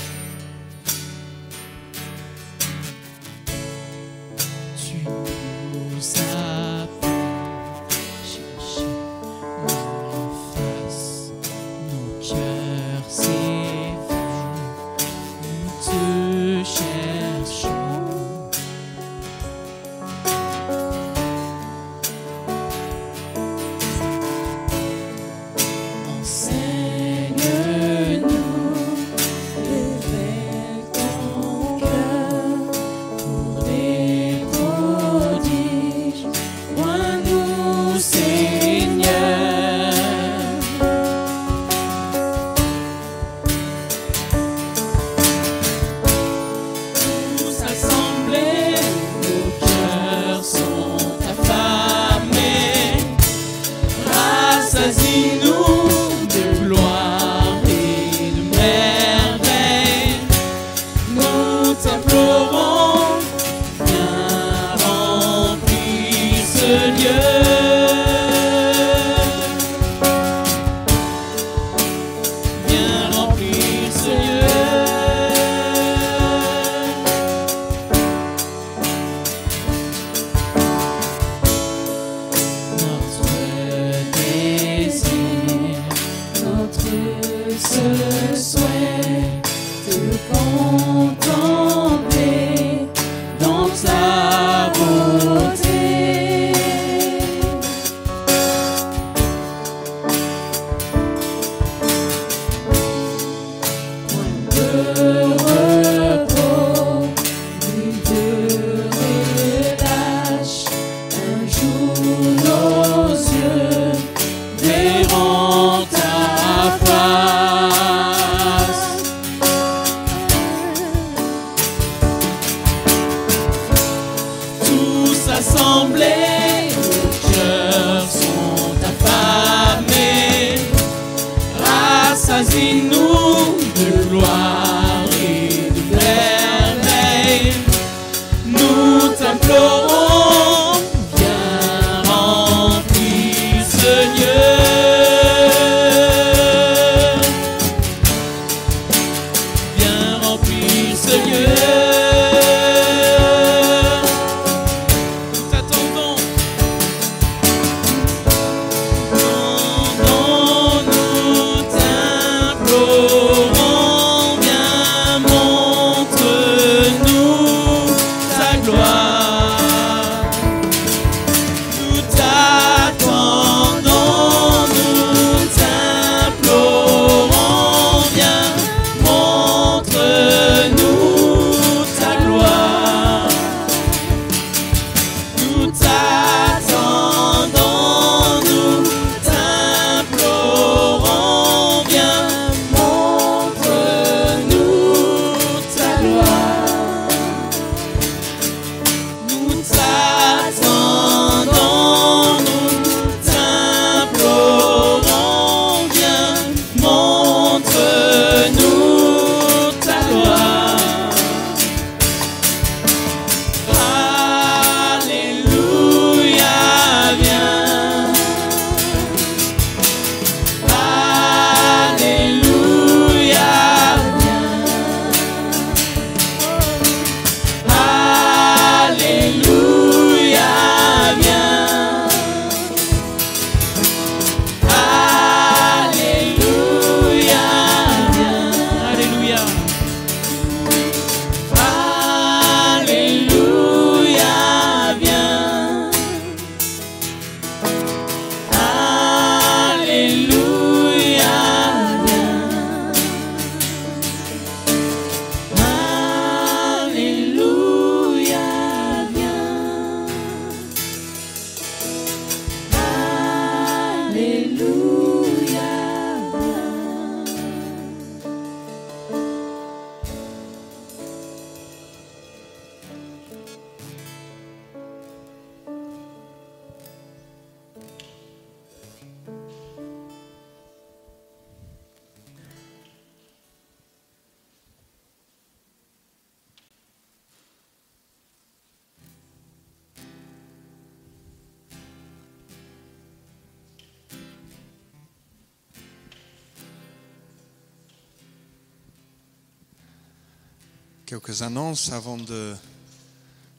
Quelques 301.09 301.41
annonces 301.41 301.91
avant 301.91 302.17
le 302.17 302.55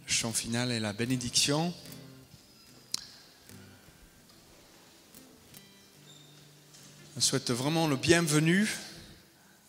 chant 0.07 0.33
final 0.33 0.71
et 0.71 0.79
la 0.79 0.93
bénédiction. 0.93 1.75
Je 7.17 7.21
souhaite 7.21 7.51
vraiment 7.51 7.89
le 7.89 7.97
bienvenu 7.97 8.71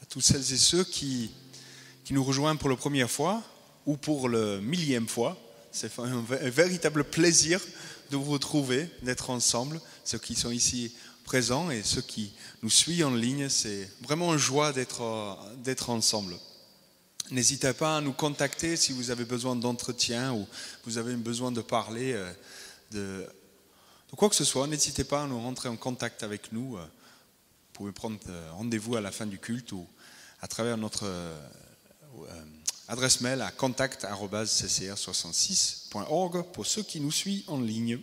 à 0.03 0.05
toutes 0.05 0.21
celles 0.21 0.41
et 0.53 0.57
ceux 0.57 0.83
qui, 0.83 1.31
qui 2.05 2.13
nous 2.13 2.23
rejoignent 2.23 2.59
pour 2.59 2.69
la 2.69 2.75
première 2.75 3.09
fois 3.09 3.41
ou 3.87 3.97
pour 3.97 4.29
le 4.29 4.61
millième 4.61 5.07
fois. 5.07 5.35
C'est 5.71 5.97
un, 5.97 6.21
vé- 6.21 6.45
un 6.45 6.49
véritable 6.51 7.03
plaisir 7.03 7.59
de 8.11 8.15
vous 8.15 8.29
retrouver, 8.29 8.91
d'être 9.01 9.31
ensemble, 9.31 9.81
ceux 10.05 10.19
qui 10.19 10.35
sont 10.35 10.51
ici 10.51 10.93
présents 11.23 11.71
et 11.71 11.81
ceux 11.81 12.03
qui 12.03 12.31
nous 12.61 12.69
suivent 12.69 13.07
en 13.07 13.15
ligne. 13.15 13.49
C'est 13.49 13.89
vraiment 14.03 14.33
une 14.33 14.39
joie 14.39 14.71
d'être 14.71 15.89
ensemble. 15.89 16.37
N'hésitez 17.31 17.71
pas 17.71 17.97
à 17.97 18.01
nous 18.01 18.11
contacter 18.11 18.75
si 18.75 18.91
vous 18.91 19.09
avez 19.09 19.23
besoin 19.23 19.55
d'entretien 19.55 20.33
ou 20.33 20.45
vous 20.83 20.97
avez 20.97 21.15
besoin 21.15 21.53
de 21.53 21.61
parler 21.61 22.11
euh, 22.11 22.29
de, 22.91 23.25
quoi 24.17 24.27
que 24.27 24.35
ce 24.35 24.43
soit. 24.43 24.67
N'hésitez 24.67 25.05
pas 25.05 25.23
à 25.23 25.27
nous 25.27 25.39
rentrer 25.39 25.69
en 25.69 25.77
contact 25.77 26.23
avec 26.23 26.51
nous. 26.51 26.75
euh, 26.75 26.81
Vous 26.81 27.71
pouvez 27.71 27.93
prendre 27.93 28.19
euh, 28.27 28.51
rendez-vous 28.51 28.97
à 28.97 29.01
la 29.01 29.13
fin 29.13 29.25
du 29.25 29.39
culte 29.39 29.71
ou 29.71 29.87
à 30.41 30.49
travers 30.49 30.75
notre 30.75 31.09
adresse 32.89 33.21
mail 33.21 33.41
à 33.41 33.49
contact.ccr66.org 33.51 36.51
pour 36.51 36.65
ceux 36.65 36.83
qui 36.83 36.99
nous 36.99 37.13
suivent 37.13 37.45
en 37.47 37.61
ligne. 37.61 37.97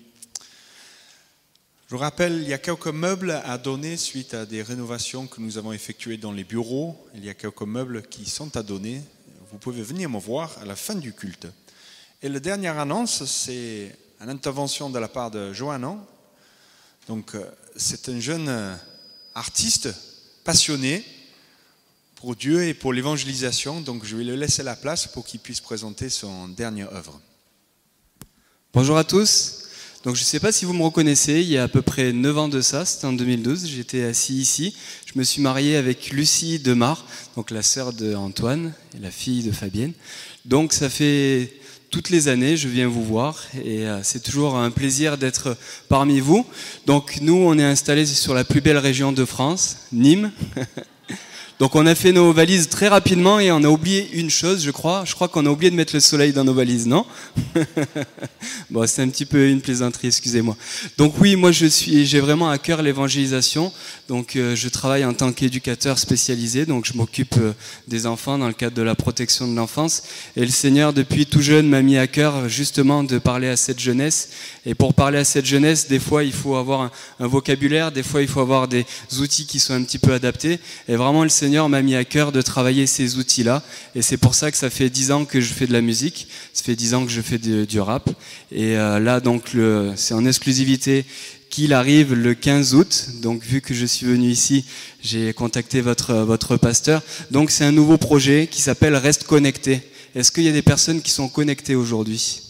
Je 1.86 1.90
vous 1.94 1.98
rappelle, 1.98 2.40
il 2.40 2.48
y 2.48 2.54
a 2.54 2.58
quelques 2.58 2.86
meubles 2.86 3.32
à 3.44 3.58
donner 3.58 3.98
suite 3.98 4.32
à 4.32 4.46
des 4.46 4.62
rénovations 4.62 5.26
que 5.26 5.42
nous 5.42 5.58
avons 5.58 5.72
effectuées 5.72 6.16
dans 6.16 6.32
les 6.32 6.44
bureaux. 6.44 6.96
Il 7.14 7.26
y 7.26 7.28
a 7.28 7.34
quelques 7.34 7.60
meubles 7.60 8.08
qui 8.08 8.24
sont 8.24 8.56
à 8.56 8.62
donner. 8.62 9.02
Vous 9.50 9.58
pouvez 9.58 9.82
venir 9.82 10.10
me 10.10 10.18
voir 10.18 10.58
à 10.60 10.66
la 10.66 10.76
fin 10.76 10.94
du 10.94 11.14
culte. 11.14 11.46
Et 12.22 12.28
la 12.28 12.38
dernière 12.38 12.78
annonce, 12.78 13.24
c'est 13.24 13.96
une 14.20 14.28
intervention 14.28 14.90
de 14.90 14.98
la 14.98 15.08
part 15.08 15.30
de 15.30 15.54
Johannan. 15.54 16.04
Donc, 17.06 17.34
euh, 17.34 17.44
c'est 17.74 18.10
un 18.10 18.20
jeune 18.20 18.48
euh, 18.48 18.74
artiste 19.34 19.88
passionné 20.44 21.02
pour 22.16 22.36
Dieu 22.36 22.64
et 22.64 22.74
pour 22.74 22.92
l'évangélisation. 22.92 23.80
Donc, 23.80 24.04
je 24.04 24.16
vais 24.16 24.24
lui 24.24 24.36
laisser 24.36 24.62
la 24.62 24.76
place 24.76 25.06
pour 25.06 25.24
qu'il 25.24 25.40
puisse 25.40 25.60
présenter 25.60 26.10
son 26.10 26.48
dernière 26.48 26.92
œuvre. 26.92 27.18
Bonjour 28.74 28.98
à 28.98 29.04
tous. 29.04 29.57
Donc 30.08 30.16
je 30.16 30.22
ne 30.22 30.26
sais 30.26 30.40
pas 30.40 30.52
si 30.52 30.64
vous 30.64 30.72
me 30.72 30.82
reconnaissez, 30.84 31.42
il 31.42 31.50
y 31.50 31.58
a 31.58 31.64
à 31.64 31.68
peu 31.68 31.82
près 31.82 32.14
9 32.14 32.38
ans 32.38 32.48
de 32.48 32.62
ça, 32.62 32.86
c'était 32.86 33.04
en 33.04 33.12
2012, 33.12 33.66
j'étais 33.66 34.04
assis 34.04 34.36
ici. 34.36 34.74
Je 35.04 35.18
me 35.18 35.22
suis 35.22 35.42
marié 35.42 35.76
avec 35.76 36.12
Lucie 36.12 36.58
Demar, 36.58 37.04
donc 37.36 37.50
la 37.50 37.60
sœur 37.60 37.92
d'Antoine 37.92 38.72
et 38.96 39.02
la 39.02 39.10
fille 39.10 39.42
de 39.42 39.52
Fabienne. 39.52 39.92
Donc 40.46 40.72
ça 40.72 40.88
fait 40.88 41.52
toutes 41.90 42.08
les 42.08 42.28
années, 42.28 42.56
je 42.56 42.68
viens 42.68 42.88
vous 42.88 43.04
voir 43.04 43.44
et 43.62 43.86
euh, 43.86 44.02
c'est 44.02 44.22
toujours 44.22 44.56
un 44.56 44.70
plaisir 44.70 45.18
d'être 45.18 45.58
parmi 45.90 46.20
vous. 46.20 46.46
Donc 46.86 47.18
nous, 47.20 47.36
on 47.36 47.58
est 47.58 47.62
installés 47.62 48.06
sur 48.06 48.32
la 48.32 48.44
plus 48.44 48.62
belle 48.62 48.78
région 48.78 49.12
de 49.12 49.26
France, 49.26 49.76
Nîmes. 49.92 50.32
Donc 51.58 51.74
on 51.74 51.86
a 51.86 51.96
fait 51.96 52.12
nos 52.12 52.32
valises 52.32 52.68
très 52.68 52.86
rapidement 52.86 53.40
et 53.40 53.50
on 53.50 53.64
a 53.64 53.68
oublié 53.68 54.08
une 54.12 54.30
chose, 54.30 54.62
je 54.64 54.70
crois. 54.70 55.02
Je 55.04 55.14
crois 55.14 55.26
qu'on 55.26 55.44
a 55.44 55.50
oublié 55.50 55.70
de 55.72 55.76
mettre 55.76 55.94
le 55.94 56.00
soleil 56.00 56.32
dans 56.32 56.44
nos 56.44 56.54
valises, 56.54 56.86
non? 56.86 57.04
Bon, 58.70 58.86
c'est 58.86 59.02
un 59.02 59.08
petit 59.08 59.24
peu 59.24 59.48
une 59.48 59.60
plaisanterie, 59.60 60.08
excusez-moi. 60.08 60.56
Donc 60.98 61.14
oui, 61.18 61.36
moi 61.36 61.50
je 61.52 61.66
suis, 61.66 62.06
j'ai 62.06 62.20
vraiment 62.20 62.48
à 62.50 62.58
cœur 62.58 62.82
l'évangélisation. 62.82 63.72
Donc 64.08 64.36
euh, 64.36 64.54
je 64.54 64.68
travaille 64.68 65.04
en 65.04 65.14
tant 65.14 65.32
qu'éducateur 65.32 65.98
spécialisé. 65.98 66.64
Donc 66.66 66.84
je 66.86 66.92
m'occupe 66.96 67.34
euh, 67.38 67.52
des 67.88 68.06
enfants 68.06 68.38
dans 68.38 68.46
le 68.46 68.52
cadre 68.52 68.76
de 68.76 68.82
la 68.82 68.94
protection 68.94 69.48
de 69.48 69.56
l'enfance. 69.56 70.02
Et 70.36 70.42
le 70.42 70.50
Seigneur, 70.50 70.92
depuis 70.92 71.26
tout 71.26 71.42
jeune, 71.42 71.68
m'a 71.68 71.82
mis 71.82 71.98
à 71.98 72.06
cœur 72.06 72.48
justement 72.48 73.02
de 73.02 73.18
parler 73.18 73.48
à 73.48 73.56
cette 73.56 73.80
jeunesse. 73.80 74.30
Et 74.64 74.74
pour 74.74 74.94
parler 74.94 75.18
à 75.18 75.24
cette 75.24 75.46
jeunesse, 75.46 75.88
des 75.88 75.98
fois 75.98 76.24
il 76.24 76.32
faut 76.32 76.56
avoir 76.56 76.90
un, 77.18 77.26
vocabulaire, 77.26 77.90
des 77.90 78.02
fois 78.02 78.22
il 78.22 78.28
faut 78.28 78.40
avoir 78.40 78.68
des 78.68 78.86
outils 79.18 79.46
qui 79.46 79.58
sont 79.58 79.74
un 79.74 79.82
petit 79.82 79.98
peu 79.98 80.12
adaptés. 80.12 80.60
Et 80.88 80.96
vraiment 80.96 81.24
le 81.28 81.32
Seigneur 81.32 81.68
m'a 81.68 81.82
mis 81.82 81.94
à 81.94 82.04
cœur 82.04 82.32
de 82.32 82.40
travailler 82.40 82.86
ces 82.86 83.18
outils-là. 83.18 83.62
Et 83.94 84.00
c'est 84.00 84.16
pour 84.16 84.34
ça 84.34 84.50
que 84.50 84.56
ça 84.56 84.70
fait 84.70 84.88
dix 84.88 85.12
ans 85.12 85.26
que 85.26 85.40
je 85.40 85.52
fais 85.52 85.66
de 85.66 85.72
la 85.74 85.82
musique. 85.82 86.26
Ça 86.54 86.64
fait 86.64 86.74
dix 86.74 86.94
ans 86.94 87.04
que 87.04 87.12
je 87.12 87.20
fais 87.20 87.38
du 87.38 87.80
rap. 87.80 88.08
Et 88.50 88.76
euh, 88.76 88.98
là, 88.98 89.20
donc, 89.20 89.56
c'est 89.96 90.14
en 90.14 90.24
exclusivité 90.24 91.04
qu'il 91.50 91.74
arrive 91.74 92.14
le 92.14 92.34
15 92.34 92.74
août. 92.74 93.08
Donc, 93.22 93.42
vu 93.44 93.60
que 93.60 93.74
je 93.74 93.84
suis 93.84 94.06
venu 94.06 94.28
ici, 94.28 94.64
j'ai 95.02 95.34
contacté 95.34 95.82
votre, 95.82 96.14
votre 96.14 96.56
pasteur. 96.56 97.02
Donc, 97.30 97.50
c'est 97.50 97.64
un 97.64 97.72
nouveau 97.72 97.98
projet 97.98 98.48
qui 98.50 98.62
s'appelle 98.62 98.96
Reste 98.96 99.24
connecté. 99.24 99.82
Est-ce 100.14 100.32
qu'il 100.32 100.44
y 100.44 100.48
a 100.48 100.52
des 100.52 100.62
personnes 100.62 101.02
qui 101.02 101.10
sont 101.10 101.28
connectées 101.28 101.74
aujourd'hui? 101.74 102.47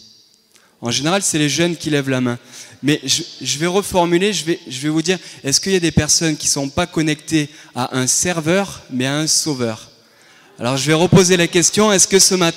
En 0.81 0.91
général, 0.91 1.21
c'est 1.21 1.37
les 1.37 1.49
jeunes 1.49 1.75
qui 1.75 1.89
lèvent 1.89 2.09
la 2.09 2.21
main. 2.21 2.39
Mais 2.81 3.01
je, 3.03 3.59
vais 3.59 3.67
reformuler, 3.67 4.31
je 4.31 4.45
vais 4.45 4.89
vous 4.89 5.01
dire, 5.01 5.19
est-ce 5.43 5.59
qu'il 5.59 5.73
y 5.73 5.75
a 5.75 5.81
des 5.81 5.91
personnes 5.91 6.37
qui 6.37 6.47
ne 6.47 6.51
sont 6.51 6.69
pas 6.69 6.87
connectées 6.87 7.49
à 7.75 7.97
un 7.97 8.07
serveur, 8.07 8.81
mais 8.89 9.05
à 9.05 9.17
un 9.17 9.27
sauveur? 9.27 9.89
Alors 10.57 10.75
je 10.75 10.85
vais 10.87 10.93
reposer 10.93 11.37
la 11.37 11.47
question, 11.47 11.91
est-ce 11.91 12.07
que 12.07 12.19
ce 12.19 12.35
matin, 12.35 12.47